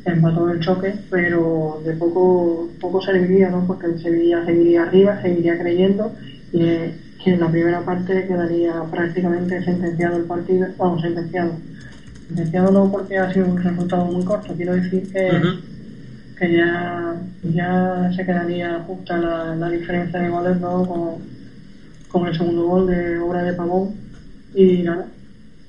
empató 0.03 0.49
el 0.51 0.59
choque, 0.59 0.93
pero 1.09 1.81
de 1.83 1.93
poco, 1.93 2.69
poco 2.79 3.01
serviría, 3.01 3.49
¿no? 3.49 3.65
Porque 3.65 3.87
el 3.87 3.99
Sevilla 3.99 4.45
seguiría 4.45 4.83
arriba, 4.83 5.21
seguiría 5.21 5.57
creyendo 5.57 6.11
y 6.51 6.91
que 7.25 7.33
en 7.33 7.39
la 7.39 7.49
primera 7.49 7.81
parte 7.81 8.27
quedaría 8.27 8.83
prácticamente 8.91 9.63
sentenciado 9.65 10.17
el 10.17 10.25
partido, 10.25 10.67
vamos, 10.77 11.01
sentenciado. 11.01 11.53
Sentenciado 12.27 12.71
no 12.71 12.91
porque 12.91 13.17
ha 13.17 13.33
sido 13.33 13.47
un 13.47 13.57
resultado 13.57 14.05
muy 14.05 14.23
corto, 14.23 14.53
quiero 14.53 14.75
decir 14.75 15.11
que, 15.11 15.41
que 16.37 16.55
ya, 16.55 17.15
ya 17.41 18.11
se 18.15 18.25
quedaría 18.25 18.79
justa 18.85 19.17
la, 19.17 19.55
la 19.55 19.69
diferencia 19.71 20.19
de 20.19 20.29
goles, 20.29 20.59
¿no? 20.59 20.85
Con, 20.85 21.15
con 22.09 22.27
el 22.27 22.37
segundo 22.37 22.67
gol 22.67 22.87
de 22.87 23.17
obra 23.17 23.41
de 23.41 23.53
Pavón 23.53 23.95
y 24.53 24.83
nada, 24.83 25.07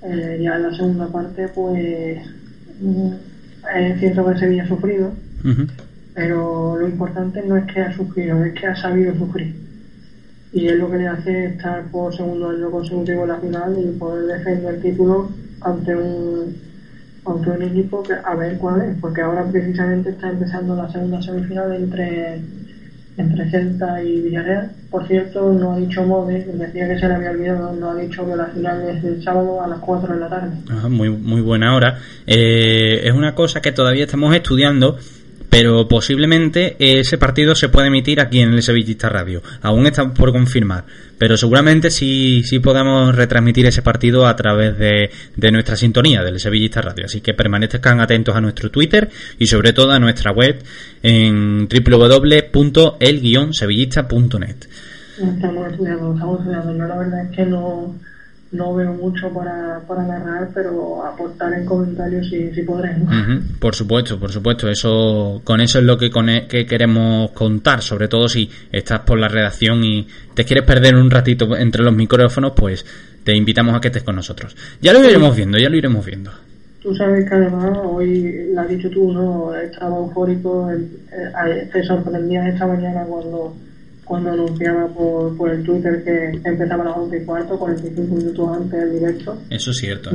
eh, 0.02 0.38
ya 0.42 0.56
en 0.56 0.62
la 0.62 0.76
segunda 0.76 1.08
parte 1.08 1.48
pues 1.48 2.18
mm, 2.80 3.12
es 3.76 3.98
cierto 3.98 4.26
que 4.26 4.38
Sevilla 4.38 4.64
ha 4.64 4.68
sufrido, 4.68 5.10
pero 6.14 6.76
lo 6.78 6.86
importante 6.86 7.42
no 7.42 7.56
es 7.56 7.64
que 7.64 7.80
ha 7.80 7.96
sufrido, 7.96 8.44
es 8.44 8.52
que 8.52 8.66
ha 8.66 8.76
sabido 8.76 9.16
sufrir. 9.16 9.65
Y 10.56 10.68
es 10.68 10.78
lo 10.78 10.90
que 10.90 10.96
le 10.96 11.06
hace 11.06 11.44
estar 11.48 11.84
por 11.90 12.16
segundo 12.16 12.48
año 12.48 12.70
consecutivo 12.70 13.24
en 13.24 13.28
la 13.28 13.36
final 13.36 13.76
y 13.78 13.98
poder 13.98 14.38
defender 14.38 14.76
el 14.76 14.80
título 14.80 15.28
ante 15.60 15.94
un 15.94 16.56
ante 17.26 17.50
un 17.50 17.62
equipo 17.62 18.02
que 18.02 18.14
a 18.14 18.34
ver 18.36 18.56
cuál 18.56 18.80
es, 18.80 18.96
porque 18.98 19.20
ahora 19.20 19.44
precisamente 19.50 20.10
está 20.10 20.30
empezando 20.30 20.74
la 20.74 20.90
segunda 20.90 21.20
semifinal 21.20 21.74
entre 21.74 22.40
entre 23.18 23.50
Celta 23.50 24.02
y 24.02 24.22
Villarreal. 24.22 24.70
Por 24.90 25.06
cierto, 25.06 25.52
no 25.52 25.72
ha 25.72 25.78
dicho 25.78 26.02
Mode, 26.04 26.46
decía 26.54 26.88
que 26.88 26.98
se 26.98 27.06
le 27.06 27.14
había 27.14 27.30
olvidado, 27.32 27.76
no 27.76 27.90
ha 27.90 27.96
dicho 27.96 28.24
que 28.26 28.36
la 28.36 28.46
final 28.46 28.88
es 28.88 29.04
el 29.04 29.22
sábado 29.22 29.62
a 29.62 29.68
las 29.68 29.78
4 29.80 30.14
de 30.14 30.20
la 30.20 30.28
tarde. 30.28 30.56
Ajá, 30.70 30.88
muy, 30.88 31.10
muy 31.10 31.42
buena 31.42 31.74
hora. 31.74 31.98
Eh, 32.26 33.02
es 33.04 33.12
una 33.12 33.34
cosa 33.34 33.60
que 33.60 33.72
todavía 33.72 34.04
estamos 34.04 34.34
estudiando, 34.34 34.96
pero 35.50 35.88
posiblemente 35.88 36.76
ese 36.78 37.18
partido 37.18 37.54
se 37.54 37.68
puede 37.68 37.88
emitir 37.88 38.20
aquí 38.20 38.40
en 38.40 38.52
el 38.52 38.62
Sevillista 38.62 39.08
Radio. 39.08 39.42
Aún 39.62 39.86
está 39.86 40.12
por 40.12 40.32
confirmar, 40.32 40.84
pero 41.18 41.36
seguramente 41.36 41.90
sí, 41.90 42.42
sí 42.44 42.58
podamos 42.58 43.14
retransmitir 43.14 43.66
ese 43.66 43.82
partido 43.82 44.26
a 44.26 44.34
través 44.36 44.78
de, 44.78 45.10
de 45.36 45.52
nuestra 45.52 45.76
sintonía 45.76 46.22
del 46.22 46.40
Sevillista 46.40 46.80
Radio. 46.80 47.04
Así 47.06 47.20
que 47.20 47.34
permanezcan 47.34 48.00
atentos 48.00 48.34
a 48.34 48.40
nuestro 48.40 48.70
Twitter 48.70 49.10
y 49.38 49.46
sobre 49.46 49.72
todo 49.72 49.92
a 49.92 49.98
nuestra 49.98 50.32
web 50.32 50.62
en 51.02 51.68
www.el-sevillista.net. 51.68 54.56
Estamos 55.16 55.72
estamos. 55.72 56.44
Yo 56.44 56.52
la 56.86 56.96
verdad 56.96 57.24
es 57.24 57.36
que 57.36 57.46
no, 57.46 57.94
no 58.56 58.74
veo 58.74 58.92
mucho 58.94 59.32
para, 59.32 59.80
para 59.86 60.02
narrar, 60.02 60.48
pero 60.54 61.04
aportar 61.06 61.52
en 61.52 61.64
comentarios 61.66 62.28
si, 62.28 62.52
si. 62.54 62.62
Ujú, 62.62 63.58
Por 63.60 63.74
supuesto, 63.74 64.18
por 64.18 64.32
supuesto. 64.32 64.68
Eso, 64.68 65.40
con 65.44 65.60
eso 65.60 65.78
es 65.78 65.84
lo 65.84 65.96
que, 65.98 66.10
con 66.10 66.28
e- 66.28 66.46
que 66.46 66.66
queremos 66.66 67.30
contar. 67.32 67.82
Sobre 67.82 68.08
todo 68.08 68.28
si 68.28 68.50
estás 68.72 69.00
por 69.00 69.18
la 69.18 69.28
redacción 69.28 69.84
y 69.84 70.06
te 70.34 70.44
quieres 70.44 70.64
perder 70.66 70.96
un 70.96 71.10
ratito 71.10 71.56
entre 71.56 71.82
los 71.82 71.94
micrófonos, 71.94 72.52
pues 72.56 72.84
te 73.22 73.36
invitamos 73.36 73.74
a 73.74 73.80
que 73.80 73.88
estés 73.88 74.02
con 74.02 74.16
nosotros. 74.16 74.56
Ya 74.80 74.92
lo 74.92 75.04
iremos 75.04 75.36
viendo, 75.36 75.58
ya 75.58 75.68
lo 75.68 75.76
iremos 75.76 76.04
viendo. 76.04 76.30
Tú 76.82 76.94
sabes 76.94 77.28
que 77.28 77.34
además, 77.34 77.76
hoy 77.84 78.52
lo 78.54 78.60
has 78.60 78.68
dicho 78.68 78.88
tú, 78.90 79.12
¿no? 79.12 79.54
Estaba 79.56 79.96
eufórico, 79.96 80.70
eh, 80.70 80.78
eh, 81.12 81.68
te 81.72 81.82
sorprendías 81.82 82.46
esta 82.46 82.66
mañana 82.66 83.02
cuando 83.04 83.54
cuando 84.06 84.30
anunciaba 84.30 84.86
por, 84.86 85.36
por 85.36 85.50
el 85.50 85.62
Twitter 85.64 86.02
que 86.04 86.40
empezaba 86.48 86.84
a 86.84 86.86
las 86.86 86.96
11 86.96 87.16
y 87.18 87.24
cuarto, 87.24 87.58
45 87.58 88.14
minutos 88.14 88.56
antes 88.56 88.80
del 88.80 88.92
directo. 88.92 89.36
Eso 89.50 89.70
es 89.72 89.76
cierto. 89.76 90.10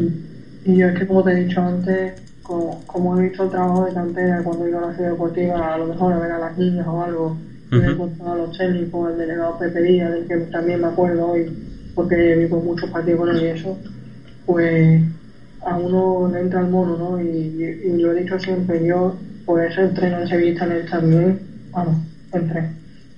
Y 0.65 0.77
yo 0.77 0.87
es 0.87 0.97
que, 0.97 1.05
como 1.05 1.23
te 1.23 1.31
he 1.31 1.43
dicho 1.45 1.61
antes, 1.61 2.13
como, 2.41 2.81
como 2.85 3.19
he 3.19 3.23
visto 3.27 3.43
el 3.43 3.49
trabajo 3.49 3.85
de 3.85 3.93
cantera 3.93 4.41
cuando 4.43 4.67
iba 4.67 4.79
a 4.83 4.87
la 4.87 4.95
ciudad 4.95 5.11
deportiva, 5.11 5.73
a 5.73 5.77
lo 5.77 5.87
mejor 5.87 6.13
a 6.13 6.19
ver 6.19 6.31
a 6.31 6.39
las 6.39 6.57
niñas 6.57 6.87
o 6.87 7.01
algo, 7.03 7.37
y 7.71 7.75
me 7.75 7.81
he 7.81 7.87
encontrado 7.93 8.31
a 8.31 8.37
los 8.37 8.57
técnicos, 8.57 9.11
el 9.11 9.17
delegado 9.17 9.57
Pepe 9.59 9.81
Díaz, 9.81 10.11
del 10.13 10.25
que 10.27 10.37
también 10.51 10.81
me 10.81 10.87
acuerdo 10.87 11.27
hoy, 11.27 11.45
porque 11.93 12.35
vivo 12.35 12.61
muchos 12.61 12.89
partidos 12.89 13.19
con 13.19 13.29
él 13.35 13.41
y 13.43 13.45
eso, 13.47 13.77
pues 14.45 15.01
a 15.65 15.75
uno 15.77 16.29
le 16.31 16.39
entra 16.39 16.61
el 16.61 16.69
mono, 16.69 16.97
¿no? 16.97 17.21
Y, 17.21 17.27
y- 17.27 17.87
y 17.89 17.97
lo 18.01 18.11
he 18.13 18.21
dicho 18.21 18.39
siempre, 18.39 18.85
yo 18.85 19.15
por 19.45 19.61
eso 19.63 19.81
entreno 19.81 20.19
en 20.21 20.27
Sevilla 20.27 20.65
en 20.65 20.71
él 20.71 20.85
también, 20.89 21.39
vamos, 21.71 21.95
entré. 22.31 22.69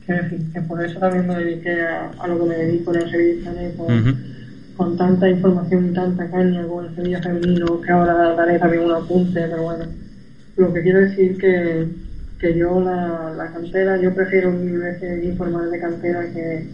Que 0.05 0.61
por 0.61 0.83
eso 0.83 0.99
también 0.99 1.27
me 1.27 1.35
dediqué 1.35 1.81
a, 1.81 2.11
a 2.19 2.27
lo 2.27 2.39
que 2.39 2.49
me 2.49 2.55
dedico 2.57 2.93
en 2.93 3.01
el 3.01 3.09
Sevilla 3.09 3.51
con, 3.77 4.17
con 4.75 4.97
tanta 4.97 5.29
información 5.29 5.89
y 5.89 5.93
tanta 5.93 6.29
caña 6.29 6.67
con 6.67 6.85
el 6.85 6.95
Sevilla 6.95 7.21
femenino, 7.21 7.79
que 7.81 7.91
ahora 7.91 8.13
daré 8.35 8.59
también 8.59 8.83
un 8.83 8.91
apunte, 8.91 9.41
pero 9.49 9.63
bueno. 9.63 9.85
Lo 10.57 10.73
que 10.73 10.81
quiero 10.83 10.99
decir 10.99 11.37
que, 11.37 11.87
que 12.37 12.57
yo 12.57 12.81
la, 12.81 13.33
la 13.35 13.51
cantera, 13.53 13.97
yo 14.01 14.13
prefiero 14.13 14.51
mil 14.51 14.77
veces 14.77 15.23
informar 15.23 15.69
de 15.69 15.79
cantera 15.79 16.21
que, 16.33 16.67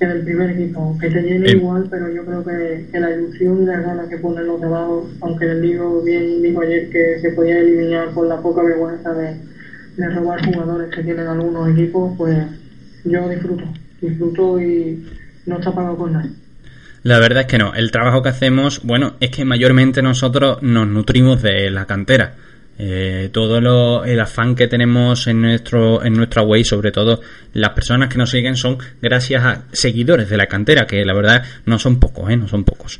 que 0.00 0.06
del 0.06 0.22
primer 0.22 0.50
equipo, 0.50 0.96
que 0.98 1.10
te 1.10 1.22
llene 1.22 1.50
Eh. 1.50 1.56
igual, 1.56 1.86
pero 1.90 2.10
yo 2.10 2.24
creo 2.24 2.44
que, 2.44 2.86
que 2.90 2.98
la 2.98 3.10
ilusión 3.14 3.62
y 3.62 3.66
las 3.66 3.84
ganas 3.84 4.08
que 4.08 4.16
ponen 4.18 4.46
los 4.46 4.60
debajo, 4.60 5.08
aunque 5.20 5.50
el 5.50 5.60
digo 5.60 6.02
bien 6.02 6.42
dijo 6.42 6.62
ayer 6.62 6.88
que 6.90 7.20
se 7.20 7.30
podía 7.30 7.58
eliminar 7.58 8.08
por 8.14 8.26
la 8.26 8.40
poca 8.40 8.62
vergüenza 8.62 9.12
de, 9.12 9.36
de 9.96 10.08
robar 10.10 10.44
jugadores 10.44 10.94
que 10.94 11.02
tienen 11.02 11.26
algunos 11.26 11.68
equipos, 11.70 12.14
pues 12.16 12.36
yo 13.04 13.28
disfruto, 13.28 13.64
disfruto 14.00 14.60
y 14.60 15.06
no 15.46 15.58
está 15.58 15.72
pagado 15.72 15.96
con 15.96 16.12
nada. 16.12 16.28
La 17.02 17.18
verdad 17.18 17.42
es 17.42 17.46
que 17.46 17.58
no. 17.58 17.74
El 17.74 17.90
trabajo 17.90 18.22
que 18.22 18.30
hacemos, 18.30 18.80
bueno, 18.82 19.16
es 19.20 19.30
que 19.30 19.44
mayormente 19.44 20.00
nosotros 20.00 20.62
nos 20.62 20.86
nutrimos 20.88 21.42
de 21.42 21.70
la 21.70 21.84
cantera. 21.84 22.34
Eh, 22.76 23.28
todo 23.30 23.60
lo, 23.60 24.04
el 24.04 24.18
afán 24.18 24.56
que 24.56 24.66
tenemos 24.66 25.28
en 25.28 25.42
nuestro 25.42 26.04
en 26.04 26.14
nuestra 26.14 26.42
web, 26.42 26.64
sobre 26.64 26.90
todo 26.90 27.20
las 27.52 27.70
personas 27.70 28.08
que 28.08 28.18
nos 28.18 28.30
siguen, 28.30 28.56
son 28.56 28.78
gracias 29.00 29.44
a 29.44 29.62
seguidores 29.70 30.28
de 30.28 30.36
la 30.36 30.46
cantera, 30.46 30.86
que 30.86 31.04
la 31.04 31.14
verdad 31.14 31.44
no 31.66 31.78
son 31.78 32.00
pocos, 32.00 32.30
¿eh? 32.30 32.36
No 32.36 32.48
son 32.48 32.64
pocos. 32.64 32.98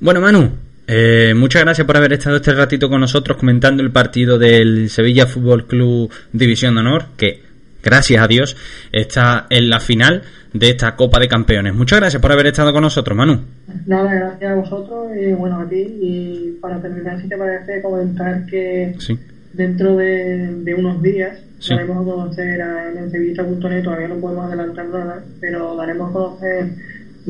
Bueno, 0.00 0.20
Manu, 0.20 0.52
eh, 0.88 1.34
muchas 1.36 1.62
gracias 1.62 1.86
por 1.86 1.96
haber 1.96 2.14
estado 2.14 2.36
este 2.36 2.52
ratito 2.52 2.88
con 2.88 3.00
nosotros 3.00 3.36
comentando 3.36 3.82
el 3.82 3.90
partido 3.92 4.38
del 4.38 4.88
Sevilla 4.90 5.26
Fútbol 5.26 5.66
Club 5.66 6.10
División 6.32 6.74
de 6.74 6.80
Honor, 6.80 7.04
que 7.16 7.42
gracias 7.82 8.22
a 8.22 8.26
Dios 8.26 8.56
está 8.90 9.46
en 9.50 9.68
la 9.70 9.80
final 9.80 10.22
de 10.52 10.70
esta 10.70 10.96
Copa 10.96 11.20
de 11.20 11.28
Campeones. 11.28 11.74
Muchas 11.74 12.00
gracias 12.00 12.22
por 12.22 12.32
haber 12.32 12.46
estado 12.46 12.72
con 12.72 12.82
nosotros, 12.82 13.16
Manu. 13.16 13.40
Nada, 13.86 14.14
gracias 14.14 14.50
a 14.50 14.54
vosotros 14.54 15.08
y 15.20 15.32
bueno, 15.34 15.60
a 15.60 15.68
ti. 15.68 15.76
Y 16.00 16.58
para 16.60 16.80
terminar, 16.80 17.20
si 17.20 17.28
te 17.28 17.36
parece, 17.36 17.82
comentar 17.82 18.46
que 18.46 18.94
Sí. 18.98 19.18
dentro 19.52 19.96
de, 19.96 20.54
de 20.64 20.74
unos 20.74 21.02
días 21.02 21.38
Sí. 21.58 21.74
daremos 21.74 21.98
a 22.06 22.10
conocer 22.10 22.62
a- 22.62 22.88
en 22.98 23.10
sevilla.net, 23.10 23.82
todavía 23.82 24.08
no 24.08 24.16
podemos 24.16 24.46
adelantar 24.46 24.86
nada, 24.86 25.22
pero 25.40 25.76
daremos 25.76 26.08
a 26.10 26.12
conocer 26.12 26.64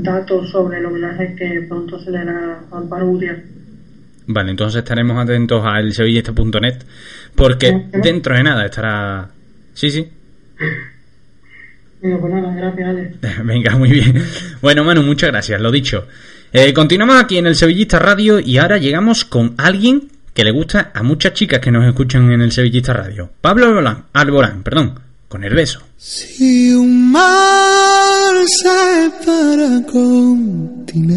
datos 0.03 0.51
sobre 0.51 0.79
el 0.79 0.87
homenaje 0.87 1.35
que 1.37 1.67
pronto 1.69 1.99
se 2.03 2.11
le 2.11 2.19
hará 2.19 2.61
a 2.71 2.77
Amparo 2.77 3.07
Gutiérrez. 3.07 3.45
Vale, 4.27 4.51
entonces 4.51 4.83
estaremos 4.83 5.17
atentos 5.19 5.65
a 5.65 5.81
elsevillista.net 5.81 6.85
porque 7.35 7.87
dentro 7.93 8.37
de 8.37 8.43
nada 8.43 8.67
estará... 8.67 9.31
Sí, 9.73 9.91
sí. 9.91 10.07
Bueno, 12.01 12.21
pues 12.21 12.35
nada, 12.35 12.55
gracias, 12.55 12.89
Ale. 12.89 13.15
Venga, 13.45 13.77
muy 13.77 13.91
bien. 13.91 14.23
Bueno, 14.61 14.85
Manu, 14.85 15.03
muchas 15.03 15.31
gracias, 15.31 15.61
lo 15.61 15.71
dicho. 15.71 16.07
Eh, 16.53 16.73
continuamos 16.73 17.17
aquí 17.17 17.39
en 17.39 17.47
el 17.47 17.57
Sevillista 17.57 17.99
Radio 17.99 18.39
y 18.41 18.59
ahora 18.59 18.79
llegamos 18.79 19.25
con 19.25 19.55
alguien 19.57 20.09
que 20.35 20.45
le 20.45 20.51
gusta 20.51 20.93
a 20.95 21.03
muchas 21.03 21.33
chicas 21.33 21.61
que 21.61 21.71
nos 21.71 21.87
escuchan 21.87 22.31
en 22.31 22.41
el 22.41 22.53
Sevillista 22.53 22.93
Radio. 22.93 23.31
Pablo 23.41 23.67
Alborán, 23.67 24.05
Alborán 24.13 24.63
perdón, 24.63 25.01
con 25.29 25.43
el 25.43 25.55
beso. 25.55 25.83
Si 25.97 26.73
un 26.75 27.11
mar 27.11 27.98
separa 28.49 29.83
continentes, 29.93 31.09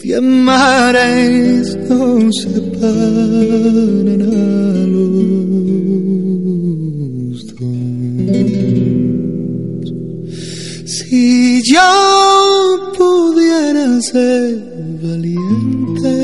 cien 0.00 0.26
mares 0.44 1.76
nos 1.88 2.34
separan 2.42 4.20
a 4.20 4.86
los 4.94 5.14
dos. 7.56 8.64
Si 10.86 11.62
yo 11.72 11.90
pudiera 12.98 13.86
ser 14.02 14.58
valiente, 15.02 16.14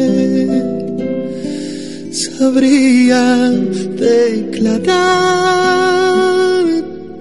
sabría 2.13 3.21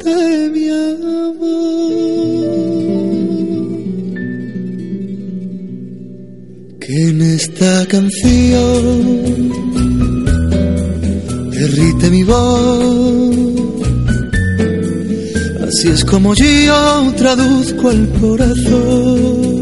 declararte 0.10 0.50
mi 0.52 0.70
amor. 0.70 1.70
Que 6.80 7.10
en 7.10 7.22
esta 7.22 7.86
canción 7.88 9.52
derrite 11.52 12.10
mi 12.10 12.24
voz. 12.24 13.36
Así 15.68 15.88
es 15.90 16.04
como 16.04 16.34
yo 16.34 17.14
traduzco 17.16 17.92
el 17.92 18.10
corazón. 18.20 19.60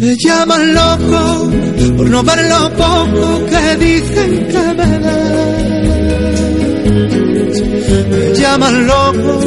Me 0.00 0.16
llaman 0.24 0.74
loco 0.74 1.50
por 1.96 2.08
no 2.08 2.22
ver 2.22 2.48
lo 2.48 2.70
poco 2.76 3.46
que 3.46 3.76
dicen 3.84 4.46
que 4.46 4.74
me 4.74 4.98
das. 5.00 5.87
Me 6.88 8.34
llaman 8.34 8.86
loco 8.86 9.40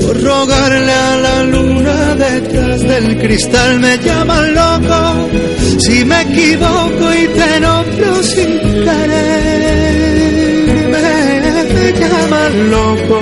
por 0.00 0.22
rogarle 0.22 0.92
a 0.92 1.16
la 1.16 1.42
luna 1.42 2.14
detrás 2.14 2.80
del 2.82 3.18
cristal. 3.18 3.80
Me 3.80 3.98
llaman 3.98 4.54
loco 4.54 5.28
si 5.78 6.04
me 6.04 6.22
equivoco 6.22 7.14
y 7.14 7.26
te 7.38 7.60
nombro 7.60 8.22
sin 8.22 8.60
querer. 8.84 9.96
Me, 10.92 11.92
llaman 12.00 12.70
loco 12.70 13.20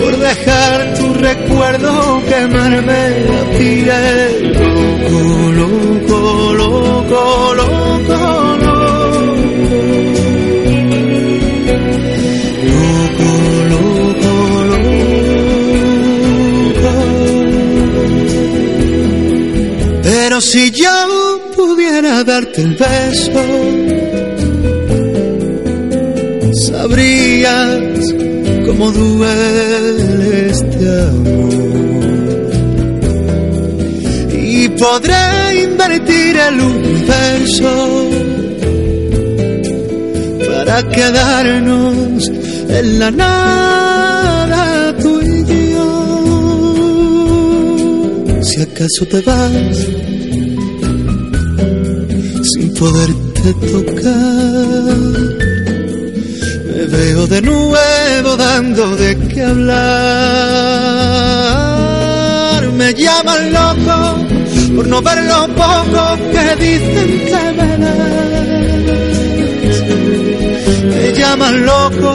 por 0.00 0.12
dejar 0.18 0.94
tu 0.98 1.14
recuerdo 1.14 2.22
quemarme 2.28 3.02
la 3.30 3.42
piel. 3.56 4.52
Loco, 4.52 5.52
loco, 5.52 6.52
loco. 6.52 7.54
Loco, 7.56 8.19
Si 20.40 20.70
yo 20.70 20.88
pudiera 21.54 22.24
darte 22.24 22.62
el 22.62 22.74
beso, 22.74 23.44
sabrías 26.66 28.14
cómo 28.64 28.90
duele 28.90 30.50
este 30.50 31.02
amor. 31.08 32.50
Y 34.32 34.68
podré 34.70 35.62
invertir 35.64 36.36
el 36.48 36.58
universo 36.58 38.08
para 40.48 40.82
quedarnos 40.88 42.28
en 42.28 42.98
la 42.98 43.10
nada 43.10 44.96
tú 44.96 45.20
y 45.20 45.44
yo. 45.44 45.90
Si 48.42 48.62
acaso 48.62 49.04
te 49.06 49.20
vas 49.20 50.09
poderte 52.80 53.52
tocar, 53.72 54.96
me 56.66 56.82
veo 56.94 57.26
de 57.26 57.42
nuevo 57.42 58.36
dando 58.38 58.96
de 58.96 59.18
qué 59.28 59.42
hablar. 59.42 59.80
Me 62.80 62.94
llaman 62.94 63.52
loco 63.52 63.96
por 64.74 64.86
no 64.86 65.02
ver 65.02 65.22
lo 65.24 65.46
poco 65.62 66.02
que 66.32 66.56
dicen 66.64 67.10
que 67.28 67.42
me. 67.58 67.70
Me 70.94 71.06
llaman 71.18 71.56
loco 71.66 72.12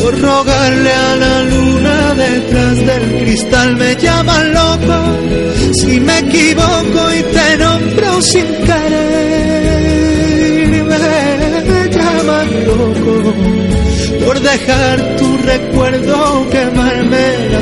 por 0.00 0.12
rogarle 0.20 0.92
a 0.92 1.16
la 1.16 1.42
luna 1.42 2.14
detrás 2.14 2.76
del 2.88 3.04
cristal. 3.24 3.76
Me 3.76 3.96
llaman 3.96 4.54
loco 4.54 4.98
si 5.80 5.98
me 5.98 6.18
equivoco 6.20 7.00
y 7.18 7.22
te 7.34 7.56
nombro 7.58 8.22
sin 8.22 8.46
querer. 8.66 9.37
Por 14.24 14.40
dejar 14.40 15.16
tu 15.16 15.36
recuerdo 15.38 16.48
quemarme 16.50 17.48
la 17.50 17.60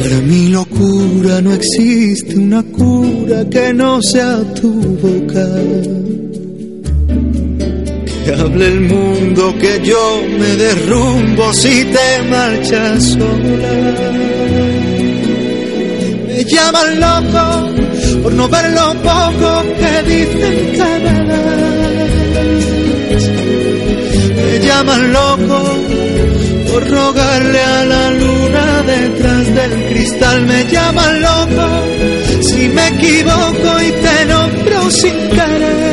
Para 0.00 0.20
mi 0.22 0.48
locura 0.48 1.40
no 1.40 1.52
existe 1.52 2.36
una 2.36 2.62
cura 2.64 3.44
que 3.48 3.72
no 3.72 4.00
sea 4.02 4.42
tu 4.54 4.72
boca. 4.72 6.21
Que 8.24 8.32
hable 8.32 8.66
el 8.66 8.80
mundo 8.82 9.54
que 9.58 9.80
yo 9.82 10.22
me 10.38 10.56
derrumbo 10.56 11.52
si 11.52 11.84
te 11.84 12.22
marchas 12.30 13.02
sola. 13.04 13.72
Me 16.28 16.44
llaman 16.44 17.00
loco 17.00 17.42
por 18.22 18.32
no 18.34 18.48
ver 18.48 18.70
lo 18.70 18.94
poco 19.02 19.64
que 19.80 20.02
dicen 20.10 20.72
me 21.04 21.16
das. 21.26 21.72
Me 24.36 24.58
llaman 24.66 25.12
loco 25.12 25.58
por 26.70 26.90
rogarle 26.90 27.60
a 27.60 27.84
la 27.84 28.10
luna 28.10 28.82
detrás 28.86 29.54
del 29.54 29.72
cristal. 29.88 30.46
Me 30.46 30.64
llaman 30.70 31.20
loco 31.20 31.66
si 32.42 32.68
me 32.68 32.88
equivoco 32.88 33.80
y 33.80 33.92
te 34.04 34.24
nombro 34.26 34.90
sin 34.90 35.28
querer. 35.28 35.91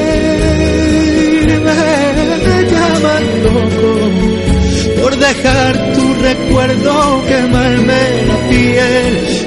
Dejar 5.19 5.93
tu 5.93 6.13
recuerdo 6.21 7.23
quemarme 7.27 8.25
la 8.27 8.49
piel. 8.49 9.38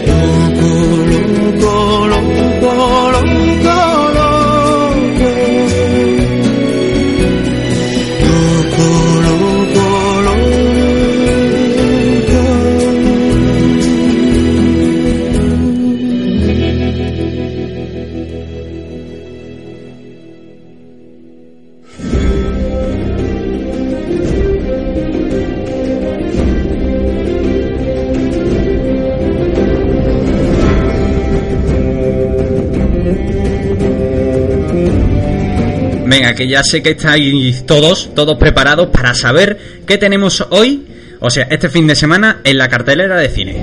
Venga, 36.12 36.34
que 36.34 36.46
ya 36.46 36.62
sé 36.62 36.82
que 36.82 36.90
estáis 36.90 37.64
todos, 37.64 38.14
todos 38.14 38.36
preparados 38.36 38.90
para 38.90 39.14
saber 39.14 39.56
qué 39.86 39.96
tenemos 39.96 40.46
hoy, 40.50 40.86
o 41.20 41.30
sea, 41.30 41.46
este 41.48 41.70
fin 41.70 41.86
de 41.86 41.94
semana 41.94 42.42
en 42.44 42.58
la 42.58 42.68
cartelera 42.68 43.16
de 43.16 43.30
cine. 43.30 43.56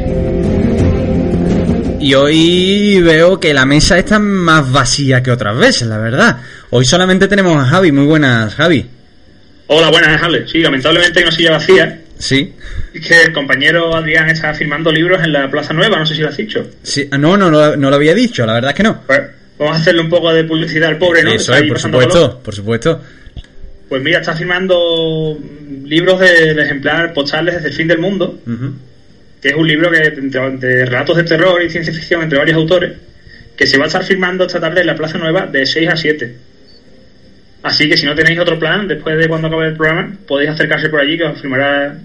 Y 1.99 2.15
hoy 2.15 3.01
veo 3.03 3.39
que 3.39 3.53
la 3.53 3.67
mesa 3.67 3.99
está 3.99 4.17
más 4.17 4.71
vacía 4.71 5.21
que 5.21 5.29
otras 5.29 5.55
veces, 5.59 5.87
la 5.87 5.99
verdad. 5.99 6.37
Hoy 6.71 6.85
solamente 6.85 7.27
tenemos 7.27 7.55
a 7.55 7.67
Javi. 7.67 7.91
Muy 7.91 8.07
buenas, 8.07 8.55
Javi. 8.55 8.83
Hola, 9.67 9.91
buenas, 9.91 10.19
Ale. 10.23 10.47
Sí, 10.47 10.57
lamentablemente 10.57 11.19
hay 11.19 11.25
una 11.25 11.35
silla 11.35 11.51
vacía. 11.51 12.01
Sí. 12.17 12.51
Es 12.95 13.07
que 13.07 13.25
el 13.25 13.31
compañero 13.31 13.95
Adrián 13.95 14.27
está 14.27 14.55
firmando 14.55 14.91
libros 14.91 15.23
en 15.23 15.33
la 15.33 15.51
Plaza 15.51 15.71
Nueva, 15.73 15.99
no 15.99 16.05
sé 16.07 16.15
si 16.15 16.21
lo 16.21 16.29
has 16.29 16.37
dicho. 16.37 16.67
Sí, 16.81 17.07
ah, 17.11 17.17
no, 17.19 17.37
no, 17.37 17.51
no, 17.51 17.75
no 17.75 17.89
lo 17.91 17.95
había 17.95 18.15
dicho, 18.15 18.43
la 18.43 18.53
verdad 18.53 18.71
es 18.71 18.75
que 18.75 18.83
no. 18.83 19.03
Pues 19.05 19.21
vamos 19.59 19.77
a 19.77 19.79
hacerle 19.81 20.01
un 20.01 20.09
poco 20.09 20.33
de 20.33 20.45
publicidad 20.45 20.89
al 20.89 20.97
pobre, 20.97 21.21
¿no? 21.23 21.31
Eso 21.31 21.53
es, 21.53 21.63
por 21.63 21.79
supuesto, 21.79 22.13
calor. 22.13 22.39
por 22.41 22.55
supuesto. 22.55 23.01
Pues 23.89 24.01
mira, 24.01 24.19
está 24.19 24.35
firmando 24.35 25.37
libros 25.85 26.19
del 26.19 26.59
ejemplar 26.59 27.13
postales 27.13 27.55
desde 27.55 27.69
el 27.69 27.73
fin 27.73 27.87
del 27.87 27.99
mundo, 27.99 28.39
que 29.41 29.49
es 29.49 29.55
un 29.55 29.67
libro 29.67 29.91
que 29.91 29.97
de, 30.11 30.57
de 30.57 30.85
relatos 30.85 31.17
de 31.17 31.23
terror 31.23 31.61
y 31.61 31.69
ciencia 31.69 31.93
ficción 31.93 32.21
entre 32.23 32.37
varios 32.37 32.57
autores, 32.57 32.93
que 33.57 33.67
se 33.67 33.77
va 33.77 33.85
a 33.85 33.87
estar 33.87 34.03
firmando 34.03 34.45
esta 34.45 34.59
tarde 34.59 34.81
en 34.81 34.87
la 34.87 34.95
Plaza 34.95 35.17
Nueva 35.17 35.47
de 35.47 35.65
6 35.65 35.89
a 35.89 35.97
7. 35.97 36.35
Así 37.63 37.89
que 37.89 37.97
si 37.97 38.05
no 38.05 38.15
tenéis 38.15 38.39
otro 38.39 38.57
plan, 38.57 38.87
después 38.87 39.17
de 39.17 39.27
cuando 39.27 39.47
acabe 39.47 39.67
el 39.67 39.75
programa, 39.75 40.15
podéis 40.27 40.51
acercarse 40.51 40.87
por 40.87 41.01
allí 41.01 41.17
que 41.17 41.25
os 41.25 41.41
firmará 41.41 41.97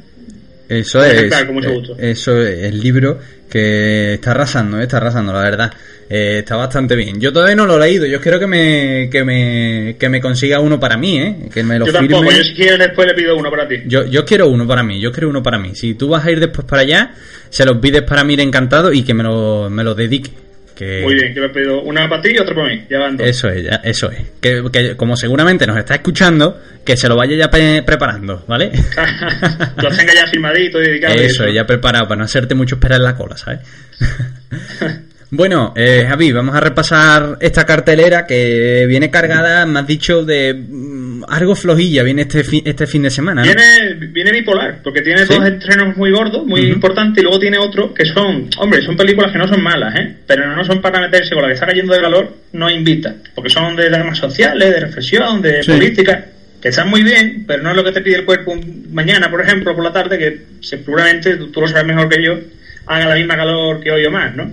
Eso 0.69 1.05
es, 1.05 1.13
ejemplar, 1.13 1.47
con 1.47 1.55
mucho 1.57 1.69
eh, 1.69 1.75
gusto. 1.75 1.97
eso 1.99 2.41
es 2.41 2.65
el 2.65 2.81
libro 2.81 3.19
que 3.49 4.15
está 4.15 4.31
arrasando, 4.31 4.81
eh, 4.81 4.85
está 4.85 4.97
arrasando, 4.97 5.33
la 5.33 5.43
verdad. 5.43 5.73
Eh, 6.09 6.39
está 6.41 6.57
bastante 6.57 6.97
bien. 6.97 7.21
Yo 7.21 7.33
todavía 7.33 7.57
no 7.57 7.67
lo 7.67 7.77
he 7.77 7.87
leído. 7.89 8.07
Yo 8.07 8.21
quiero 8.21 8.39
que 8.39 8.47
me, 8.47 9.09
que 9.11 9.25
me, 9.25 9.97
que 9.99 10.09
me 10.09 10.21
consiga 10.21 10.61
uno 10.61 10.79
para 10.79 10.97
mí, 10.97 11.19
¿eh? 11.19 11.37
Que 11.53 11.63
me 11.63 11.79
lo 11.79 11.87
Yo 11.87 11.93
firme. 11.93 12.09
tampoco, 12.09 12.31
yo 12.31 12.45
si 12.45 12.55
quieres 12.55 12.79
después 12.79 13.07
le 13.07 13.15
pido 13.15 13.37
uno 13.37 13.51
para 13.51 13.67
ti. 13.67 13.77
Yo, 13.87 14.05
yo 14.05 14.25
quiero 14.25 14.49
uno 14.49 14.67
para 14.67 14.83
mí, 14.83 15.01
yo 15.01 15.13
quiero 15.13 15.29
uno 15.29 15.43
para 15.43 15.59
mí. 15.59 15.75
Si 15.75 15.95
tú 15.95 16.09
vas 16.09 16.25
a 16.25 16.31
ir 16.31 16.41
después 16.41 16.67
para 16.67 16.83
allá, 16.83 17.15
se 17.49 17.65
los 17.65 17.79
pides 17.79 18.03
para 18.03 18.23
mí 18.25 18.35
encantado 18.35 18.93
y 18.93 19.03
que 19.03 19.15
me 19.15 19.23
lo, 19.23 19.71
me 19.71 19.83
lo 19.83 19.95
dedique. 19.95 20.31
Que 20.75 21.03
Muy 21.03 21.15
bien, 21.15 21.33
yo 21.35 21.43
le 21.43 21.51
pido 21.51 21.83
una 21.83 22.09
para 22.09 22.21
ti 22.21 22.31
y 22.35 22.39
otra 22.39 22.55
para 22.55 22.69
mí. 22.69 22.85
Ya 22.91 22.99
van 22.99 23.17
dos. 23.17 23.27
Eso 23.29 23.49
es, 23.49 23.63
ya- 23.65 23.81
eso 23.85 24.11
es. 24.11 24.19
Que, 24.41 24.63
que 24.73 24.97
como 24.97 25.17
seguramente 25.17 25.67
nos 25.69 25.77
está 25.79 25.95
escuchando, 25.95 26.61
que 26.85 26.97
se 26.97 27.09
lo 27.09 27.15
vaya 27.17 27.37
ya 27.37 27.49
preparando, 27.49 28.45
¿vale? 28.49 28.73
Los 29.83 29.97
tenga 29.97 30.15
ya 30.15 30.27
firmadito 30.27 30.81
y 30.83 30.87
dedicado. 30.89 31.15
y 31.15 31.19
Eso, 31.27 31.47
ya 31.49 31.65
preparado 31.65 32.07
para 32.09 32.19
no 32.19 32.25
hacerte 32.25 32.55
mucho 32.57 32.75
esperar 32.75 32.99
en 32.99 33.05
la 33.05 33.15
cola, 33.15 33.37
¿sabes? 33.37 33.61
bueno, 35.31 35.73
eh, 35.77 36.05
Javi, 36.09 36.31
vamos 36.33 36.55
a 36.55 36.61
repasar 36.61 37.39
esta 37.41 37.65
cartelera 37.67 38.27
que 38.27 38.85
viene 38.89 39.11
cargada, 39.11 39.67
me 39.67 39.81
has 39.81 39.87
dicho, 39.87 40.25
de 40.25 40.55
mm, 40.55 41.25
algo 41.29 41.55
flojilla, 41.55 42.03
viene 42.03 42.23
este, 42.23 42.45
fi- 42.45 42.63
este 42.65 42.87
fin 42.87 43.03
de 43.03 43.11
semana. 43.11 43.43
¿no? 43.43 43.47
Viene, 43.47 43.95
viene 44.11 44.31
bipolar, 44.33 44.81
porque 44.83 45.01
tiene 45.03 45.27
¿Sí? 45.27 45.35
dos 45.35 45.45
estrenos 45.47 45.97
muy 45.97 46.11
gordos, 46.13 46.47
muy 46.47 46.61
importantes, 46.63 47.21
y 47.21 47.25
luego 47.25 47.39
tiene 47.41 47.59
otro 47.59 47.93
que 47.93 48.05
son, 48.05 48.49
hombre, 48.59 48.83
son 48.83 48.97
películas 48.97 49.33
que 49.33 49.39
no 49.39 49.49
son 49.49 49.63
malas, 49.63 49.95
¿eh? 49.97 50.17
Pero 50.27 50.55
no 50.55 50.65
son 50.65 50.81
para 50.81 51.01
meterse 51.01 51.35
con 51.35 51.43
la 51.43 51.49
que 51.49 51.55
está 51.55 51.67
cayendo 51.67 51.95
de 51.95 52.01
calor, 52.01 52.33
no 52.53 52.71
invita, 52.71 53.15
porque 53.35 53.51
son 53.51 53.75
de 53.77 53.89
dramas 53.91 54.19
sociales, 54.19 54.71
de 54.73 54.81
reflexión, 54.81 55.43
de 55.43 55.63
Sí. 55.63 55.71
política, 55.73 56.27
que 56.63 56.69
están 56.69 56.89
muy 56.89 57.03
bien, 57.03 57.45
pero 57.47 57.63
no 57.63 57.71
es 57.71 57.77
lo 57.77 57.85
que 57.85 57.93
te 57.93 58.01
pide 58.01 58.17
el 58.17 58.25
cuerpo 58.25 58.55
mañana, 58.91 59.31
por 59.31 59.41
ejemplo, 59.41 59.75
por 59.75 59.85
la 59.85 59.93
tarde, 59.93 60.17
que 60.19 60.43
seguramente 60.61 61.37
tú, 61.37 61.51
tú 61.51 61.61
lo 61.61 61.69
sabes 61.69 61.85
mejor 61.87 62.09
que 62.09 62.23
yo, 62.23 62.39
haga 62.87 63.07
la 63.09 63.15
misma 63.17 63.37
calor 63.37 63.81
que 63.81 63.91
hoy 63.91 64.05
o 64.07 64.11
más, 64.11 64.35
¿no? 64.37 64.51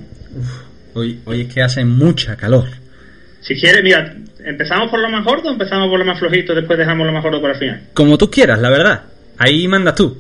Hoy, 0.94 1.20
hoy 1.26 1.42
es 1.42 1.54
que 1.54 1.62
hace 1.62 1.86
mucha 1.86 2.36
calor. 2.36 2.66
Si 3.42 3.56
quieres, 3.56 3.84
mira, 3.84 4.14
¿empezamos 4.46 4.90
por 4.90 5.00
lo 5.00 5.10
más 5.10 5.24
gordo 5.26 5.50
o 5.50 5.52
empezamos 5.54 5.90
por 5.90 5.98
lo 6.00 6.06
más 6.06 6.20
flojito, 6.20 6.54
después 6.54 6.78
dejamos 6.78 7.08
lo 7.08 7.14
más 7.14 7.24
gordo 7.24 7.42
para 7.42 7.54
el 7.54 7.60
final? 7.60 7.82
Como 7.94 8.18
tú 8.18 8.30
quieras, 8.30 8.60
la 8.60 8.70
verdad. 8.70 9.02
Ahí 9.38 9.68
mandas 9.68 9.96
tú. 9.96 10.18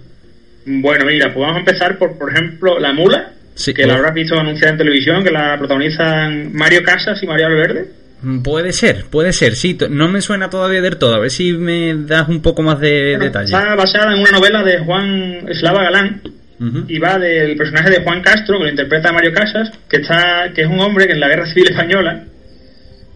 Bueno, 0.65 1.05
mira, 1.05 1.27
pues 1.33 1.39
vamos 1.39 1.57
a 1.57 1.59
empezar 1.59 1.97
por, 1.97 2.17
por 2.17 2.31
ejemplo, 2.31 2.79
La 2.79 2.93
Mula, 2.93 3.33
Sí, 3.53 3.73
que 3.73 3.85
la 3.85 3.95
habrás 3.95 4.13
visto 4.13 4.39
anunciada 4.39 4.71
en 4.71 4.77
televisión, 4.77 5.23
que 5.23 5.29
la 5.31 5.57
protagonizan 5.57 6.53
Mario 6.53 6.83
Casas 6.83 7.21
y 7.21 7.27
María 7.27 7.47
Valverde. 7.47 7.91
Mm, 8.21 8.41
Puede 8.41 8.71
ser, 8.71 9.05
puede 9.09 9.33
ser, 9.33 9.55
sí. 9.55 9.77
No 9.89 10.07
me 10.07 10.21
suena 10.21 10.49
todavía 10.49 10.81
del 10.81 10.97
todo. 10.97 11.15
A 11.15 11.19
ver 11.19 11.31
si 11.31 11.53
me 11.53 11.93
das 11.95 12.29
un 12.29 12.41
poco 12.41 12.61
más 12.63 12.79
de 12.79 13.17
detalle. 13.19 13.53
Está 13.53 13.75
basada 13.75 14.13
en 14.13 14.21
una 14.21 14.31
novela 14.31 14.63
de 14.63 14.79
Juan 14.79 15.49
Eslava 15.49 15.83
Galán 15.83 16.21
Y 16.88 16.99
va 16.99 17.17
del 17.17 17.55
personaje 17.55 17.89
de 17.89 18.03
Juan 18.03 18.21
Castro, 18.21 18.59
que 18.59 18.65
lo 18.65 18.69
interpreta 18.69 19.11
Mario 19.11 19.33
Casas, 19.33 19.71
que 19.89 19.97
está 19.97 20.51
que 20.53 20.61
es 20.61 20.67
un 20.67 20.79
hombre 20.79 21.07
que 21.07 21.13
en 21.13 21.19
la 21.19 21.27
Guerra 21.27 21.47
Civil 21.47 21.71
Española 21.71 22.23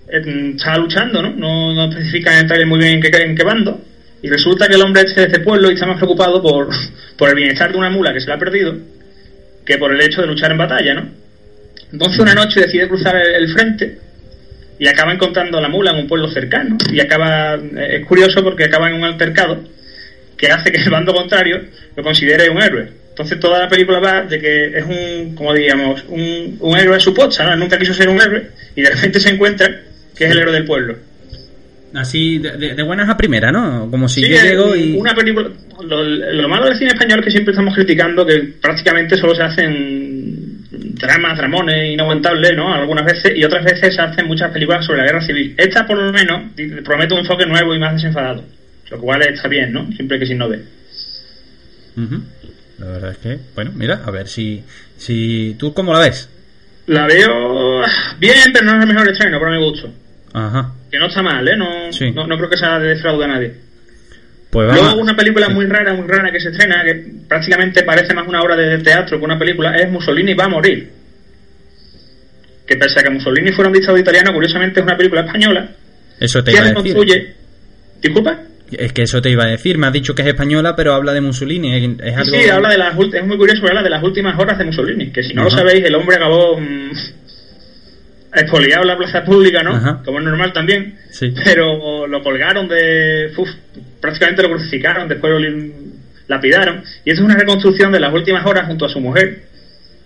está 0.07 0.77
luchando, 0.77 1.22
¿no? 1.22 1.31
No, 1.31 1.73
no 1.73 1.89
especifica 1.89 2.39
en 2.39 2.67
muy 2.67 2.80
bien 2.80 2.93
en 2.93 3.01
qué, 3.01 3.15
en 3.17 3.35
qué 3.35 3.43
bando. 3.43 3.81
Y 4.23 4.30
resulta 4.30 4.67
que 4.67 4.76
el 4.76 4.81
hombre 4.81 5.03
este 5.03 5.22
de 5.22 5.27
este 5.27 5.39
pueblo 5.41 5.69
y 5.69 5.76
está 5.76 5.85
más 5.85 5.97
preocupado 5.97 6.41
por, 6.41 6.69
por 7.17 7.30
el 7.30 7.35
bienestar 7.35 7.72
de 7.72 7.77
una 7.77 7.91
mula 7.91 8.13
que 8.13 8.19
se 8.19 8.30
la 8.30 8.35
ha 8.35 8.39
perdido 8.39 8.76
que 9.63 9.77
por 9.77 9.93
el 9.93 10.01
hecho 10.01 10.22
de 10.22 10.27
luchar 10.27 10.51
en 10.51 10.57
batalla, 10.57 10.93
¿no? 10.93 11.09
Entonces 11.91 12.19
una 12.19 12.34
noche 12.34 12.61
decide 12.61 12.88
cruzar 12.88 13.15
el, 13.15 13.35
el 13.35 13.49
frente 13.49 13.97
y 14.77 14.88
acaba 14.88 15.13
encontrando 15.13 15.61
la 15.61 15.69
mula 15.69 15.91
en 15.91 15.97
un 15.97 16.07
pueblo 16.07 16.27
cercano. 16.27 16.77
Y 16.91 16.99
acaba, 16.99 17.55
eh, 17.55 17.97
es 17.99 18.05
curioso 18.05 18.43
porque 18.43 18.65
acaba 18.65 18.89
en 18.89 18.95
un 18.95 19.05
altercado 19.05 19.63
que 20.37 20.47
hace 20.47 20.71
que 20.71 20.81
el 20.81 20.89
bando 20.89 21.13
contrario 21.13 21.61
lo 21.95 22.03
considere 22.03 22.49
un 22.49 22.61
héroe. 22.61 22.89
Entonces 23.09 23.39
toda 23.39 23.59
la 23.59 23.69
película 23.69 23.99
va 23.99 24.23
de 24.23 24.39
que 24.39 24.77
es 24.77 24.85
un, 24.85 25.35
como 25.35 25.53
diríamos, 25.53 26.03
un, 26.09 26.57
un 26.59 26.77
héroe 26.77 26.97
a 26.97 26.99
su 26.99 27.13
pocha, 27.13 27.45
¿no? 27.45 27.55
Nunca 27.55 27.79
quiso 27.79 27.93
ser 27.93 28.09
un 28.09 28.21
héroe 28.21 28.49
y 28.75 28.81
de 28.81 28.89
repente 28.89 29.19
se 29.19 29.29
encuentra 29.29 29.67
que 30.15 30.25
es 30.25 30.31
el 30.31 30.39
héroe 30.39 30.53
del 30.53 30.65
pueblo. 30.65 30.97
Así, 31.93 32.39
de, 32.39 32.83
buenas 32.83 33.07
a 33.07 33.15
primera, 33.15 33.51
¿no? 33.53 33.89
Como 33.89 34.09
si 34.09 34.21
Sí, 34.21 34.29
yo 34.29 34.41
llego 34.41 34.75
y... 34.75 34.97
una 34.97 35.15
película. 35.15 35.49
Lo, 35.81 36.03
lo 36.03 36.49
malo 36.49 36.65
del 36.65 36.75
cine 36.77 36.89
español 36.89 37.19
es 37.19 37.25
que 37.25 37.31
siempre 37.31 37.51
estamos 37.53 37.73
criticando 37.73 38.25
que 38.25 38.37
prácticamente 38.61 39.15
solo 39.15 39.33
se 39.33 39.43
hacen 39.43 40.35
dramas, 40.71 41.37
dramones 41.37 41.93
inaguantables, 41.93 42.55
¿no? 42.55 42.73
Algunas 42.73 43.05
veces, 43.05 43.33
y 43.35 43.43
otras 43.43 43.63
veces 43.63 43.95
se 43.95 44.01
hacen 44.01 44.27
muchas 44.27 44.51
películas 44.51 44.85
sobre 44.85 44.99
la 44.99 45.05
guerra 45.05 45.21
civil. 45.21 45.55
Esta, 45.57 45.85
por 45.85 45.97
lo 45.97 46.11
menos, 46.11 46.51
promete 46.83 47.13
un 47.13 47.21
enfoque 47.21 47.45
nuevo 47.45 47.73
y 47.73 47.79
más 47.79 47.93
desenfadado. 47.93 48.43
Lo 48.91 48.99
cual 48.99 49.21
está 49.23 49.47
bien, 49.47 49.73
¿no? 49.73 49.91
Siempre 49.93 50.19
que 50.19 50.25
se 50.25 50.33
innove. 50.33 50.61
Ujú. 51.97 52.21
La 52.77 52.85
verdad 52.87 53.11
es 53.11 53.17
que, 53.17 53.39
bueno, 53.55 53.71
mira, 53.73 54.01
a 54.05 54.11
ver 54.11 54.27
si... 54.27 54.63
si 54.97 55.55
¿Tú 55.57 55.73
cómo 55.73 55.93
la 55.93 55.99
ves? 55.99 56.29
La 56.87 57.07
veo 57.07 57.83
ah, 57.83 58.15
bien, 58.19 58.51
pero 58.53 58.65
no 58.65 58.77
es 58.77 58.81
el 58.81 58.93
mejor 58.93 59.09
estreno, 59.09 59.39
para 59.39 59.57
mi 59.57 59.63
gusto. 59.63 59.91
Ajá. 60.33 60.73
Que 60.91 60.99
no 60.99 61.07
está 61.07 61.23
mal, 61.23 61.47
¿eh? 61.47 61.55
No, 61.57 61.91
Sí. 61.91 62.11
no, 62.11 62.27
no 62.27 62.37
creo 62.37 62.49
que 62.49 62.57
sea 62.57 62.77
de 62.79 62.89
defraude 62.89 63.25
a 63.25 63.27
nadie. 63.27 63.55
Pues 64.51 64.67
vamos... 64.67 64.83
Luego 64.83 65.01
una 65.01 65.15
película 65.15 65.49
muy 65.49 65.65
rara, 65.65 65.93
muy 65.93 66.07
rara 66.07 66.31
que 66.31 66.39
se 66.39 66.49
estrena, 66.49 66.83
que 66.83 67.05
prácticamente 67.27 67.83
parece 67.83 68.13
más 68.13 68.27
una 68.27 68.41
obra 68.41 68.55
de 68.55 68.77
teatro 68.79 69.17
que 69.17 69.25
una 69.25 69.39
película, 69.39 69.75
es 69.75 69.89
Mussolini 69.89 70.33
va 70.33 70.45
a 70.45 70.49
morir. 70.49 70.91
Que 72.67 72.75
pese 72.75 72.99
a 72.99 73.03
que 73.03 73.09
Mussolini 73.09 73.51
fuera 73.51 73.69
un 73.69 73.73
dictador 73.73 73.99
italiano, 73.99 74.33
curiosamente 74.33 74.79
es 74.79 74.85
una 74.85 74.97
película 74.97 75.21
española 75.21 75.69
Eso 76.19 76.43
te 76.43 76.51
que 76.51 76.57
iba 76.57 76.67
a 76.67 76.81
decir. 76.81 77.35
¿Disculpa? 78.01 78.39
Es 78.71 78.93
que 78.93 79.03
eso 79.03 79.21
te 79.21 79.29
iba 79.29 79.43
a 79.43 79.47
decir. 79.47 79.77
Me 79.77 79.87
has 79.87 79.93
dicho 79.93 80.15
que 80.15 80.23
es 80.23 80.27
española, 80.29 80.75
pero 80.75 80.93
habla 80.93 81.13
de 81.13 81.21
Mussolini. 81.21 81.95
Es, 81.99 82.17
algo... 82.17 82.37
Sí, 82.37 82.49
habla 82.49 82.69
de 82.69 82.77
las 82.77 82.97
es 83.13 83.25
muy 83.25 83.37
curioso, 83.37 83.65
habla 83.67 83.83
de 83.83 83.89
las 83.89 84.03
últimas 84.03 84.37
horas 84.39 84.57
de 84.57 84.65
Mussolini, 84.65 85.11
que 85.11 85.23
si 85.23 85.33
no 85.33 85.43
lo 85.43 85.51
sabéis, 85.51 85.83
el 85.85 85.95
hombre 85.95 86.15
acabó 86.15 86.59
mm, 86.59 86.91
expoliado 88.33 88.81
en 88.81 88.87
la 88.87 88.97
plaza 88.97 89.23
pública, 89.23 89.61
¿no? 89.63 89.75
Ajá. 89.75 90.01
Como 90.03 90.19
es 90.19 90.25
normal 90.25 90.51
también, 90.51 90.97
Sí. 91.11 91.33
pero 91.43 92.07
lo 92.07 92.21
colgaron 92.23 92.67
de... 92.67 93.31
uf, 93.37 93.49
prácticamente 94.01 94.41
lo 94.43 94.49
crucificaron, 94.49 95.07
después 95.07 95.33
lo 95.33 95.39
lapidaron, 96.27 96.83
y 97.05 97.11
esto 97.11 97.21
es 97.21 97.25
una 97.25 97.35
reconstrucción 97.35 97.91
de 97.91 97.99
las 97.99 98.13
últimas 98.13 98.45
horas 98.45 98.65
junto 98.67 98.85
a 98.85 98.89
su 98.89 98.99
mujer, 98.99 99.43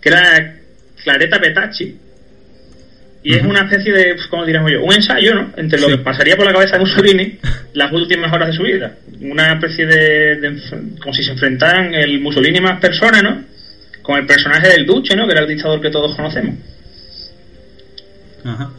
que 0.02 0.10
era 0.10 0.56
Clareta 1.04 1.40
Petacci, 1.40 1.98
y 3.24 3.36
es 3.36 3.44
una 3.44 3.62
especie 3.62 3.92
de, 3.94 4.16
pues, 4.16 4.28
¿cómo 4.28 4.46
diríamos 4.46 4.72
yo? 4.72 4.82
Un 4.84 4.94
ensayo, 4.94 5.36
¿no? 5.36 5.52
Entre 5.58 5.80
lo 5.80 5.88
Sí. 5.88 5.92
que 5.98 6.04
pasaría 6.04 6.36
por 6.38 6.46
la 6.46 6.54
cabeza 6.54 6.76
de 6.78 6.80
Mussolini 6.86 7.38
las 7.74 7.92
últimas 7.92 8.32
horas 8.34 8.48
de 8.50 8.54
su 8.56 8.64
vida. 8.64 8.96
Una 9.22 9.54
especie 9.54 9.86
de, 9.86 10.36
de 10.38 10.62
como 11.02 11.14
si 11.14 11.24
se 11.24 11.32
enfrentaran 11.32 11.94
el 11.94 12.22
Mussolini 12.22 12.60
más 12.62 12.80
persona, 12.80 13.22
¿no? 13.22 13.44
Con 14.02 14.18
el 14.20 14.26
personaje 14.26 14.70
del 14.70 14.86
Duce, 14.86 15.16
¿no? 15.16 15.26
Que 15.28 15.34
era 15.34 15.42
el 15.42 15.48
dictador 15.50 15.82
que 15.82 15.90
todos 15.90 16.16
conocemos. 16.16 16.56
Ajá. 18.46 18.70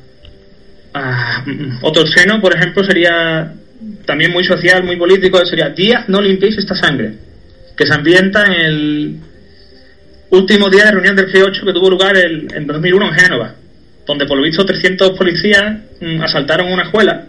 Ah, 0.94 1.42
mm, 1.46 1.78
otro 1.84 2.04
estreno, 2.04 2.40
por 2.40 2.56
ejemplo, 2.56 2.82
sería 2.82 3.52
también 4.06 4.32
muy 4.32 4.44
social, 4.44 4.82
muy 4.82 4.96
político, 4.96 5.44
sería 5.46 5.68
Díaz, 5.70 6.08
no 6.08 6.20
limpiéis 6.20 6.58
esta 6.58 6.74
sangre, 6.74 7.12
que 7.76 7.86
se 7.86 7.94
ambienta 7.94 8.44
en 8.46 8.52
el 8.52 9.16
último 10.30 10.68
día 10.68 10.84
de 10.86 10.90
reunión 10.92 11.14
del 11.16 11.30
G8 11.32 11.64
que 11.64 11.72
tuvo 11.72 11.90
lugar 11.90 12.16
el- 12.16 12.48
en 12.54 12.66
2001 12.66 13.06
en 13.08 13.14
Génova, 13.14 13.54
donde 14.10 14.26
por 14.26 14.36
lo 14.36 14.42
visto 14.42 14.64
300 14.64 15.10
policías 15.16 15.74
mm, 16.00 16.20
asaltaron 16.22 16.70
una 16.72 16.82
escuela, 16.82 17.26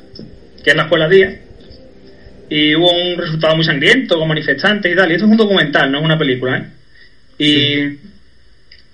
que 0.64 0.70
es 0.72 0.76
la 0.76 0.84
escuela 0.84 1.08
Díaz, 1.08 1.34
y 2.49 2.76
hubo 2.76 2.91
un 2.91 3.18
resultado 3.18 3.56
muy 3.56 3.64
sangriento 3.64 4.18
con 4.18 4.28
manifestantes 4.28 4.91
y 4.91 4.95
tal, 4.95 5.10
y 5.12 5.14
esto 5.14 5.26
es 5.26 5.32
un 5.32 5.38
documental, 5.38 5.91
no 5.91 5.99
es 5.99 6.03
una 6.03 6.18
película, 6.18 6.58
¿eh? 6.58 6.64
Y 7.38 7.98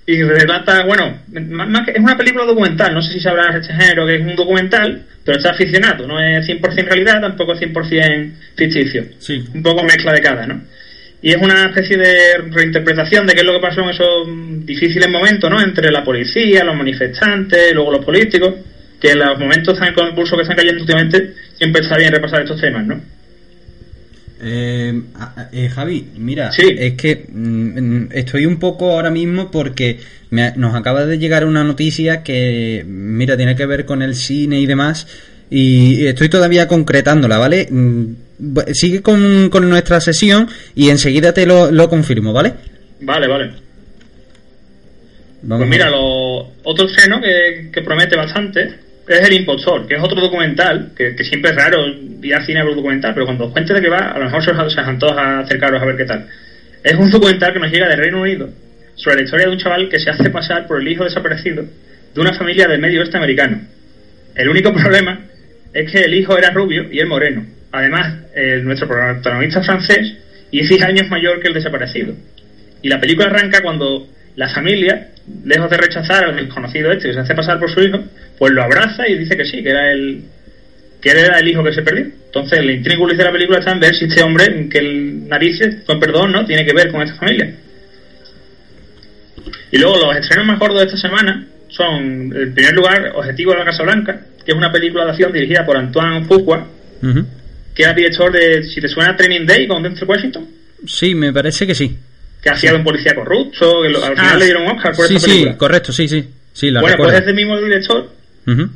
y 0.09 0.23
relata, 0.23 0.83
bueno, 0.85 1.19
más, 1.33 1.67
más 1.67 1.85
que- 1.85 1.91
es 1.91 1.99
una 1.99 2.15
película 2.15 2.45
documental, 2.45 2.93
no 2.93 3.01
sé 3.01 3.11
si 3.11 3.19
sabrás 3.19 3.55
este 3.55 3.73
género, 3.73 4.05
que 4.05 4.15
es 4.15 4.21
un 4.21 4.37
documental, 4.37 5.01
pero 5.25 5.37
está 5.37 5.49
aficionado, 5.51 6.07
no 6.07 6.17
es 6.21 6.45
100% 6.45 6.85
realidad, 6.87 7.19
tampoco 7.19 7.51
es 7.51 7.59
100% 7.59 8.31
ficticio. 8.55 9.03
Sí. 9.19 9.43
Un 9.53 9.61
poco 9.61 9.83
mezcla 9.83 10.13
de 10.13 10.21
cada, 10.21 10.45
¿no? 10.47 10.61
Y 11.21 11.31
es 11.31 11.37
una 11.37 11.65
especie 11.65 11.97
de 11.97 12.37
reinterpretación 12.51 13.25
de 13.25 13.33
qué 13.33 13.39
es 13.39 13.45
lo 13.45 13.53
que 13.53 13.59
pasó 13.59 13.81
en 13.81 13.89
esos 13.89 14.27
difíciles 14.65 15.09
momentos, 15.09 15.49
¿no? 15.49 15.59
Entre 15.61 15.91
la 15.91 16.03
policía, 16.03 16.63
los 16.63 16.75
manifestantes, 16.75 17.73
luego 17.73 17.91
los 17.93 18.05
políticos, 18.05 18.53
que 19.01 19.11
en 19.11 19.19
los 19.19 19.39
momentos 19.39 19.77
tan 19.79 19.93
concursos 19.93 20.37
que 20.37 20.41
están 20.43 20.57
cayendo 20.57 20.81
últimamente, 20.81 21.33
siempre 21.57 21.81
está 21.81 21.97
bien 21.97 22.11
repasar 22.13 22.41
estos 22.41 22.61
temas, 22.61 22.85
¿no? 22.85 23.01
Eh, 24.39 25.01
eh, 25.51 25.69
Javi, 25.73 26.05
mira, 26.17 26.51
es 26.55 26.93
que 26.93 27.25
mm, 27.27 27.79
mm, 27.79 28.09
estoy 28.13 28.45
un 28.45 28.59
poco 28.59 28.91
ahora 28.91 29.09
mismo 29.09 29.49
porque 29.49 29.99
me- 30.29 30.53
nos 30.55 30.75
acaba 30.75 31.05
de 31.07 31.17
llegar 31.17 31.45
una 31.45 31.63
noticia 31.63 32.21
que, 32.21 32.85
mira, 32.87 33.35
tiene 33.35 33.55
que 33.55 33.65
ver 33.65 33.85
con 33.85 34.03
el 34.03 34.13
cine 34.13 34.59
y 34.59 34.67
demás, 34.67 35.07
y 35.49 36.05
estoy 36.05 36.29
todavía 36.29 36.67
concretándola, 36.67 37.39
¿vale? 37.39 37.67
Mm, 37.71 38.05
Sigue 38.73 39.01
con, 39.01 39.49
con 39.49 39.69
nuestra 39.69 39.99
sesión 39.99 40.47
y 40.75 40.89
enseguida 40.89 41.33
te 41.33 41.45
lo, 41.45 41.71
lo 41.71 41.89
confirmo, 41.89 42.33
¿vale? 42.33 42.53
Vale, 43.01 43.27
vale. 43.27 43.51
Vamos 45.43 45.67
Pues 45.67 45.69
mira, 45.69 45.89
lo, 45.89 46.53
otro 46.63 46.87
estreno 46.87 47.21
que, 47.21 47.69
que 47.71 47.81
promete 47.81 48.15
bastante 48.15 48.87
es 49.07 49.27
El 49.27 49.33
Impostor, 49.33 49.87
que 49.87 49.95
es 49.95 50.03
otro 50.03 50.19
documental, 50.19 50.91
que, 50.95 51.15
que 51.15 51.23
siempre 51.23 51.51
es 51.51 51.57
raro 51.57 51.87
ir 51.87 52.35
al 52.35 52.45
cine 52.45 52.59
a 52.59 52.63
ver 52.63 52.71
un 52.71 52.77
documental, 52.77 53.13
pero 53.13 53.25
cuando 53.25 53.45
os 53.45 53.51
cuente 53.51 53.73
de 53.73 53.81
qué 53.81 53.89
va, 53.89 54.11
a 54.11 54.19
lo 54.19 54.25
mejor 54.25 54.43
se 54.43 54.51
os 54.51 54.77
antoja 54.77 55.39
acercaros 55.39 55.81
a 55.81 55.85
ver 55.85 55.97
qué 55.97 56.05
tal. 56.05 56.27
Es 56.83 56.95
un 56.95 57.09
documental 57.09 57.53
que 57.53 57.59
nos 57.59 57.71
llega 57.71 57.87
de 57.87 57.95
Reino 57.95 58.21
Unido 58.21 58.49
sobre 58.95 59.17
la 59.17 59.23
historia 59.23 59.45
de 59.45 59.51
un 59.53 59.59
chaval 59.59 59.89
que 59.89 59.99
se 59.99 60.09
hace 60.09 60.29
pasar 60.29 60.67
por 60.67 60.81
el 60.81 60.87
hijo 60.87 61.03
desaparecido 61.03 61.63
de 62.13 62.21
una 62.21 62.33
familia 62.33 62.67
del 62.67 62.81
medio 62.81 63.01
oeste 63.01 63.17
americano. 63.17 63.61
El 64.35 64.49
único 64.49 64.73
problema 64.81 65.21
es 65.73 65.91
que 65.91 66.01
el 66.01 66.13
hijo 66.13 66.37
era 66.37 66.49
rubio 66.51 66.91
y 66.91 66.99
él 66.99 67.07
moreno. 67.07 67.45
Además, 67.71 68.13
el- 68.35 68.63
nuestro 68.65 68.87
protagonista 68.87 69.61
francés 69.61 70.13
y 70.51 70.61
es 70.61 70.69
10 70.69 70.81
años 70.83 71.09
mayor 71.09 71.39
que 71.41 71.47
el 71.49 71.53
desaparecido. 71.53 72.13
Y 72.81 72.89
la 72.89 72.99
película 72.99 73.27
arranca 73.27 73.61
cuando 73.61 74.07
la 74.35 74.47
familia, 74.49 75.09
lejos 75.43 75.69
de 75.69 75.77
rechazar 75.77 76.23
al 76.25 76.35
desconocido 76.35 76.91
este 76.91 77.07
que 77.09 77.13
se 77.13 77.19
hace 77.19 77.35
pasar 77.35 77.59
por 77.59 77.69
su 77.71 77.81
hijo, 77.81 77.99
pues 78.37 78.53
lo 78.53 78.63
abraza 78.63 79.07
y 79.07 79.17
dice 79.17 79.35
que 79.35 79.45
sí, 79.45 79.63
que 79.63 79.69
era 79.69 79.91
el 79.91 80.23
que 81.01 81.11
era 81.11 81.37
el 81.39 81.47
hijo 81.47 81.63
que 81.63 81.73
se 81.73 81.83
perdió. 81.83 82.05
Entonces, 82.25 82.57
el 82.59 82.71
intríngulis 82.71 83.17
de 83.17 83.23
la 83.23 83.31
película 83.31 83.59
está 83.59 83.71
en 83.71 83.79
ver 83.79 83.93
si 83.93 84.05
este 84.05 84.23
hombre, 84.23 84.67
que 84.69 84.79
el 84.79 85.27
narices, 85.27 85.83
con 85.85 85.99
perdón, 85.99 86.31
¿no? 86.31 86.43
Tiene 86.45 86.65
que 86.65 86.73
ver 86.73 86.91
con 86.91 87.01
esta 87.03 87.15
familia. 87.17 87.53
Y 89.71 89.77
luego 89.77 89.97
los 89.97 90.15
estrenos 90.17 90.45
más 90.45 90.59
gordos 90.59 90.79
de 90.79 90.85
esta 90.85 90.97
semana 90.97 91.45
son, 91.67 92.33
en 92.35 92.53
primer 92.53 92.73
lugar, 92.73 93.11
Objetivo 93.15 93.51
de 93.51 93.59
la 93.59 93.65
Casa 93.65 93.83
Blanca, 93.83 94.21
que 94.43 94.51
es 94.51 94.57
una 94.57 94.71
película 94.71 95.03
de 95.05 95.11
acción 95.11 95.31
dirigida 95.31 95.65
por 95.65 95.77
Antoine 95.77 96.25
Fuqua. 96.25 96.67
Que 97.77 97.83
era 97.83 97.93
director 97.93 98.31
de, 98.31 98.63
si 98.63 98.81
te 98.81 98.87
suena, 98.87 99.15
Training 99.15 99.45
Day 99.45 99.67
con 99.67 99.83
Denzel 99.83 100.07
Washington, 100.07 100.47
Sí, 100.87 101.13
me 101.13 101.31
parece 101.31 101.67
que 101.67 101.75
sí. 101.75 101.95
que 102.41 102.49
hacía 102.49 102.71
de 102.71 102.77
un 102.77 102.83
policía 102.83 103.13
corrupto, 103.13 103.81
que 103.83 103.89
lo- 103.89 104.03
al 104.03 104.13
final 104.15 104.31
Ah, 104.33 104.37
le 104.37 104.45
dieron 104.45 104.63
un 104.63 104.69
Oscar 104.71 104.95
por 104.95 105.07
sí, 105.07 105.15
esta 105.15 105.25
sí, 105.27 105.31
película. 105.33 105.57
correcto, 105.57 105.91
sí, 105.91 106.07
sí. 106.07 106.23
Sí, 106.53 106.71
la 106.71 106.81
bueno, 106.81 106.95
recuerdo. 106.95 107.11
pues 107.13 107.19
es 107.21 107.25
del 107.27 107.35
mismo 107.35 107.59
director 107.61 108.09
Ujú. 108.47 108.69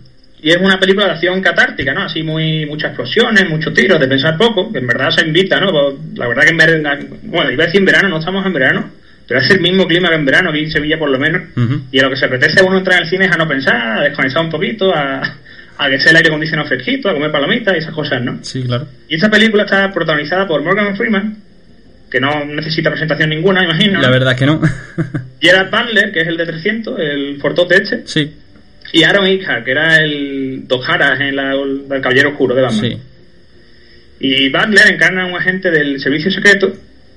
y 0.44 0.50
es 0.52 0.58
una 0.58 0.80
película 0.80 1.06
de 1.08 1.12
acción 1.14 1.42
catártica, 1.42 1.94
¿no? 1.94 2.04
Así 2.04 2.22
muy 2.24 2.66
muchas 2.68 2.90
explosiones, 2.92 3.50
muchos 3.50 3.74
tiros, 3.74 4.00
de 4.00 4.08
pensar 4.08 4.38
poco, 4.38 4.72
que 4.72 4.78
en 4.80 4.88
verdad 4.88 5.10
se 5.10 5.26
invita, 5.26 5.60
¿no? 5.60 5.72
Pues, 5.72 5.96
la 6.18 6.28
verdad 6.28 6.44
que 6.44 6.50
en 6.50 6.58
verano, 6.58 7.06
bueno, 7.24 7.52
iba 7.52 7.64
a 7.64 7.66
decir 7.68 7.80
en 7.82 7.86
verano, 7.86 8.10
no 8.10 8.20
estamos 8.20 8.46
en 8.46 8.54
verano, 8.54 8.90
pero 9.28 9.40
es 9.40 9.50
el 9.52 9.62
mismo 9.62 9.88
clima 9.88 10.10
que 10.10 10.16
en 10.16 10.26
verano, 10.26 10.50
aquí 10.52 10.60
en 10.60 10.72
Sevilla 10.72 10.98
por 11.00 11.10
lo 11.10 11.18
menos, 11.20 11.42
Ujú. 11.56 11.82
y 11.92 12.00
a 12.00 12.04
lo 12.04 12.10
que 12.12 12.18
se 12.18 12.26
apetece 12.26 12.64
uno 12.64 12.78
entrar 12.80 12.98
en 12.98 13.04
el 13.06 13.10
cine 13.10 13.26
es 13.26 13.32
a 13.32 13.38
no 13.38 13.48
pensar, 13.48 14.00
a 14.00 14.02
desconectar 14.04 14.44
un 14.44 14.50
poquito, 14.52 14.94
a, 14.94 15.22
a 15.82 15.90
que 15.90 15.96
esté 15.96 16.12
el 16.12 16.16
aire 16.18 16.30
acondicionado 16.30 16.68
fresquito, 16.68 17.10
a 17.10 17.14
comer 17.14 17.32
palomitas 17.32 17.74
y 17.74 17.80
esas 17.80 17.94
cosas, 17.96 18.22
¿no? 18.22 18.38
Sí, 18.44 18.62
claro. 18.62 18.88
Y 19.10 19.16
esta 19.16 19.32
película 19.32 19.64
está 19.64 19.92
protagonizada 19.92 20.46
por 20.46 20.62
Morgan 20.62 20.96
Freeman, 20.96 21.38
que 22.08 22.20
no 22.20 22.46
necesita 22.46 22.92
presentación 22.92 23.32
ninguna, 23.32 23.64
imagino. 23.64 24.00
La 24.00 24.12
verdad 24.12 24.36
que 24.36 24.46
no. 24.46 24.62
Gerard 25.42 25.72
Butler, 25.72 26.12
que 26.12 26.22
es 26.22 26.28
el 26.28 26.38
de 26.38 26.46
300, 26.46 27.00
el 27.00 27.38
fortote 27.42 27.82
este. 27.82 28.04
Sí. 28.06 28.32
Y 28.94 29.02
Aaron 29.02 29.26
Eckhart, 29.26 29.66
que 29.66 29.72
era 29.72 29.96
el 29.96 30.68
Dos 30.68 30.86
Caras 30.86 31.20
en 31.20 31.36
la, 31.36 31.54
el 31.54 32.02
Caballero 32.02 32.30
Oscuro 32.30 32.54
de 32.54 32.62
Batman. 32.62 32.82
Sí. 32.82 32.98
Y 34.20 34.50
Butler 34.50 34.94
encarna 34.94 35.24
a 35.24 35.26
un 35.26 35.36
agente 35.36 35.72
del 35.72 36.00
servicio 36.00 36.30
secreto 36.30 36.72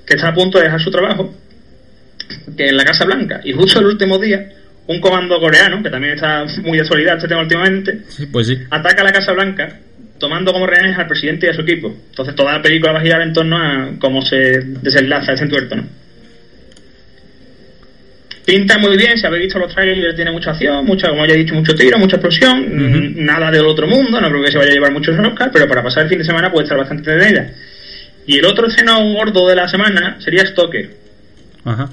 que 0.07 0.15
está 0.15 0.29
a 0.29 0.35
punto 0.35 0.57
de 0.57 0.65
dejar 0.65 0.81
su 0.81 0.91
trabajo 0.91 1.35
que 2.57 2.69
en 2.69 2.79
la 2.79 2.85
Casa 2.87 3.05
Blanca. 3.05 3.43
Y 3.45 3.53
justo 3.53 3.81
el 3.81 3.87
último 3.87 4.19
día, 4.19 4.53
un 4.87 5.01
comando 5.01 5.41
coreano, 5.41 5.83
que 5.83 5.91
también 5.91 6.15
está 6.15 6.45
muy 6.63 6.77
de 6.77 6.83
actualidad 6.83 7.17
este 7.17 7.29
tema 7.29 7.41
últimamente, 7.43 8.01
pues 8.31 8.49
sí. 8.49 8.59
ataca 8.71 9.03
a 9.03 9.05
la 9.05 9.13
Casa 9.13 9.33
Blanca 9.33 9.81
tomando 10.19 10.53
como 10.53 10.67
rehenes 10.67 10.99
al 10.99 11.07
presidente 11.07 11.47
y 11.47 11.51
a 11.51 11.55
su 11.55 11.63
equipo. 11.63 11.95
Entonces 12.11 12.35
toda 12.35 12.53
la 12.53 12.63
película 12.63 12.93
va 12.93 12.99
a 12.99 13.03
girar 13.03 13.23
en 13.23 13.33
torno 13.33 13.57
a 13.57 13.91
cómo 13.99 14.23
se 14.23 14.61
desenlaza 14.83 15.33
ese 15.33 15.45
entuerto, 15.45 15.77
¿no? 15.77 15.85
Pinta 18.45 18.77
muy 18.77 18.97
bien, 18.99 19.17
si 19.17 19.27
habéis 19.27 19.45
visto 19.45 19.59
los 19.59 19.75
trailers 19.75 20.15
tiene 20.17 20.31
mucha 20.31 20.51
acción, 20.51 20.85
mucha, 20.85 21.09
como 21.09 21.25
ya 21.25 21.33
he 21.33 21.39
dicho, 21.39 21.55
mucho 21.55 21.75
tiro, 21.75 21.99
mucha 21.99 22.17
explosión, 22.17 23.25
nada 23.25 23.51
del 23.51 23.65
otro 23.65 23.87
mundo, 23.87 24.21
no 24.21 24.29
creo 24.29 24.45
que 24.45 24.53
se 24.53 24.59
vaya 24.59 24.71
a 24.71 24.75
llevar 24.75 24.93
muchos 24.93 25.19
Oscar, 25.19 25.51
pero 25.51 25.67
para 25.67 25.83
pasar 25.83 26.03
el 26.03 26.11
fin 26.11 26.19
de 26.19 26.25
semana 26.25 26.53
puede 26.53 26.65
estar 26.65 26.77
bastante 26.77 27.11
entretenida. 27.11 27.51
Y 28.27 28.39
el 28.39 28.45
otro 28.45 28.67
escena 28.67 28.99
gordo 28.99 29.49
de 29.49 29.57
la 29.57 29.67
semana 29.67 30.21
sería 30.21 30.45
Stoker, 30.45 30.91
Ajá. 31.65 31.91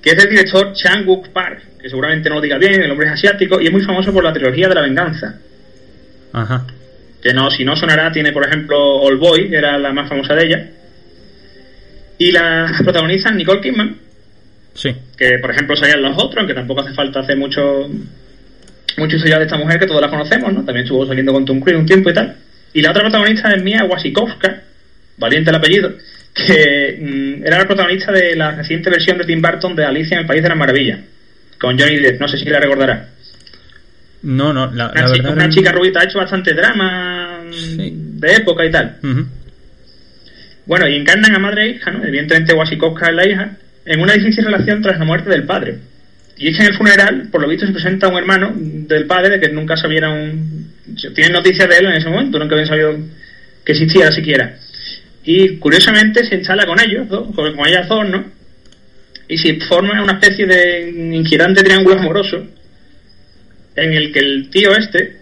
que 0.00 0.10
es 0.10 0.16
del 0.16 0.30
director 0.30 0.72
Chang 0.72 1.04
Wook 1.06 1.30
Park, 1.30 1.62
que 1.82 1.88
seguramente 1.88 2.28
no 2.28 2.36
lo 2.36 2.40
diga 2.40 2.58
bien, 2.58 2.82
el 2.82 2.90
hombre 2.90 3.06
es 3.08 3.12
asiático 3.14 3.60
y 3.60 3.66
es 3.66 3.72
muy 3.72 3.82
famoso 3.82 4.12
por 4.12 4.22
la 4.24 4.32
trilogía 4.32 4.68
de 4.68 4.74
la 4.74 4.82
venganza. 4.82 5.38
Ajá. 6.32 6.64
que 7.20 7.34
no, 7.34 7.50
si 7.50 7.64
no 7.64 7.74
sonará, 7.76 8.10
tiene 8.12 8.32
por 8.32 8.46
ejemplo 8.46 8.78
All 8.78 9.18
Boy, 9.18 9.50
que 9.50 9.56
era 9.56 9.76
la 9.78 9.92
más 9.92 10.08
famosa 10.08 10.34
de 10.34 10.46
ella. 10.46 10.66
Y 12.18 12.32
la 12.32 12.70
protagonizan 12.84 13.36
Nicole 13.36 13.60
Kidman, 13.60 13.96
Sí. 14.74 14.94
que 15.16 15.38
por 15.40 15.50
ejemplo 15.50 15.74
salían 15.76 16.00
los 16.02 16.14
otros, 16.16 16.38
aunque 16.38 16.54
tampoco 16.54 16.80
hace 16.82 16.94
falta 16.94 17.20
hacer 17.20 17.36
mucho 17.36 17.90
mucho 18.96 19.16
ya 19.18 19.38
de 19.38 19.44
esta 19.44 19.56
mujer 19.58 19.78
que 19.80 19.86
todos 19.86 20.00
la 20.00 20.08
conocemos, 20.10 20.52
¿no? 20.52 20.64
También 20.64 20.84
estuvo 20.84 21.06
saliendo 21.06 21.32
con 21.32 21.44
Tom 21.44 21.60
Cruise 21.60 21.78
un 21.78 21.86
tiempo 21.86 22.10
y 22.10 22.14
tal. 22.14 22.36
Y 22.72 22.82
la 22.82 22.90
otra 22.90 23.02
protagonista 23.02 23.52
es 23.52 23.62
Mia 23.62 23.84
Wasikowska, 23.84 24.62
valiente 25.16 25.50
el 25.50 25.56
apellido, 25.56 25.92
que 26.34 26.98
mm, 27.00 27.46
era 27.46 27.58
la 27.58 27.66
protagonista 27.66 28.12
de 28.12 28.36
la 28.36 28.52
reciente 28.52 28.90
versión 28.90 29.18
de 29.18 29.24
Tim 29.24 29.40
Burton 29.42 29.74
de 29.74 29.84
Alicia 29.84 30.14
en 30.14 30.20
el 30.22 30.26
País 30.26 30.42
de 30.42 30.48
las 30.48 30.58
Maravillas, 30.58 31.00
con 31.60 31.78
Johnny 31.78 31.96
Depp, 31.96 32.20
no 32.20 32.28
sé 32.28 32.38
si 32.38 32.44
la 32.46 32.58
recordará. 32.60 33.08
No, 34.22 34.52
no, 34.52 34.70
la, 34.72 34.90
Una, 34.90 35.00
la 35.02 35.06
chica, 35.12 35.22
verdad. 35.22 35.32
una 35.32 35.46
no- 35.46 35.52
chica 35.52 35.72
rubita 35.72 36.00
ha 36.00 36.04
hecho 36.04 36.18
bastante 36.18 36.52
drama 36.54 37.40
de 37.50 38.34
época 38.34 38.64
y 38.66 38.70
tal. 38.70 38.96
Bueno, 40.66 40.88
y 40.88 40.94
encarnan 40.96 41.34
a 41.34 41.38
madre 41.38 41.64
e 41.64 41.68
hija, 41.70 41.90
¿no? 41.90 42.04
Evidentemente 42.04 42.54
Wasikowska 42.54 43.08
es 43.08 43.14
la 43.14 43.28
hija, 43.28 43.50
en 43.84 44.00
una 44.00 44.12
difícil 44.12 44.44
relación 44.44 44.82
tras 44.82 44.98
la 44.98 45.04
muerte 45.04 45.30
del 45.30 45.44
padre. 45.44 45.78
Y 46.36 46.48
es 46.48 46.56
que 46.56 46.62
en 46.62 46.68
el 46.70 46.76
funeral, 46.76 47.28
por 47.30 47.42
lo 47.42 47.48
visto, 47.48 47.66
se 47.66 47.72
presenta 47.72 48.08
un 48.08 48.16
hermano 48.16 48.52
del 48.56 49.06
padre 49.06 49.30
de 49.30 49.40
que 49.40 49.48
nunca 49.52 49.76
sabieron... 49.76 50.12
un... 50.12 50.70
Tienen 51.14 51.32
noticias 51.32 51.68
de 51.68 51.76
él 51.78 51.86
en 51.86 51.92
ese 51.92 52.08
momento, 52.08 52.38
nunca 52.38 52.54
habían 52.54 52.68
sabido 52.68 52.96
que 53.64 53.72
existiera 53.72 54.10
siquiera. 54.12 54.56
Y 55.24 55.56
curiosamente 55.58 56.24
se 56.24 56.36
instala 56.36 56.64
con 56.66 56.80
ellos, 56.80 57.08
dos, 57.08 57.34
con, 57.34 57.54
con 57.54 57.66
ellas 57.68 57.88
dos, 57.88 58.08
¿no? 58.08 58.24
Y 59.30 59.38
se 59.38 59.60
forma 59.60 60.02
una 60.02 60.14
especie 60.14 60.44
de 60.44 60.90
inquietante 61.14 61.62
triángulo 61.62 62.00
amoroso 62.00 62.44
en 63.76 63.92
el 63.92 64.12
que 64.12 64.18
el 64.18 64.50
tío 64.50 64.72
este 64.76 65.18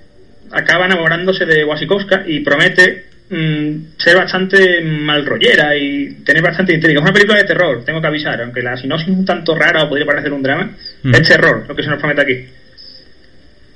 acaba 0.51 0.87
enamorándose 0.87 1.45
de 1.45 1.63
Wasikowska 1.63 2.25
y 2.27 2.41
promete 2.41 3.05
mm, 3.29 3.99
ser 3.99 4.17
bastante 4.17 4.81
malrollera 4.81 5.77
y 5.77 6.23
tener 6.25 6.43
bastante 6.43 6.73
intriga. 6.73 7.01
Es 7.01 7.03
una 7.03 7.13
película 7.13 7.37
de 7.37 7.45
terror, 7.45 7.85
tengo 7.85 8.01
que 8.01 8.07
avisar, 8.07 8.41
aunque 8.41 8.63
la 8.63 8.79
sinopsis 8.79 9.09
es 9.09 9.15
un 9.15 9.27
tanto 9.27 9.55
rara 9.55 9.85
o 9.85 9.91
podría 9.91 10.07
parecer 10.07 10.33
un 10.33 10.43
drama, 10.43 10.71
es 11.05 11.29
terror 11.29 11.67
lo 11.69 11.77
que 11.77 11.83
se 11.83 11.91
nos 11.91 11.99
promete 11.99 12.23
aquí. 12.23 12.47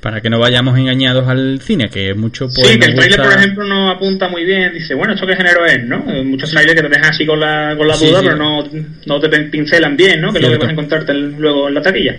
Para 0.02 0.20
que 0.20 0.28
no 0.28 0.40
vayamos 0.40 0.76
engañados 0.76 1.28
al 1.28 1.60
cine, 1.60 1.88
que 1.88 2.12
mucho 2.14 2.46
pues. 2.46 2.66
sí, 2.66 2.76
que 2.78 2.86
el 2.86 2.94
trailer, 2.96 3.18
gusta- 3.20 3.22
por 3.22 3.38
ejemplo, 3.38 3.64
no 3.64 3.88
apunta 3.88 4.28
muy 4.28 4.44
bien. 4.44 4.74
Dice, 4.74 4.94
bueno, 4.94 5.14
¿esto 5.14 5.26
qué 5.28 5.36
género 5.36 5.64
es, 5.64 5.84
no? 5.84 5.98
Muchos 6.24 6.50
trailers 6.50 6.74
que 6.74 6.88
te 6.88 6.94
dejan 6.96 7.10
así 7.10 7.24
con 7.24 7.38
la, 7.38 7.74
con 7.78 7.86
la 7.86 7.94
Sí, 7.94 8.06
duda, 8.08 8.18
sí. 8.18 8.24
pero 8.24 8.36
no, 8.36 8.64
no 9.06 9.20
te 9.20 9.30
pin- 9.30 9.48
pincelan 9.50 9.96
bien, 9.96 10.20
¿no? 10.20 10.32
Que 10.32 10.38
es 10.40 10.44
lo 10.44 10.50
que 10.50 10.58
vas 10.58 10.68
a 10.68 10.72
encontrarte 10.72 11.14
luego 11.14 11.68
en 11.68 11.74
la 11.74 11.82
taquilla. 11.82 12.16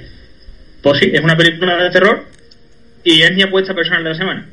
Pues 0.81 0.99
sí, 0.99 1.11
es 1.13 1.19
una 1.21 1.35
película 1.35 1.75
de 1.83 1.89
terror 1.89 2.23
y 3.03 3.21
es 3.21 3.33
mi 3.35 3.41
apuesta 3.41 3.73
personal 3.75 4.03
de 4.05 4.09
la 4.11 4.15
semana. 4.15 4.45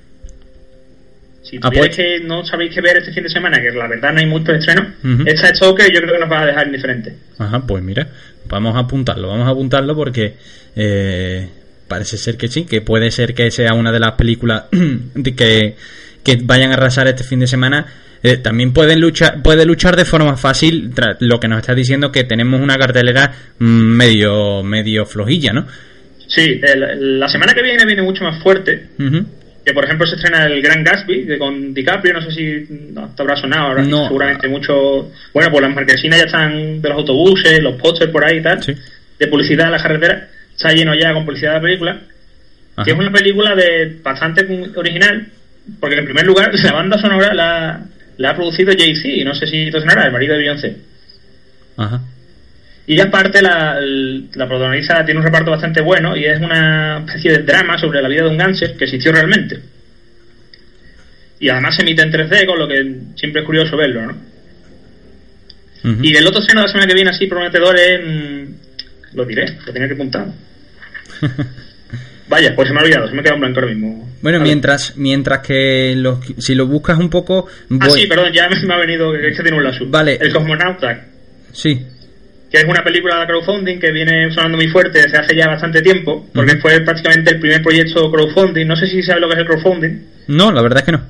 Si 1.43 1.59
tuvierais 1.59 1.97
que 1.97 2.21
no 2.21 2.45
sabéis 2.45 2.75
qué 2.75 2.81
ver 2.81 2.97
este 2.99 3.13
fin 3.13 3.23
de 3.23 3.29
semana, 3.29 3.61
que 3.61 3.71
la 3.71 3.87
verdad 3.89 4.13
no 4.13 4.21
hay 4.21 4.27
muchos 4.27 4.57
estrenos, 4.57 4.89
Ujú. 5.05 5.23
esta 5.27 5.49
es 5.49 5.59
que 5.61 5.93
yo 5.95 6.01
creo 6.01 6.15
que 6.15 6.21
nos 6.21 6.31
va 6.31 6.43
a 6.43 6.47
dejar 6.47 6.67
indiferente. 6.67 7.15
Ajá, 7.39 7.61
pues 7.67 7.83
mira, 7.83 8.09
vamos 8.49 8.77
a 8.77 8.81
apuntarlo, 8.81 9.29
vamos 9.29 9.47
a 9.49 9.51
apuntarlo 9.51 9.97
porque 9.97 10.35
eh, 10.77 11.49
parece 11.91 12.17
ser 12.17 12.37
que 12.39 12.47
sí, 12.49 12.65
que 12.65 12.81
puede 12.81 13.11
ser 13.11 13.35
que 13.35 13.51
sea 13.51 13.75
una 13.75 13.91
de 13.93 13.99
las 14.01 14.13
películas 14.13 14.65
que, 15.37 15.75
que 16.25 16.39
vayan 16.45 16.71
a 16.71 16.75
arrasar 16.75 17.09
este 17.09 17.25
fin 17.25 17.41
de 17.41 17.47
semana. 17.49 17.85
Eh, 18.23 18.37
también 18.37 18.73
pueden 18.73 19.01
luchar, 19.01 19.43
puede 19.43 19.65
luchar 19.67 19.97
de 19.97 20.05
forma 20.05 20.37
fácil, 20.37 20.93
lo 21.21 21.41
que 21.41 21.49
nos 21.49 21.59
está 21.61 21.75
diciendo 21.75 22.13
que 22.13 22.23
tenemos 22.25 22.61
una 22.61 22.77
cartelera 22.77 23.33
medio, 23.59 24.63
medio 24.63 25.05
flojilla, 25.07 25.53
¿no? 25.53 25.67
Sí, 26.29 26.61
el- 26.63 27.19
la 27.19 27.29
semana 27.29 27.55
que 27.55 27.63
viene 27.63 27.85
viene 27.87 28.03
mucho 28.03 28.23
más 28.25 28.41
fuerte. 28.43 28.87
Ujú. 28.99 29.25
Que 29.65 29.73
por 29.75 29.85
ejemplo 29.85 30.07
se 30.07 30.17
estrena 30.17 30.47
el 30.47 30.63
Gran 30.63 30.83
Gatsby 30.85 31.27
que 31.27 31.39
con 31.39 31.75
DiCaprio, 31.75 32.15
no 32.15 32.23
sé 32.23 32.31
si 32.31 32.67
te 33.15 33.23
habrá 33.23 33.37
sonado 33.37 33.69
ahora, 33.69 33.83
No. 33.83 34.05
seguramente 34.07 34.49
mucho. 34.49 35.11
Bueno, 35.35 35.51
pues 35.51 35.63
las 35.63 35.75
marquesinas 35.75 36.19
ya 36.21 36.25
están 36.27 36.81
de 36.81 36.89
los 36.89 36.99
autobuses, 36.99 37.63
los 37.63 37.77
pósters 37.77 38.11
por 38.11 38.25
ahí 38.25 38.39
y 38.39 38.43
tal, 38.43 38.59
de 39.19 39.27
publicidad 39.27 39.67
en 39.67 39.73
la 39.73 39.79
carretera, 39.83 40.29
está 40.61 40.73
lleno 40.73 40.95
ya 40.95 41.15
con 41.15 41.25
publicidad 41.25 41.53
de 41.53 41.57
la 41.57 41.63
película. 41.63 42.01
Que 42.85 42.93
es 42.93 42.99
una 42.99 43.11
película 43.11 43.55
de 43.55 43.99
bastante 44.03 44.47
original, 44.77 45.27
porque 45.81 45.97
en 45.99 46.05
primer 46.05 46.27
lugar 46.27 46.51
la 46.65 46.73
banda 46.73 46.99
sonora 46.99 47.35
la, 47.35 47.81
la 48.17 48.31
ha 48.31 48.37
producido 48.37 48.73
Jay-Z, 48.77 49.25
no 49.25 49.35
sé 49.35 49.47
si 49.47 49.71
te 49.71 49.81
sonará, 49.81 50.05
el 50.07 50.13
marido 50.13 50.35
de 50.35 50.41
Beyoncé. 50.41 50.77
Ajá. 51.77 52.01
Y 52.87 53.01
aparte 53.01 53.41
la, 53.43 53.79
la 53.81 54.49
protagonista 54.49 55.05
tiene 55.05 55.21
un 55.21 55.27
reparto 55.27 55.51
bastante 55.51 55.81
bueno 55.81 56.17
y 56.17 56.25
es 56.25 56.41
una 56.41 56.99
especie 57.07 57.33
de 57.33 57.43
drama 57.45 57.79
sobre 57.79 58.03
la 58.03 58.09
vida 58.09 58.25
de 58.25 58.31
un 58.31 58.39
gánster 58.39 58.77
que 58.77 58.85
existió 58.85 59.13
realmente. 59.13 59.61
Y 61.39 61.49
además 61.49 61.77
se 61.77 61.83
emite 61.83 62.03
en 62.03 62.13
3D, 62.13 62.47
con 62.47 62.59
lo 62.59 62.69
que 62.69 62.97
siempre 63.17 63.41
es 63.43 63.47
curioso 63.47 63.77
verlo, 63.77 64.07
¿no? 64.07 64.17
Y 66.03 66.15
el 66.15 66.27
otro 66.27 66.41
estreno 66.41 66.61
de 66.61 66.67
la 66.67 66.73
semana 66.73 66.87
que 66.89 66.95
viene 66.95 67.11
así 67.11 67.27
prometedor 67.27 67.79
es... 67.79 68.01
mm, 68.05 69.17
Lo 69.17 69.25
diré, 69.25 69.47
lo 69.67 69.73
tenía 69.73 69.89
que 69.89 69.95
apuntar. 69.95 70.27
Vaya, 72.29 72.55
pues 72.55 72.69
se 72.69 72.75
me 72.75 72.81
ha 72.81 72.83
olvidado, 72.85 73.09
se 73.09 73.15
me 73.15 73.21
ha 73.21 73.23
quedado 73.25 73.37
en 73.37 73.41
blanco 73.41 73.61
ahora 73.61 73.73
mismo. 73.75 74.09
Bueno, 74.23 74.39
mientras, 74.41 74.97
mientras 74.97 75.41
que 75.41 75.95
los, 75.97 76.19
si 76.39 76.55
lo 76.55 76.67
buscas 76.67 76.97
un 76.99 77.11
poco, 77.11 77.47
Ah, 77.81 77.87
voy- 77.89 78.01
sí, 78.03 78.07
perdón, 78.07 78.33
ya 78.33 78.49
me, 78.49 78.61
me 78.67 78.75
ha 78.75 78.79
venido, 78.79 79.13
que 79.13 79.33
tiene 79.43 79.57
un 79.57 79.65
lazo. 79.65 79.85
Vale. 79.89 80.17
El 80.21 80.33
Cosmonauta, 80.33 81.07
sí, 81.53 81.85
que 82.51 82.59
es 82.59 82.65
una 82.65 82.83
película 82.85 83.21
de 83.21 83.27
crowdfunding 83.27 83.79
que 83.81 83.91
viene 83.93 84.31
sonando 84.33 84.57
muy 84.59 84.69
fuerte 84.69 85.01
desde 85.03 85.19
hace 85.19 85.35
ya 85.37 85.47
bastante 85.49 85.83
tiempo, 85.83 86.29
porque 86.35 86.57
fue 86.59 86.81
prácticamente 86.81 87.35
el 87.35 87.41
primer 87.41 87.63
proyecto 87.63 88.11
crowdfunding. 88.11 88.67
No 88.67 88.77
sé 88.77 88.87
si 88.89 89.03
sabes 89.03 89.21
lo 89.21 89.29
que 89.29 89.35
es 89.35 89.41
el 89.41 89.47
crowdfunding. 89.47 89.99
no, 90.29 90.53
la 90.53 90.63
verdad 90.63 90.79
es 90.81 90.85
que 90.85 90.93
no. 90.93 91.01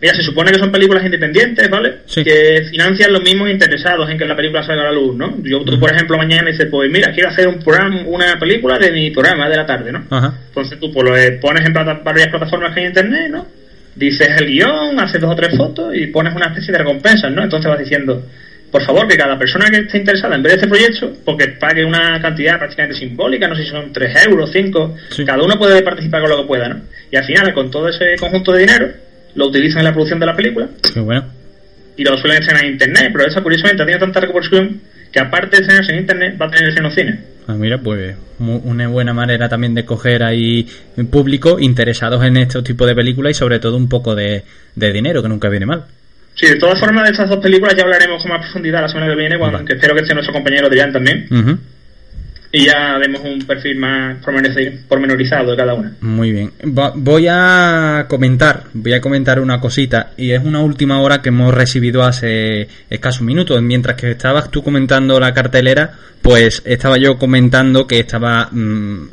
Mira, 0.00 0.14
se 0.14 0.22
supone 0.22 0.52
que 0.52 0.58
son 0.58 0.70
películas 0.70 1.04
independientes, 1.04 1.70
¿vale? 1.70 1.94
Que 2.24 2.62
financian 2.70 3.12
los 3.12 3.22
mismos 3.22 3.48
interesados 3.50 4.10
en 4.10 4.18
que 4.18 4.26
la 4.26 4.36
película 4.36 4.62
salga 4.62 4.82
a 4.82 4.86
la 4.86 4.92
luz, 4.92 5.16
¿no? 5.16 5.36
Yo, 5.42 5.62
tú, 5.62 5.78
por 5.80 5.90
ejemplo, 5.90 6.18
mañana 6.18 6.50
dices, 6.50 6.66
pues 6.70 6.90
mira, 6.90 7.12
quiero 7.12 7.30
hacer 7.30 7.48
un 7.48 7.58
programa, 7.60 8.02
una 8.04 8.38
película 8.38 8.78
de 8.78 8.90
mi 8.92 9.10
programa 9.10 9.48
de 9.48 9.56
la 9.56 9.64
tarde, 9.66 9.92
¿no? 9.92 10.04
Ajá. 10.10 10.34
Entonces 10.48 10.78
tú 10.78 10.92
pues, 10.92 11.04
lo 11.08 11.16
eh, 11.16 11.32
pones 11.40 11.64
en 11.66 11.72
plata- 11.72 12.00
varias 12.04 12.28
plataformas 12.28 12.74
que 12.74 12.80
hay 12.80 12.86
en 12.86 12.90
internet, 12.90 13.30
¿no? 13.30 13.46
Dices 13.94 14.28
el 14.38 14.46
guion, 14.46 15.00
haces 15.00 15.20
dos 15.20 15.32
o 15.32 15.36
tres 15.36 15.56
fotos 15.56 15.94
y 15.96 16.08
pones 16.08 16.34
una 16.34 16.48
especie 16.48 16.72
de 16.72 16.78
recompensas, 16.78 17.32
¿no? 17.32 17.42
Entonces 17.42 17.70
vas 17.70 17.78
diciendo, 17.78 18.22
por 18.70 18.82
favor, 18.82 19.08
que 19.08 19.16
cada 19.16 19.38
persona 19.38 19.70
que 19.70 19.78
esté 19.78 19.96
interesada 19.96 20.34
en 20.36 20.42
ver 20.42 20.52
este 20.52 20.66
proyecto, 20.68 21.10
porque 21.24 21.48
pague 21.48 21.82
una 21.82 22.20
cantidad 22.20 22.58
prácticamente 22.58 22.98
simbólica, 22.98 23.48
no 23.48 23.54
sé 23.56 23.62
si 23.62 23.70
son 23.70 23.90
3 23.94 24.26
euros, 24.26 24.50
5, 24.52 24.94
cada 25.24 25.42
uno 25.42 25.58
puede 25.58 25.80
participar 25.82 26.20
con 26.20 26.28
lo 26.30 26.42
que 26.42 26.48
pueda, 26.48 26.68
¿no? 26.68 26.82
Y 27.10 27.16
al 27.16 27.24
final, 27.24 27.54
con 27.54 27.70
todo 27.70 27.88
ese 27.88 28.16
conjunto 28.20 28.52
de 28.52 28.60
dinero, 28.60 28.88
lo 29.36 29.46
utilizan 29.48 29.78
en 29.80 29.84
la 29.84 29.92
producción 29.92 30.18
de 30.20 30.26
la 30.26 30.34
película 30.34 30.68
Qué 30.92 31.00
bueno. 31.00 31.24
y 31.96 32.04
lo 32.04 32.16
suelen 32.18 32.40
estrenar 32.40 32.64
en 32.64 32.72
internet, 32.72 33.10
pero 33.12 33.28
esa 33.28 33.42
curiosamente 33.42 33.82
ha 33.82 33.86
tenido 33.86 34.00
tanta 34.00 34.20
repercusión 34.20 34.80
que 35.12 35.20
aparte 35.20 35.56
de 35.56 35.62
estrenarse 35.62 35.92
en 35.92 35.98
internet, 36.00 36.36
va 36.40 36.46
a 36.46 36.50
tenerse 36.50 36.78
en 36.78 36.82
los 36.84 36.94
cines. 36.94 37.20
Ah, 37.46 37.54
mira, 37.54 37.78
pues 37.78 38.16
una 38.38 38.88
buena 38.88 39.14
manera 39.14 39.48
también 39.48 39.72
de 39.74 39.84
coger 39.84 40.24
ahí 40.24 40.66
público 41.10 41.58
interesados 41.60 42.24
en 42.24 42.36
este 42.38 42.60
tipo 42.62 42.86
de 42.86 42.94
películas 42.94 43.30
y 43.30 43.34
sobre 43.34 43.60
todo 43.60 43.76
un 43.76 43.88
poco 43.88 44.14
de, 44.16 44.42
de 44.74 44.92
dinero, 44.92 45.22
que 45.22 45.28
nunca 45.28 45.48
viene 45.48 45.64
mal. 45.64 45.84
Sí, 46.34 46.46
de 46.46 46.56
todas 46.56 46.78
formas, 46.78 47.04
de 47.04 47.12
estas 47.12 47.30
dos 47.30 47.38
películas 47.38 47.74
ya 47.76 47.84
hablaremos 47.84 48.20
con 48.20 48.32
más 48.32 48.40
profundidad 48.42 48.82
la 48.82 48.88
semana 48.88 49.08
que 49.08 49.16
viene, 49.16 49.38
cuando, 49.38 49.64
que 49.64 49.74
espero 49.74 49.94
que 49.94 50.02
esté 50.02 50.12
nuestro 50.12 50.34
compañero 50.34 50.66
Adrián 50.66 50.92
también. 50.92 51.26
Ujú 51.30 51.58
y 52.56 52.64
ya 52.64 52.96
vemos 52.96 53.20
un 53.22 53.40
perfil 53.46 53.76
más 53.76 54.16
pormenorizado 54.88 55.50
de 55.50 55.56
cada 55.58 55.74
una. 55.74 55.92
Muy 56.00 56.32
bien. 56.32 56.52
Voy 56.64 57.26
a 57.28 58.06
comentar, 58.08 58.64
voy 58.72 58.94
a 58.94 59.00
comentar 59.02 59.40
una 59.40 59.60
cosita 59.60 60.12
y 60.16 60.30
es 60.30 60.42
una 60.42 60.60
última 60.60 61.02
hora 61.02 61.20
que 61.20 61.28
hemos 61.28 61.52
recibido 61.52 62.02
hace 62.02 62.66
escasos 62.88 63.20
minutos. 63.20 63.60
Mientras 63.60 63.96
que 63.96 64.12
estabas 64.12 64.50
tú 64.50 64.62
comentando 64.62 65.20
la 65.20 65.34
cartelera, 65.34 65.98
pues 66.22 66.62
estaba 66.64 66.96
yo 66.96 67.18
comentando 67.18 67.86
que 67.86 67.98
estaba 67.98 68.48
mm, 68.50 69.08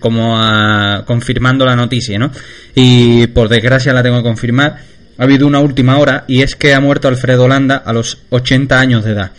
como 0.00 0.36
ah, 0.36 1.04
confirmando 1.06 1.64
la 1.64 1.76
noticia, 1.76 2.18
¿no? 2.18 2.32
Y 2.74 3.28
por 3.28 3.48
desgracia 3.48 3.92
la 3.92 4.02
tengo 4.02 4.16
que 4.16 4.24
confirmar. 4.24 4.76
Ha 5.18 5.22
habido 5.22 5.46
una 5.46 5.60
última 5.60 5.98
hora 5.98 6.24
y 6.26 6.42
es 6.42 6.56
que 6.56 6.74
ha 6.74 6.80
muerto 6.80 7.06
Alfredo 7.06 7.46
Landa 7.46 7.76
a 7.76 7.92
los 7.92 8.18
80 8.30 8.80
años 8.80 9.04
de 9.04 9.12
edad. 9.12 9.30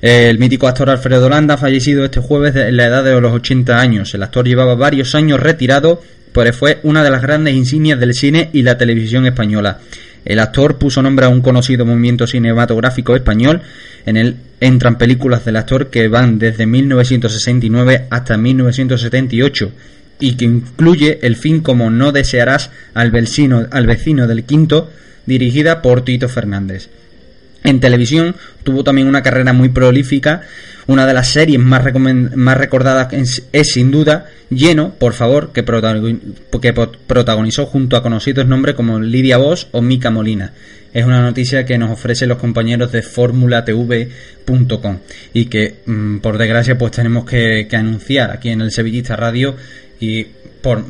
El 0.00 0.38
mítico 0.38 0.66
actor 0.66 0.88
Alfredo 0.88 1.28
Landa 1.28 1.54
ha 1.54 1.58
fallecido 1.58 2.04
este 2.04 2.20
jueves 2.20 2.56
en 2.56 2.76
la 2.76 2.86
edad 2.86 3.04
de 3.04 3.20
los 3.20 3.32
80 3.32 3.78
años. 3.78 4.14
El 4.14 4.22
actor 4.22 4.46
llevaba 4.46 4.74
varios 4.74 5.14
años 5.14 5.38
retirado, 5.38 6.02
pero 6.32 6.52
fue 6.54 6.80
una 6.84 7.04
de 7.04 7.10
las 7.10 7.20
grandes 7.20 7.54
insignias 7.54 8.00
del 8.00 8.14
cine 8.14 8.48
y 8.54 8.62
la 8.62 8.78
televisión 8.78 9.26
española. 9.26 9.78
El 10.24 10.38
actor 10.38 10.78
puso 10.78 11.02
nombre 11.02 11.26
a 11.26 11.28
un 11.28 11.42
conocido 11.42 11.84
movimiento 11.84 12.26
cinematográfico 12.26 13.14
español. 13.14 13.60
En 14.06 14.16
el 14.16 14.36
entran 14.60 14.96
películas 14.96 15.44
del 15.44 15.56
actor 15.56 15.90
que 15.90 16.08
van 16.08 16.38
desde 16.38 16.64
1969 16.64 18.06
hasta 18.08 18.38
1978 18.38 19.72
y 20.18 20.36
que 20.36 20.46
incluye 20.46 21.18
el 21.22 21.36
fin 21.36 21.60
como 21.60 21.90
No 21.90 22.12
desearás 22.12 22.70
al 22.94 23.10
vecino, 23.10 23.66
al 23.70 23.86
vecino 23.86 24.26
del 24.26 24.44
quinto, 24.44 24.90
dirigida 25.26 25.82
por 25.82 26.04
Tito 26.04 26.28
Fernández. 26.28 26.88
En 27.64 27.80
televisión 27.80 28.36
tuvo 28.62 28.84
también 28.84 29.08
una 29.08 29.22
carrera 29.22 29.52
muy 29.52 29.68
prolífica. 29.68 30.42
Una 30.86 31.06
de 31.06 31.12
las 31.14 31.28
series 31.28 31.60
más, 31.60 31.84
recordadas 31.84 33.12
es, 33.12 33.72
sin 33.72 33.90
duda 33.90 34.26
Lleno, 34.48 34.94
por 34.94 35.12
favor, 35.12 35.52
que, 35.52 35.62
protagonizó 35.62 37.66
junto 37.66 37.96
a 37.96 38.02
conocidos 38.02 38.46
nombres 38.46 38.74
como 38.74 38.98
Lidia 38.98 39.36
Bosch 39.36 39.66
o 39.70 39.82
Mica 39.82 40.10
Molina. 40.10 40.52
Es 40.92 41.04
una 41.04 41.22
noticia 41.22 41.64
que 41.64 41.78
nos 41.78 41.92
ofrecen 41.92 42.28
los 42.28 42.38
compañeros 42.38 42.90
de 42.90 43.02
formulatv.com 43.02 44.98
y 45.32 45.44
que, 45.44 45.76
mm, 45.86 46.18
por 46.18 46.36
desgracia, 46.36 46.76
pues 46.76 46.90
tenemos 46.90 47.24
que, 47.24 47.68
que 47.70 47.76
anunciar 47.76 48.32
aquí 48.32 48.48
en 48.48 48.62
el 48.62 48.72
Sevillista 48.72 49.14
Radio 49.14 49.54
y 50.00 50.26
por 50.62 50.84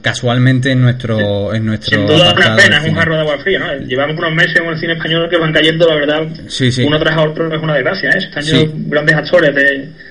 casualmente 0.00 0.70
en 0.70 0.80
nuestro 0.80 1.54
en 1.54 1.66
nuestro 1.66 1.96
sin 1.96 2.06
duda 2.06 2.34
una 2.34 2.56
pena 2.56 2.78
es 2.78 2.88
un 2.88 2.94
jarro 2.94 3.14
de 3.14 3.20
agua 3.20 3.38
fría 3.38 3.58
¿no? 3.58 3.72
Eh, 3.72 3.84
llevamos 3.86 4.16
unos 4.18 4.34
meses 4.34 4.56
en 4.56 4.66
el 4.66 4.78
cine 4.78 4.92
español 4.94 5.28
que 5.28 5.38
van 5.38 5.52
cayendo 5.52 5.86
la 5.86 5.94
verdad 5.94 6.28
sí, 6.48 6.70
sí. 6.70 6.82
uno 6.82 6.98
tras 6.98 7.18
otro 7.18 7.54
es 7.54 7.62
una 7.62 7.74
desgracia 7.74 8.10
¿eh? 8.10 8.18
están 8.18 8.42
sí. 8.42 8.70
grandes 8.86 9.16
actores 9.16 9.54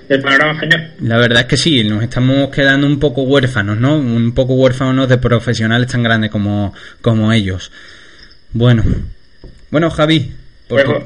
del 0.07 0.21
panorama 0.21 0.53
español 0.53 0.91
la 1.01 1.17
verdad 1.17 1.41
es 1.41 1.47
que 1.47 1.57
sí 1.57 1.83
nos 1.83 2.03
estamos 2.03 2.49
quedando 2.49 2.87
un 2.87 2.99
poco 2.99 3.23
huérfanos 3.23 3.77
no 3.77 3.97
un 3.97 4.33
poco 4.33 4.53
huérfanos 4.53 5.07
de 5.07 5.17
profesionales 5.17 5.87
tan 5.87 6.03
grandes 6.03 6.31
como 6.31 6.73
como 7.01 7.31
ellos 7.31 7.71
bueno 8.53 8.83
bueno 9.69 9.89
Javi 9.89 10.31
por 10.67 10.83
pues, 10.83 11.03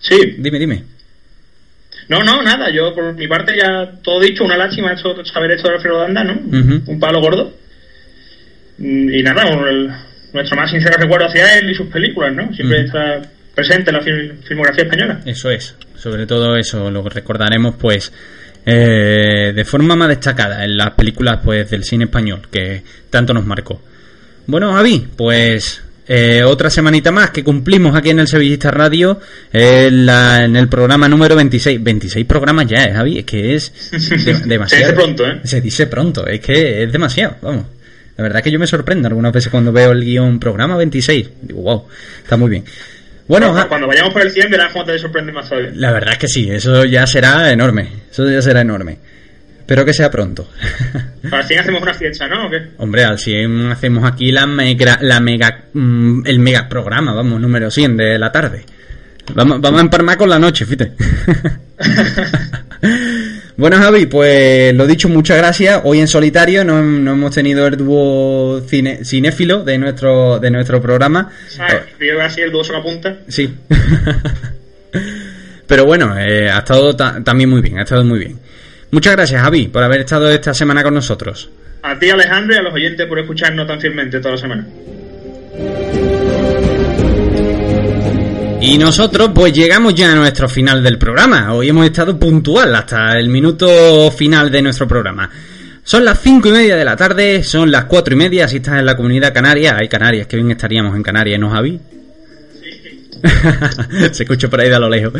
sí 0.00 0.36
dime 0.38 0.58
dime 0.58 0.97
no, 2.08 2.22
no, 2.22 2.42
nada. 2.42 2.70
Yo, 2.70 2.94
por 2.94 3.14
mi 3.14 3.28
parte, 3.28 3.56
ya 3.56 3.92
todo 4.02 4.20
dicho. 4.20 4.44
Una 4.44 4.56
lástima 4.56 4.92
hecho, 4.92 5.14
haber 5.34 5.52
hecho 5.52 5.68
Alfredo 5.68 6.00
Danda, 6.00 6.24
¿no? 6.24 6.32
Uh 6.32 6.62
-huh. 6.62 6.82
Un 6.86 7.00
palo 7.00 7.20
gordo. 7.20 7.52
Mm, 8.78 9.10
y 9.10 9.22
nada, 9.22 9.44
nuestro 10.32 10.56
más 10.56 10.70
sincero 10.70 10.96
recuerdo 10.98 11.26
hacia 11.26 11.58
él 11.58 11.70
y 11.70 11.74
sus 11.74 11.88
películas, 11.88 12.32
¿no? 12.34 12.52
Siempre 12.54 12.84
está 12.84 13.22
presente 13.54 13.90
en 13.90 13.96
la 13.96 14.02
filmografía 14.02 14.84
española. 14.84 15.20
Eso 15.24 15.50
es. 15.50 15.74
Sobre 15.96 16.26
todo 16.26 16.56
eso 16.56 16.90
lo 16.90 17.02
recordaremos, 17.08 17.74
pues. 17.76 18.12
Eh, 18.70 19.52
de 19.54 19.64
forma 19.64 19.96
más 19.96 20.08
destacada 20.08 20.62
en 20.62 20.76
las 20.76 20.90
películas 20.90 21.40
pues 21.42 21.70
del 21.70 21.84
cine 21.84 22.04
español 22.04 22.42
que 22.50 22.82
tanto 23.08 23.32
nos 23.32 23.46
marcó. 23.46 23.80
Bueno, 24.46 24.74
Javi, 24.74 25.08
pues 25.16 25.82
eh, 26.08 26.42
otra 26.42 26.70
semanita 26.70 27.12
más 27.12 27.30
que 27.30 27.44
cumplimos 27.44 27.94
aquí 27.94 28.10
en 28.10 28.20
el 28.20 28.28
Sevillista 28.28 28.70
Radio, 28.70 29.20
eh, 29.52 29.90
la, 29.92 30.44
en 30.44 30.56
el 30.56 30.68
programa 30.68 31.06
número 31.06 31.36
26. 31.36 31.82
26 31.82 32.24
programas 32.24 32.66
ya, 32.66 32.84
eh, 32.84 32.92
Javi, 32.94 33.18
es 33.18 33.24
que 33.24 33.54
es 33.54 33.90
demasiado. 34.46 34.84
Se 34.84 34.86
dice 34.86 34.92
pronto, 34.94 35.26
¿eh? 35.26 35.40
Se 35.44 35.60
dice 35.60 35.86
pronto, 35.86 36.26
es 36.26 36.40
que 36.40 36.84
es 36.84 36.92
demasiado, 36.92 37.36
vamos. 37.42 37.66
La 38.16 38.22
verdad 38.22 38.38
es 38.38 38.44
que 38.44 38.50
yo 38.50 38.58
me 38.58 38.66
sorprendo 38.66 39.06
algunas 39.06 39.32
veces 39.32 39.50
cuando 39.50 39.70
veo 39.70 39.92
el 39.92 40.02
guion 40.02 40.40
programa 40.40 40.76
26. 40.76 41.30
Digo, 41.42 41.62
wow, 41.62 41.84
está 42.22 42.36
muy 42.36 42.50
bien. 42.50 42.64
Bueno, 43.28 43.52
cuando, 43.52 43.68
cuando 43.68 43.86
vayamos 43.86 44.12
por 44.12 44.22
el 44.22 44.30
100 44.30 44.50
verás 44.50 44.72
cómo 44.72 44.86
te 44.86 44.98
sorprende 44.98 45.30
más 45.30 45.48
todavía. 45.48 45.70
La 45.74 45.92
verdad 45.92 46.14
es 46.14 46.18
que 46.18 46.28
sí, 46.28 46.50
eso 46.50 46.84
ya 46.84 47.06
será 47.06 47.52
enorme. 47.52 47.88
Eso 48.10 48.28
ya 48.28 48.40
será 48.40 48.62
enorme. 48.62 48.98
Espero 49.68 49.84
que 49.84 49.92
sea 49.92 50.10
pronto. 50.10 50.48
Al 51.30 51.44
fin 51.44 51.58
hacemos 51.58 51.82
una 51.82 51.92
fiesta, 51.92 52.26
¿no? 52.26 52.48
Hombre, 52.78 53.04
al 53.04 53.18
fin 53.18 53.70
hacemos 53.70 54.10
aquí 54.10 54.32
la 54.32 54.46
mega, 54.46 54.96
la 55.02 55.20
mega, 55.20 55.64
mm, 55.74 56.22
el 56.24 56.38
mega 56.38 56.66
programa, 56.70 57.12
vamos, 57.12 57.38
número 57.38 57.70
100 57.70 57.98
de 57.98 58.18
la 58.18 58.32
tarde. 58.32 58.64
Vamos, 59.34 59.60
vamos 59.60 59.80
a 59.80 59.84
emparmar 59.84 60.16
con 60.16 60.30
la 60.30 60.38
noche, 60.38 60.64
fíjate. 60.64 60.92
bueno, 63.58 63.76
Javi, 63.76 64.06
pues 64.06 64.74
lo 64.74 64.86
dicho, 64.86 65.10
muchas 65.10 65.36
gracias. 65.36 65.82
Hoy 65.84 66.00
en 66.00 66.08
solitario 66.08 66.64
no, 66.64 66.82
no 66.82 67.12
hemos 67.12 67.34
tenido 67.34 67.66
el 67.66 67.76
dúo 67.76 68.62
cine, 68.66 69.04
cinéfilo 69.04 69.64
de 69.64 69.76
nuestro, 69.76 70.38
de 70.38 70.50
nuestro 70.50 70.80
programa. 70.80 71.30
¿Sabes? 71.46 71.82
Yo 72.00 72.22
así 72.22 72.40
el 72.40 72.52
dúo 72.52 72.64
sola 72.64 72.82
punta. 72.82 73.18
Sí. 73.28 73.54
Pero 75.66 75.84
bueno, 75.84 76.18
eh, 76.18 76.48
ha 76.48 76.60
estado 76.60 76.96
también 76.96 77.50
muy 77.50 77.60
bien, 77.60 77.78
ha 77.78 77.82
estado 77.82 78.02
muy 78.02 78.18
bien. 78.18 78.47
Muchas 78.90 79.12
gracias, 79.14 79.42
Javi, 79.42 79.68
por 79.68 79.82
haber 79.82 80.00
estado 80.00 80.30
esta 80.30 80.54
semana 80.54 80.82
con 80.82 80.94
nosotros. 80.94 81.50
A 81.82 81.98
ti, 81.98 82.10
Alejandro, 82.10 82.54
y 82.54 82.58
a 82.58 82.62
los 82.62 82.74
oyentes 82.74 83.06
por 83.06 83.18
escucharnos 83.18 83.66
tan 83.66 83.80
fielmente 83.80 84.18
toda 84.18 84.32
la 84.32 84.40
semana. 84.40 84.66
Y 88.60 88.76
nosotros 88.76 89.30
pues 89.34 89.52
llegamos 89.52 89.94
ya 89.94 90.12
a 90.12 90.16
nuestro 90.16 90.48
final 90.48 90.82
del 90.82 90.98
programa. 90.98 91.54
Hoy 91.54 91.68
hemos 91.68 91.86
estado 91.86 92.18
puntual 92.18 92.74
hasta 92.74 93.16
el 93.18 93.28
minuto 93.28 94.10
final 94.10 94.50
de 94.50 94.62
nuestro 94.62 94.88
programa. 94.88 95.30
Son 95.84 96.04
las 96.04 96.20
cinco 96.20 96.48
y 96.48 96.52
media 96.52 96.76
de 96.76 96.84
la 96.84 96.96
tarde, 96.96 97.42
son 97.42 97.70
las 97.70 97.84
cuatro 97.84 98.14
y 98.14 98.18
media 98.18 98.48
si 98.48 98.56
estás 98.56 98.78
en 98.78 98.86
la 98.86 98.96
comunidad 98.96 99.32
canaria. 99.32 99.76
Hay 99.78 99.88
Canarias, 99.88 100.26
que 100.26 100.36
bien 100.36 100.50
estaríamos 100.50 100.96
en 100.96 101.02
Canarias, 101.02 101.38
¿no, 101.38 101.50
Javi? 101.50 101.80
Sí. 102.60 103.20
Se 104.12 104.24
escucha 104.24 104.48
por 104.48 104.60
ahí 104.60 104.68
de 104.68 104.74
a 104.74 104.80
lo 104.80 104.88
lejos. 104.88 105.14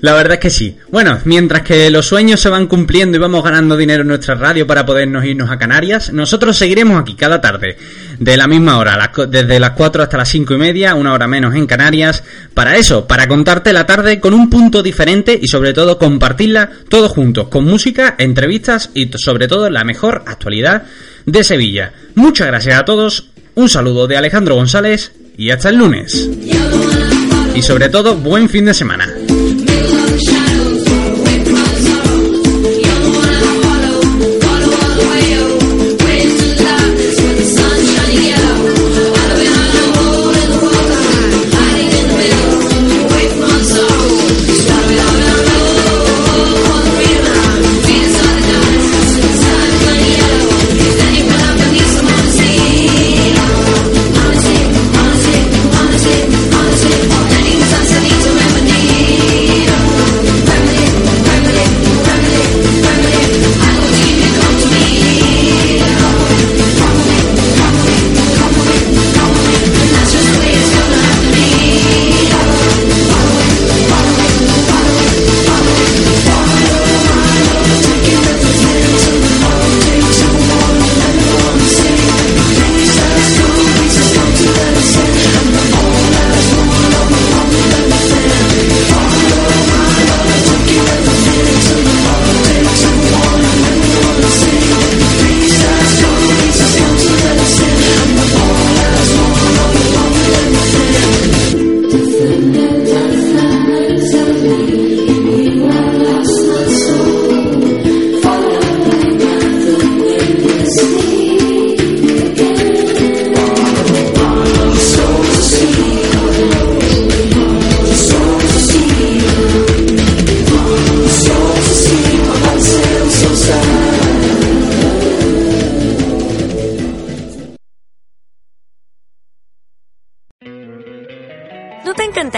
La 0.00 0.14
verdad 0.14 0.34
es 0.34 0.40
que 0.40 0.50
sí. 0.50 0.76
Bueno, 0.90 1.18
mientras 1.24 1.62
que 1.62 1.90
los 1.90 2.06
sueños 2.06 2.40
se 2.40 2.48
van 2.48 2.66
cumpliendo 2.66 3.16
y 3.16 3.20
vamos 3.20 3.44
ganando 3.44 3.76
dinero 3.76 4.00
en 4.02 4.08
nuestra 4.08 4.34
radio 4.34 4.66
para 4.66 4.86
podernos 4.86 5.24
irnos 5.24 5.50
a 5.50 5.58
Canarias, 5.58 6.12
nosotros 6.12 6.56
seguiremos 6.56 7.00
aquí 7.00 7.14
cada 7.14 7.40
tarde, 7.40 7.76
de 8.18 8.36
la 8.36 8.46
misma 8.46 8.78
hora, 8.78 9.10
desde 9.28 9.60
las 9.60 9.72
4 9.72 10.02
hasta 10.02 10.16
las 10.16 10.28
5 10.30 10.54
y 10.54 10.56
media, 10.56 10.94
una 10.94 11.12
hora 11.12 11.26
menos 11.26 11.54
en 11.54 11.66
Canarias, 11.66 12.22
para 12.54 12.76
eso, 12.76 13.06
para 13.06 13.28
contarte 13.28 13.74
la 13.74 13.84
tarde 13.84 14.20
con 14.20 14.32
un 14.32 14.48
punto 14.48 14.82
diferente 14.82 15.38
y 15.40 15.48
sobre 15.48 15.74
todo 15.74 15.98
compartirla 15.98 16.70
todos 16.88 17.12
juntos, 17.12 17.48
con 17.48 17.66
música, 17.66 18.14
entrevistas 18.18 18.90
y 18.94 19.10
sobre 19.16 19.48
todo 19.48 19.68
la 19.68 19.84
mejor 19.84 20.24
actualidad 20.26 20.84
de 21.26 21.44
Sevilla. 21.44 21.92
Muchas 22.14 22.46
gracias 22.46 22.78
a 22.78 22.84
todos, 22.86 23.30
un 23.54 23.68
saludo 23.68 24.06
de 24.06 24.16
Alejandro 24.16 24.54
González 24.54 25.12
y 25.36 25.50
hasta 25.50 25.68
el 25.68 25.76
lunes. 25.76 26.28
Y 27.54 27.62
sobre 27.62 27.88
todo, 27.88 28.16
buen 28.16 28.48
fin 28.48 28.64
de 28.64 28.74
semana. 28.74 29.12